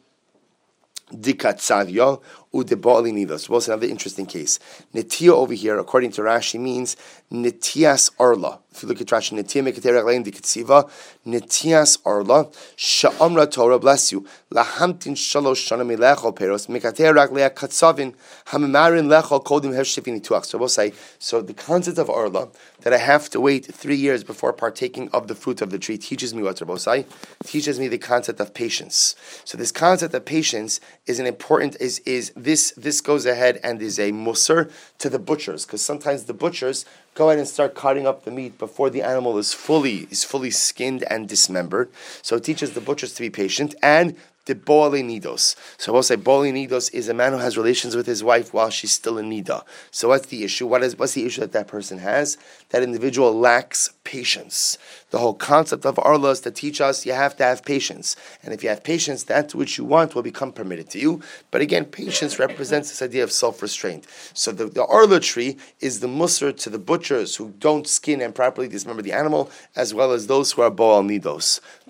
dikatzavya 1.13 2.23
udebali. 2.55 3.49
Well, 3.49 3.59
it's 3.59 3.67
another 3.67 3.89
interesting 3.89 4.27
case. 4.27 4.61
Netia 4.95 5.31
over 5.31 5.55
here, 5.55 5.79
according 5.79 6.13
to 6.13 6.23
Rashi, 6.23 6.61
means 6.61 6.97
netias 7.33 8.13
arla. 8.21 8.61
If 8.73 8.83
you 8.85 8.89
look 8.89 9.01
at 9.01 9.09
Rashi, 9.09 9.37
netia 9.37 9.63
mekater 9.65 9.93
raglein 9.93 10.25
dikatziva, 10.25 10.89
netias 11.27 11.99
arla, 12.07 12.49
sha'amra 12.77 13.51
Torah, 13.51 13.81
bless 13.81 14.13
you, 14.13 14.25
lahamtin 14.53 15.17
shalosh 15.17 15.69
shana 15.69 15.85
melechol 15.85 16.35
peros, 16.35 16.69
mekater 16.69 17.13
raglea 17.13 17.51
katzavin, 17.51 18.15
hamimarin 18.47 19.09
lechol 19.09 19.43
kodim 19.43 19.73
heshivin 19.75 20.21
nituach. 20.21 20.45
So 20.45 20.57
we'll 20.57 20.69
say, 20.69 20.93
so 21.19 21.43
the 21.43 21.53
concept 21.53 21.99
of 21.99 22.09
arla, 22.09 22.49
that 22.83 22.93
I 22.93 22.99
have 22.99 23.29
to 23.31 23.41
wait 23.41 23.67
three 23.67 23.97
years 23.97 24.23
before 24.23 24.53
partaking 24.53 25.11
of 25.13 25.27
the 25.27 25.35
fruit 25.35 25.61
of 25.61 25.71
the 25.71 25.79
tree, 25.79 25.99
teaches 25.99 26.33
me 26.33 26.43
what 26.43 26.57
Rabbosai, 26.57 27.05
teaches 27.45 27.79
me 27.81 27.89
the 27.89 27.99
concept 27.99 28.41
of 28.41 28.55
patience. 28.55 29.17
So 29.45 29.59
this 29.59 29.73
concept 29.73 30.15
of 30.15 30.25
patience 30.25 30.81
is 31.07 31.19
an 31.19 31.27
important, 31.27 31.77
is, 31.81 31.99
is 32.01 32.33
this, 32.37 32.73
this 32.77 33.01
goes 33.01 33.27
ahead 33.27 33.61
and 33.65 33.83
is 33.83 33.99
a 33.99 34.13
mussar 34.13 34.71
to 34.99 35.11
the 35.11 35.19
butchers, 35.19 35.67
because 35.67 35.83
sometimes 35.83 36.25
the 36.25 36.35
butchers 36.35 36.85
go 37.15 37.29
ahead 37.29 37.39
and 37.39 37.49
start 37.49 37.75
cutting 37.75 38.07
up 38.07 38.25
the 38.25 38.31
meat 38.31 38.59
before 38.59 38.91
the 38.91 39.03
animal 39.03 39.39
is 39.39 39.53
fully 39.53 40.07
is 40.11 40.25
fully 40.25 40.51
skinned 40.51 41.05
and 41.11 41.29
dismembered. 41.29 41.91
So 42.23 42.37
it 42.37 42.45
teaches 42.45 42.73
the 42.73 42.81
butchers 42.81 43.15
to 43.15 43.23
be 43.23 43.31
patient 43.31 43.75
and 43.83 44.17
the 44.47 44.55
boali 44.55 45.03
nidos. 45.03 45.55
So 45.79 45.93
we'll 45.93 46.03
say 46.03 46.17
boali 46.17 46.53
nidos 46.53 46.93
is 46.93 47.09
a 47.09 47.15
man 47.15 47.33
who 47.33 47.39
has 47.39 47.57
relations 47.57 47.97
with 47.97 48.07
his 48.07 48.25
wife 48.25 48.53
while 48.55 48.71
she's 48.71 48.93
still 48.93 49.19
in 49.19 49.31
nida. 49.31 49.65
So 49.91 50.09
what's 50.09 50.27
the 50.27 50.45
issue? 50.45 50.67
What 50.67 50.83
is 50.83 50.99
what's 50.99 51.15
the 51.15 51.27
issue 51.27 51.43
that 51.43 51.53
that 51.53 51.69
person 51.69 51.99
has? 51.99 52.39
That 52.71 52.83
individual 52.83 53.39
lacks 53.39 53.91
patience. 54.05 54.79
The 55.11 55.19
whole 55.19 55.35
concept 55.35 55.85
of 55.85 55.99
arla 55.99 56.31
is 56.31 56.41
to 56.41 56.51
teach 56.51 56.81
us 56.81 57.05
you 57.07 57.13
have 57.13 57.37
to 57.37 57.45
have 57.45 57.65
patience, 57.65 58.17
and 58.43 58.55
if 58.55 58.63
you 58.63 58.69
have 58.69 58.83
patience, 58.83 59.25
that 59.25 59.55
which 59.55 59.79
you 59.79 59.85
want 59.85 60.15
will 60.15 60.23
become 60.23 60.53
permitted 60.53 60.91
to 60.91 60.99
you. 60.99 61.21
But 61.51 61.61
again, 61.61 61.85
patience 61.85 62.39
represents 62.39 62.89
this 62.89 63.03
idea 63.03 63.25
of 63.25 63.33
self-restraint. 63.33 64.07
So 64.35 64.53
the, 64.53 64.67
the 64.67 64.85
arla 64.87 65.21
tree 65.21 65.57
is 65.81 66.01
the 66.01 66.07
mussar 66.07 66.57
to 66.59 66.71
the 66.71 66.79
butchers 66.79 67.37
who 67.37 67.55
don't 67.59 67.87
skin 67.87 68.21
and 68.21 68.35
properly 68.35 68.69
dismember 68.69 69.03
the 69.03 69.13
animal, 69.13 69.51
as 69.77 69.93
well 69.93 70.13
as 70.13 70.27
those 70.27 70.53
who 70.53 70.63
are 70.63 70.71
boal 70.71 71.01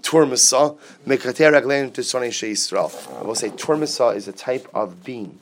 nidos. 0.00 0.10
Turmasa 0.10 0.78
mekater 1.06 1.52
raglein 1.52 1.92
to 1.92 2.00
Yisrael. 2.00 3.20
I 3.20 3.22
will 3.22 3.34
say 3.34 3.50
turmasa 3.50 4.14
is 4.14 4.28
a 4.28 4.32
type 4.32 4.68
of 4.74 5.04
bean 5.04 5.38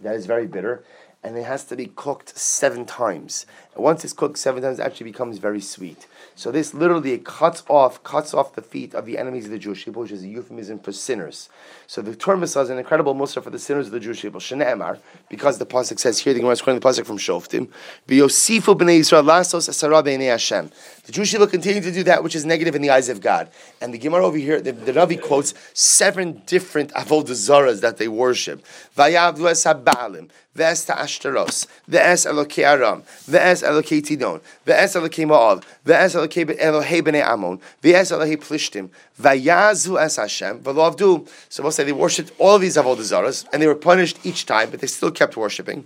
that 0.00 0.14
is 0.14 0.26
very 0.26 0.46
bitter, 0.46 0.84
and 1.22 1.36
it 1.36 1.44
has 1.44 1.64
to 1.64 1.76
be 1.76 1.86
cooked 1.86 2.36
seven 2.36 2.84
times. 2.84 3.46
Once 3.74 4.04
it's 4.04 4.12
cooked 4.12 4.38
seven 4.38 4.62
times, 4.62 4.78
it 4.78 4.82
actually 4.82 5.10
becomes 5.10 5.38
very 5.38 5.60
sweet. 5.60 6.06
So 6.38 6.52
this 6.52 6.74
literally 6.74 7.16
cuts 7.16 7.64
off 7.66 8.02
cuts 8.04 8.34
off 8.34 8.54
the 8.54 8.60
feet 8.60 8.94
of 8.94 9.06
the 9.06 9.16
enemies 9.16 9.46
of 9.46 9.52
the 9.52 9.58
Jewish 9.58 9.86
people, 9.86 10.02
which 10.02 10.12
is 10.12 10.22
a 10.22 10.28
euphemism 10.28 10.78
for 10.78 10.92
sinners. 10.92 11.48
So 11.86 12.02
the 12.02 12.14
Torah 12.14 12.38
is 12.42 12.54
an 12.54 12.76
incredible 12.76 13.14
mussar 13.14 13.42
for 13.42 13.48
the 13.48 13.58
sinners 13.58 13.86
of 13.86 13.92
the 13.92 14.00
Jewish 14.00 14.20
people. 14.20 14.38
Shne'emar, 14.38 14.98
because 15.30 15.56
the 15.56 15.64
pasuk 15.64 15.98
says 15.98 16.18
here, 16.18 16.34
the 16.34 16.40
Gemara 16.40 16.52
is 16.52 16.60
quoting 16.60 16.78
the 16.78 16.86
pasuk 16.86 17.06
from 17.06 17.16
Shoftim, 17.16 17.68
"V'yosifu 18.06 18.76
b'nei 18.76 19.00
Yisrael 19.00 19.24
lasos 19.24 19.70
asara 19.70 20.04
b'nei 20.04 20.28
Hashem." 20.28 20.70
The 21.06 21.12
Jewish 21.12 21.32
people 21.32 21.46
continue 21.46 21.80
to 21.80 21.90
do 21.90 22.02
that 22.02 22.22
which 22.22 22.36
is 22.36 22.44
negative 22.44 22.74
in 22.74 22.82
the 22.82 22.90
eyes 22.90 23.08
of 23.08 23.22
God. 23.22 23.48
And 23.80 23.94
the 23.94 23.98
Gemara 23.98 24.26
over 24.26 24.36
here, 24.36 24.60
the, 24.60 24.72
the 24.72 24.92
Ravi 24.92 25.16
quotes 25.16 25.54
seven 25.72 26.42
different 26.44 26.92
avodah 26.92 27.80
that 27.80 27.96
they 27.96 28.08
worship. 28.08 28.62
Vayavdu 28.94 29.48
es 29.48 29.64
v'es 30.56 30.86
ta'ashtaros, 30.86 31.66
v'es 31.88 32.26
elokei 32.26 32.66
aram, 32.66 33.02
v'es 33.28 33.62
elokei 33.62 34.02
tidon, 34.02 34.40
v'es 34.66 34.96
elokei 34.96 35.26
ma'av, 35.26 35.62
v'es 35.84 36.14
Elohei 36.16 37.02
b'nei 37.02 37.24
Amon, 37.24 37.60
v'es 37.82 38.10
Elohei 38.10 38.36
plishtim, 38.36 38.90
vayazu 39.20 40.00
es 40.00 40.16
Hashem, 40.16 40.60
v'lo 40.60 41.28
So 41.48 41.62
we'll 41.62 41.72
say 41.72 41.84
they 41.84 41.92
worshipped 41.92 42.32
all 42.38 42.56
of 42.56 42.62
these 42.62 42.76
avodah 42.76 42.98
zaras, 42.98 43.46
and 43.52 43.62
they 43.62 43.66
were 43.66 43.74
punished 43.74 44.18
each 44.24 44.46
time, 44.46 44.70
but 44.70 44.80
they 44.80 44.86
still 44.86 45.10
kept 45.10 45.36
worshiping. 45.36 45.84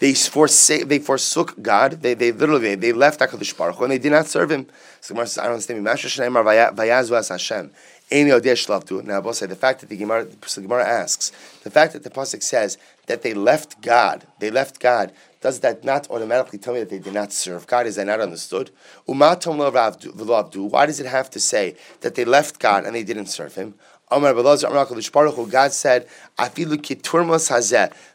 They 0.00 0.14
forsake, 0.14 0.86
they 0.86 1.00
forsook 1.00 1.60
God. 1.60 2.02
They, 2.02 2.14
they 2.14 2.30
literally 2.30 2.76
they, 2.76 2.92
left 2.92 3.18
Hakadosh 3.18 3.56
Baruch 3.56 3.76
Hu 3.76 3.84
and 3.84 3.92
they 3.92 3.98
did 3.98 4.12
not 4.12 4.26
serve 4.26 4.52
Him. 4.52 4.68
So 5.00 5.12
Gemara 5.12 5.26
says, 5.26 5.38
I 5.38 5.44
don't 5.44 5.54
understand. 5.54 5.84
Vayazu 5.84 7.18
es 7.18 7.28
Hashem. 7.28 7.72
Now, 8.10 9.20
both 9.20 9.36
say 9.36 9.46
the 9.46 9.56
fact 9.56 9.80
that 9.80 9.90
the 9.90 9.96
Gemara, 9.96 10.24
the 10.24 10.60
Gemara 10.62 10.86
asks, 10.86 11.30
the 11.62 11.70
fact 11.70 11.92
that 11.92 12.04
the 12.04 12.10
pasuk 12.10 12.42
says 12.42 12.78
that 13.08 13.22
they 13.22 13.34
left 13.34 13.82
God, 13.82 14.26
they 14.38 14.50
left 14.50 14.80
God 14.80 15.12
does 15.40 15.60
that 15.60 15.84
not 15.84 16.10
automatically 16.10 16.58
tell 16.58 16.74
me 16.74 16.80
that 16.80 16.90
they 16.90 16.98
did 16.98 17.14
not 17.14 17.32
serve 17.32 17.68
God? 17.68 17.86
Is 17.86 17.94
that 17.96 18.06
not 18.06 18.20
understood? 18.20 18.70
Why 19.06 19.36
does 19.36 21.00
it 21.00 21.06
have 21.06 21.30
to 21.30 21.38
say 21.40 21.76
that 22.00 22.16
they 22.16 22.24
left 22.24 22.58
God 22.58 22.84
and 22.84 22.94
they 22.94 23.04
didn't 23.04 23.26
serve 23.26 23.54
Him? 23.54 23.74
God 24.10 25.72
said, 25.72 26.06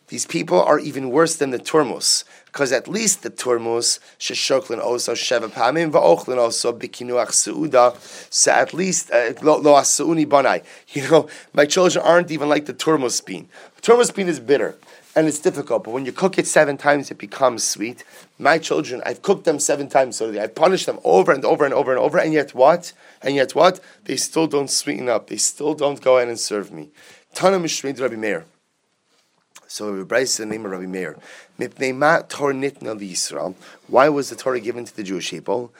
These 0.08 0.26
people 0.26 0.62
are 0.62 0.80
even 0.80 1.10
worse 1.10 1.36
than 1.36 1.52
the 1.52 1.60
turmus, 1.60 2.26
because 2.46 2.72
at 2.72 2.88
least 2.88 3.24
the 3.24 3.30
turmus 3.30 4.00
sheshoklin 4.20 4.80
also 4.80 5.14
sheva 5.14 5.50
pamim 5.50 5.92
va'ochlin 5.92 6.38
also 6.38 6.72
bikinuach 6.74 7.32
seuda. 7.32 7.96
So 8.32 8.52
at 8.52 8.74
least 8.74 9.12
uh, 9.12 9.34
lo 9.42 9.62
asuni 9.62 10.26
banai. 10.26 10.64
You 10.94 11.10
know, 11.10 11.28
my 11.54 11.66
children 11.66 12.06
aren't 12.06 12.32
even 12.32 12.50
like 12.50 12.66
the 12.66 12.74
turmus 12.74 13.22
bean. 13.22 13.50
Turmus 13.82 14.12
bean 14.12 14.28
is 14.28 14.40
bitter. 14.40 14.76
and 15.16 15.28
it's 15.28 15.40
difficult. 15.40 15.84
But 15.84 15.92
when 15.92 16.06
you 16.06 16.12
cook 16.12 16.38
it 16.38 16.48
seven 16.48 16.78
times, 16.78 17.12
it 17.12 17.18
becomes 17.18 17.64
sweet. 17.64 18.04
My 18.40 18.58
children, 18.58 19.02
I've 19.06 19.22
cooked 19.22 19.46
them 19.46 19.60
seven 19.60 19.88
times 19.88 20.18
so 20.18 20.40
I 20.40 20.48
punish 20.48 20.86
them 20.86 21.00
over 21.04 21.32
and 21.32 21.46
over 21.46 21.66
and 21.66 21.74
over 21.74 21.92
and 21.92 22.00
over, 22.00 22.18
and 22.18 22.34
yet 22.34 22.54
what? 22.54 22.94
And 23.22 23.36
yet 23.36 23.56
what? 23.56 23.80
They 24.06 24.18
still 24.18 24.48
don't 24.48 24.70
sweeten 24.70 25.10
up. 25.10 25.28
They 25.28 25.38
still 25.38 25.76
don't 25.76 26.02
go 26.02 26.18
in 26.18 26.30
and 26.30 26.40
serve 26.40 26.72
me. 26.72 26.90
Tana 27.34 27.60
Mishrin 27.60 28.00
Rabbi 28.00 28.16
Meir. 28.16 28.46
So 29.74 29.92
we 29.92 30.04
Bryce 30.04 30.38
the 30.38 30.46
name 30.46 30.66
of 30.66 30.72
Rabbi 30.72 30.86
Meir. 30.86 31.18
Why 33.88 34.08
was 34.10 34.30
the 34.30 34.36
Torah 34.36 34.60
given 34.60 34.86
to 34.86 34.96
the 34.96 35.02
Jewish 35.02 35.32
people? 35.32 35.74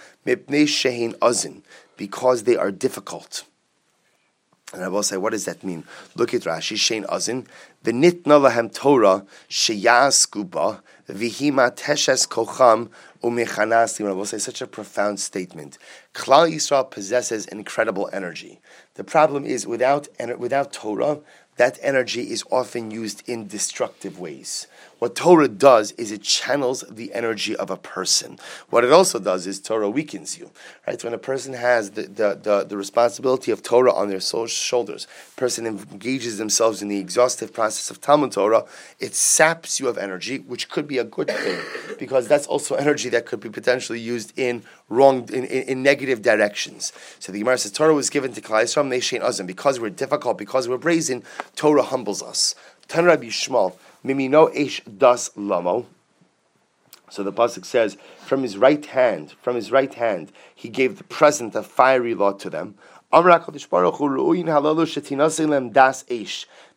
Because 1.96 2.44
they 2.46 2.56
are 2.56 2.72
difficult. 2.72 3.44
And 4.74 4.84
I 4.84 4.88
will 4.88 5.04
say, 5.04 5.18
what 5.18 5.34
does 5.34 5.46
that 5.46 5.64
mean? 5.64 5.84
Look 6.16 6.34
at 6.34 6.42
Rashi, 6.42 6.76
Shein 6.76 7.06
Azin. 7.06 7.46
V'nitna 7.86 8.42
lahem 8.50 8.74
Torah 8.74 9.28
sheyasku 9.48 10.50
ba 10.50 10.82
v'hima 11.08 11.70
teshes 11.76 12.28
kocham 12.28 12.90
umechanasim. 13.22 14.08
I 14.08 14.14
will 14.14 14.26
say 14.26 14.40
such 14.40 14.64
a 14.64 14.68
profound 14.68 15.20
statement. 15.20 15.78
Klal 16.16 16.52
Yisrael 16.52 16.90
possesses 16.90 17.46
incredible 17.46 18.10
energy. 18.12 18.60
The 18.96 19.04
problem 19.04 19.46
is 19.46 19.68
without 19.68 20.08
without 20.40 20.74
Torah, 20.74 21.20
that 21.58 21.80
energy 21.82 22.32
is 22.32 22.44
often 22.52 22.92
used 22.92 23.28
in 23.28 23.48
destructive 23.48 24.20
ways. 24.20 24.68
What 25.04 25.16
Torah 25.16 25.50
does 25.50 25.92
is 25.98 26.14
it 26.14 26.22
channels 26.22 26.86
the 26.90 27.14
energy 27.14 27.58
of 27.58 27.70
a 27.70 27.76
person. 27.76 28.40
What 28.70 28.86
it 28.86 28.94
also 28.94 29.20
does 29.20 29.46
is 29.46 29.60
Torah 29.60 29.90
weakens 29.90 30.40
you. 30.40 30.50
Right? 30.88 31.04
When 31.04 31.14
a 31.14 31.18
person 31.18 31.52
has 31.52 31.92
the, 31.92 32.04
the, 32.04 32.40
the, 32.42 32.64
the 32.64 32.78
responsibility 32.78 33.52
of 33.52 33.62
Torah 33.62 33.92
on 33.92 34.08
their 34.08 34.22
shoulders, 34.22 35.06
person 35.36 35.68
engages 35.68 36.38
themselves 36.38 36.82
in 36.82 36.88
the 36.88 37.00
exhaustive 37.00 37.54
process 37.54 37.92
of 37.92 38.00
Talmud 38.00 38.32
Torah, 38.32 38.64
it 39.02 39.14
saps 39.14 39.78
you 39.78 39.90
of 39.90 39.98
energy, 39.98 40.38
which 40.38 40.70
could 40.70 40.88
be 40.88 41.00
a 41.00 41.04
good 41.04 41.28
thing, 41.28 41.60
because 42.00 42.30
that's 42.30 42.48
also 42.48 42.76
energy 42.76 43.10
that 43.10 43.26
could 43.26 43.42
be 43.42 43.50
potentially 43.50 44.00
used 44.00 44.32
in 44.40 44.64
wrong, 44.88 45.28
in, 45.34 45.44
in, 45.44 45.64
in 45.64 45.84
negative 45.84 46.22
directions. 46.22 46.94
So 47.20 47.34
the 47.34 47.40
Gemara 47.40 47.58
says 47.58 47.74
Torah 47.74 47.94
was 47.94 48.10
given 48.10 48.32
to 48.32 48.40
Klal 48.40 48.64
Yisrael, 48.64 48.88
Nation 48.88 49.22
Azim, 49.22 49.48
because 49.48 49.82
we're 49.82 49.90
difficult, 49.90 50.38
because 50.38 50.70
we're 50.70 50.78
brazen, 50.78 51.24
Torah 51.58 51.84
humbles 51.84 52.24
us. 52.24 52.56
Tan 52.88 53.04
Rabbi 53.04 53.26
Shmuel, 53.26 53.76
Mimino 54.04 54.54
Eish 54.54 54.82
Das 54.98 55.32
Lamo. 55.36 55.86
So 57.10 57.24
the 57.24 57.32
pasuk 57.32 57.64
says, 57.64 57.96
from 58.26 58.42
his 58.42 58.58
right 58.58 58.86
hand, 58.86 59.36
from 59.42 59.56
his 59.56 59.72
right 59.72 59.94
hand, 59.94 60.32
he 60.56 60.68
gave 60.68 60.98
the 60.98 61.04
present 61.04 61.56
of 61.56 61.68
fiery 61.68 62.16
law 62.16 62.34
to 62.34 62.50
them. 62.50 62.76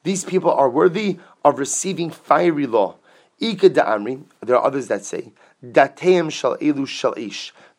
These 0.04 0.24
people 0.24 0.50
are 0.50 0.68
worthy 0.68 1.18
of 1.42 1.58
receiving 1.58 2.10
fiery 2.10 2.66
law. 2.66 2.96
There 3.38 4.56
are 4.56 4.64
others 4.64 4.88
that 4.88 5.04
say, 5.04 5.32
The 5.62 5.90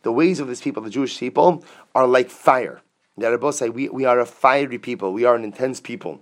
ways 0.06 0.40
of 0.40 0.48
these 0.48 0.62
people, 0.62 0.82
the 0.84 0.90
Jewish 0.90 1.20
people, 1.20 1.64
are 1.94 2.08
like 2.08 2.30
fire. 2.32 2.82
The 3.18 3.38
both 3.38 3.56
say, 3.56 3.70
we, 3.70 3.90
we 3.90 4.06
are 4.06 4.20
a 4.20 4.26
fiery 4.26 4.78
people, 4.78 5.14
we 5.14 5.26
are 5.26 5.36
an 5.36 5.44
intense 5.44 5.80
people. 5.80 6.22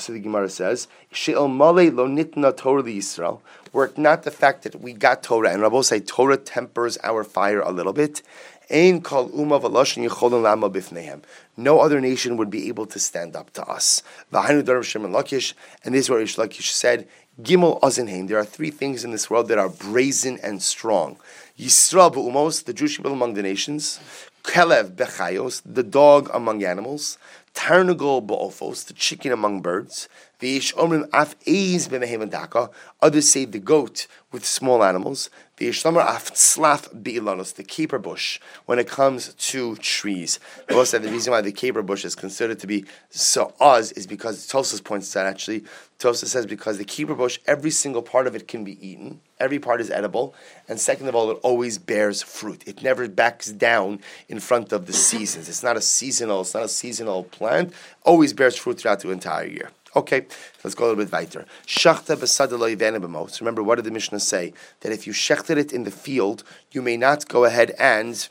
So 0.00 0.12
the 0.12 0.20
Gemara 0.20 0.48
says, 0.48 0.88
"She'el 1.12 1.48
male 1.48 1.92
lo 1.92 2.08
nitna 2.08 2.56
Torah 2.56 2.82
Yisrael." 2.82 3.40
Were 3.72 3.84
it 3.84 3.98
not 3.98 4.24
the 4.24 4.30
fact 4.30 4.64
that 4.64 4.80
we 4.80 4.92
got 4.92 5.22
Torah, 5.22 5.50
and 5.50 5.62
Rabbi 5.62 5.82
say 5.82 6.00
Torah 6.00 6.36
tempers 6.36 6.98
our 7.04 7.22
fire 7.22 7.60
a 7.60 7.70
little 7.70 7.92
bit. 7.92 8.22
Ein 8.70 9.00
kol 9.00 9.30
uma 9.34 9.56
lama 9.56 10.70
bifnehem. 10.70 11.22
No 11.56 11.80
other 11.80 12.00
nation 12.00 12.36
would 12.36 12.50
be 12.50 12.68
able 12.68 12.86
to 12.86 12.98
stand 12.98 13.34
up 13.34 13.52
to 13.52 13.64
us. 13.64 14.02
V'hainu 14.32 14.62
darim 14.62 14.84
Shimon 14.84 15.12
Lakish, 15.12 15.54
and 15.84 15.94
this 15.94 16.04
is 16.06 16.10
what 16.10 16.18
Rish 16.18 16.36
Lakish 16.36 16.70
said. 16.70 17.08
Gimel 17.42 17.80
azinheim. 17.80 18.28
There 18.28 18.38
are 18.38 18.44
three 18.44 18.70
things 18.70 19.04
in 19.04 19.10
this 19.10 19.28
world 19.28 19.48
that 19.48 19.58
are 19.58 19.68
brazen 19.68 20.38
and 20.42 20.62
strong. 20.62 21.16
Yisrael 21.58 22.14
umos, 22.14 22.64
the 22.64 22.72
Jewish 22.72 22.96
people 22.96 23.12
among 23.12 23.34
the 23.34 23.42
nations. 23.42 23.98
Kelev 24.44 24.92
bechayos, 24.92 25.62
the 25.66 25.82
dog 25.82 26.30
among 26.32 26.62
animals. 26.64 27.18
Tarnagol 27.60 28.26
ba'ofos, 28.26 28.86
the 28.86 28.94
chicken 28.94 29.32
among 29.32 29.60
birds. 29.60 30.08
V'ish 30.40 30.72
af 31.12 31.36
eiz 31.46 31.88
b'mehem 31.88 32.72
Others 33.02 33.28
say 33.28 33.44
the 33.44 33.58
goat 33.58 34.06
with 34.32 34.46
small 34.46 34.82
animals. 34.82 35.28
V'ish 35.60 35.84
lamar 35.84 36.08
af 36.08 36.32
tzlaf 36.32 36.88
bi'ilanos, 37.02 37.54
the 37.54 37.62
caper 37.62 37.98
bush, 37.98 38.40
when 38.64 38.78
it 38.78 38.88
comes 38.88 39.34
to 39.34 39.76
trees. 39.76 40.40
Also 40.72 40.98
the 40.98 41.10
reason 41.10 41.32
why 41.32 41.42
the 41.42 41.52
caper 41.52 41.82
bush 41.82 42.02
is 42.04 42.14
considered 42.14 42.58
to 42.58 42.66
be 42.66 42.86
so 43.10 43.52
oz 43.60 43.92
is 43.92 44.06
because 44.06 44.48
Tosfos 44.48 44.82
points 44.82 45.14
out 45.14 45.26
actually. 45.26 45.62
Tosfos 45.98 46.28
says 46.28 46.46
because 46.46 46.78
the 46.78 46.84
caper 46.84 47.14
bush, 47.14 47.38
every 47.46 47.70
single 47.70 48.00
part 48.00 48.26
of 48.26 48.34
it 48.34 48.48
can 48.48 48.64
be 48.64 48.84
eaten. 48.86 49.20
Every 49.38 49.58
part 49.58 49.82
is 49.82 49.90
edible. 49.90 50.34
And 50.66 50.80
second 50.80 51.08
of 51.08 51.14
all, 51.14 51.30
it 51.30 51.38
always 51.42 51.76
bears 51.76 52.22
fruit. 52.22 52.62
It 52.66 52.82
never 52.82 53.06
backs 53.06 53.50
down 53.50 54.00
in 54.30 54.40
front 54.40 54.72
of 54.72 54.86
the 54.86 54.94
seasons. 54.94 55.48
It's 55.48 55.62
not 55.62 55.76
a 55.76 55.82
seasonal, 55.82 56.40
it's 56.40 56.54
not 56.54 56.62
a 56.62 56.68
seasonal 56.68 57.24
plant. 57.24 57.74
Always 58.02 58.32
bears 58.32 58.56
fruit 58.56 58.80
throughout 58.80 59.00
the 59.00 59.10
entire 59.10 59.46
year. 59.46 59.70
Okay, 59.96 60.26
let's 60.62 60.76
go 60.76 60.84
a 60.84 60.86
little 60.88 61.04
bit 61.04 61.12
weiter. 61.12 61.46
Shachta 61.66 62.16
b'mos. 62.16 63.40
Remember, 63.40 63.62
what 63.62 63.74
did 63.76 63.84
the 63.84 63.90
Mishnah 63.90 64.20
say? 64.20 64.52
That 64.80 64.92
if 64.92 65.06
you 65.06 65.12
shechted 65.12 65.56
it 65.56 65.72
in 65.72 65.82
the 65.84 65.90
field, 65.90 66.44
you 66.70 66.80
may 66.80 66.96
not 66.96 67.26
go 67.26 67.44
ahead 67.44 67.74
and 67.78 68.28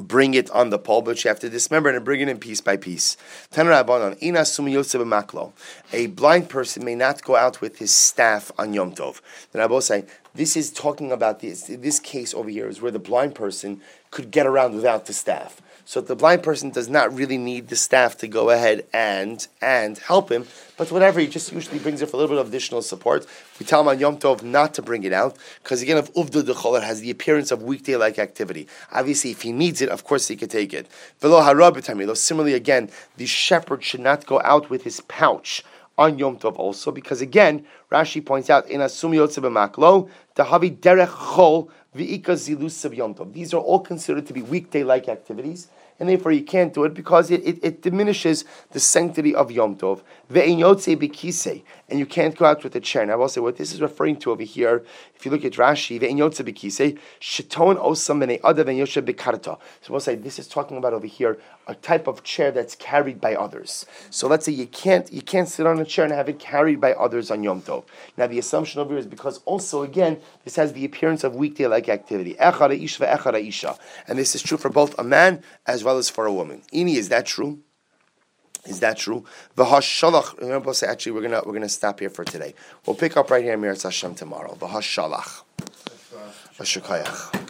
bring 0.00 0.34
it 0.34 0.50
on 0.50 0.70
the 0.70 0.78
pole, 0.78 1.02
but 1.02 1.22
you 1.22 1.28
have 1.28 1.40
to 1.40 1.48
dismember 1.48 1.90
it 1.90 1.96
and 1.96 2.04
bring 2.04 2.20
it 2.20 2.28
in 2.28 2.38
piece 2.38 2.60
by 2.60 2.76
piece. 2.76 3.16
A 3.56 3.66
blind 6.06 6.48
person 6.48 6.84
may 6.84 6.94
not 6.94 7.22
go 7.22 7.36
out 7.36 7.60
with 7.60 7.78
his 7.78 7.92
staff 7.92 8.52
on 8.58 8.74
Yom 8.74 8.94
Tov. 8.94 9.20
The 9.52 9.58
Rabbi 9.58 9.78
say 9.80 10.04
this 10.34 10.56
is 10.56 10.70
talking 10.72 11.10
about 11.12 11.40
this. 11.40 11.64
This 11.64 11.98
case 12.00 12.34
over 12.34 12.48
here 12.48 12.68
is 12.68 12.80
where 12.80 12.92
the 12.92 12.98
blind 12.98 13.34
person 13.34 13.80
could 14.10 14.30
get 14.30 14.46
around 14.46 14.74
without 14.74 15.06
the 15.06 15.12
staff. 15.12 15.60
So 15.90 16.02
the 16.02 16.14
blind 16.14 16.42
person 16.42 16.68
does 16.68 16.90
not 16.90 17.14
really 17.14 17.38
need 17.38 17.68
the 17.68 17.74
staff 17.74 18.18
to 18.18 18.28
go 18.28 18.50
ahead 18.50 18.84
and 18.92 19.48
and 19.62 19.96
help 19.96 20.30
him, 20.30 20.46
but 20.76 20.92
whatever, 20.92 21.18
he 21.18 21.26
just 21.26 21.50
usually 21.50 21.78
brings 21.78 22.02
it 22.02 22.10
for 22.10 22.18
a 22.18 22.20
little 22.20 22.36
bit 22.36 22.42
of 22.42 22.48
additional 22.48 22.82
support. 22.82 23.26
We 23.58 23.64
tell 23.64 23.80
him 23.80 23.88
on 23.88 23.98
Yom 23.98 24.18
Tov 24.18 24.42
not 24.42 24.74
to 24.74 24.82
bring 24.82 25.04
it 25.04 25.14
out, 25.14 25.38
because 25.62 25.80
again, 25.80 25.96
if 25.96 26.12
Uvda 26.12 26.44
Decholer 26.44 26.82
has 26.82 27.00
the 27.00 27.10
appearance 27.10 27.50
of 27.50 27.62
weekday-like 27.62 28.18
activity, 28.18 28.68
obviously 28.92 29.30
if 29.30 29.40
he 29.40 29.50
needs 29.50 29.80
it, 29.80 29.88
of 29.88 30.04
course 30.04 30.28
he 30.28 30.36
could 30.36 30.50
take 30.50 30.74
it. 30.74 30.88
Similarly 31.22 32.52
again, 32.52 32.90
the 33.16 33.24
shepherd 33.24 33.82
should 33.82 34.00
not 34.00 34.26
go 34.26 34.42
out 34.44 34.68
with 34.68 34.82
his 34.82 35.00
pouch 35.00 35.64
on 35.96 36.18
Yom 36.18 36.38
Tov 36.38 36.56
also, 36.56 36.92
because 36.92 37.22
again, 37.22 37.64
Rashi 37.90 38.22
points 38.22 38.50
out 38.50 38.68
in 38.68 38.82
Asum 38.82 39.14
Yotze 39.14 39.40
B'maklo, 39.42 40.10
Havi 40.36 40.76
Derech 40.76 41.08
Chol 41.08 41.70
Zilus 41.96 42.94
Yom 42.94 43.14
Tov. 43.14 43.32
These 43.32 43.54
are 43.54 43.60
all 43.60 43.80
considered 43.80 44.26
to 44.26 44.34
be 44.34 44.42
weekday-like 44.42 45.08
activities 45.08 45.68
and 45.98 46.08
therefore 46.08 46.32
you 46.32 46.42
can't 46.42 46.72
do 46.72 46.84
it 46.84 46.94
because 46.94 47.30
it, 47.30 47.44
it, 47.44 47.58
it 47.62 47.82
diminishes 47.82 48.44
the 48.70 48.80
sanctity 48.80 49.34
of 49.34 49.50
Yom 49.50 49.76
Tov. 49.76 50.02
And 51.90 51.98
you 51.98 52.04
can't 52.04 52.36
go 52.36 52.44
out 52.44 52.62
with 52.64 52.76
a 52.76 52.80
chair. 52.80 53.06
Now 53.06 53.14
I 53.14 53.16
will 53.16 53.28
say 53.30 53.40
what 53.40 53.56
this 53.56 53.72
is 53.72 53.80
referring 53.80 54.16
to 54.18 54.30
over 54.30 54.42
here, 54.42 54.84
if 55.14 55.24
you 55.24 55.30
look 55.30 55.44
at 55.44 55.52
Rashi, 55.54 55.98
So 59.80 59.92
we'll 59.92 60.00
say 60.00 60.14
this 60.14 60.38
is 60.38 60.48
talking 60.48 60.76
about 60.76 60.92
over 60.92 61.06
here 61.06 61.38
a 61.66 61.74
type 61.74 62.06
of 62.06 62.22
chair 62.22 62.50
that's 62.50 62.74
carried 62.74 63.20
by 63.20 63.34
others. 63.34 63.86
So 64.10 64.28
let's 64.28 64.44
say 64.44 64.52
you 64.52 64.66
can't 64.66 65.10
you 65.12 65.22
can't 65.22 65.48
sit 65.48 65.66
on 65.66 65.78
a 65.78 65.84
chair 65.84 66.04
and 66.04 66.12
have 66.12 66.28
it 66.28 66.38
carried 66.38 66.80
by 66.80 66.92
others 66.92 67.30
on 67.30 67.42
Yom 67.42 67.62
Tov. 67.62 67.84
Now 68.16 68.26
the 68.26 68.38
assumption 68.38 68.80
over 68.80 68.90
here 68.90 68.98
is 68.98 69.06
because 69.06 69.38
also 69.44 69.82
again 69.82 70.20
this 70.44 70.56
has 70.56 70.74
the 70.74 70.84
appearance 70.84 71.24
of 71.24 71.36
weekday 71.36 71.66
like 71.66 71.88
activity. 71.88 72.36
And 72.38 74.18
this 74.18 74.34
is 74.34 74.42
true 74.42 74.58
for 74.58 74.68
both 74.68 74.98
a 74.98 75.04
man 75.04 75.42
as 75.66 75.84
well 75.84 75.98
as 75.98 76.10
for 76.10 76.26
a 76.26 76.32
woman. 76.32 76.62
Ini, 76.72 76.96
is 76.96 77.08
that 77.08 77.26
true? 77.26 77.60
Is 78.68 78.80
that 78.80 78.98
true? 78.98 79.24
V'hashalach. 79.56 80.82
Actually, 80.82 81.12
we're 81.12 81.22
gonna 81.22 81.42
we're 81.44 81.54
gonna 81.54 81.68
stop 81.68 82.00
here 82.00 82.10
for 82.10 82.24
today. 82.24 82.54
We'll 82.86 82.96
pick 82.96 83.16
up 83.16 83.30
right 83.30 83.42
here 83.42 83.54
in 83.54 83.60
Mirat 83.60 83.82
Hashem 83.82 84.14
tomorrow. 84.14 84.54
V'hashalach. 84.54 85.42
V'shukayach. 86.58 87.47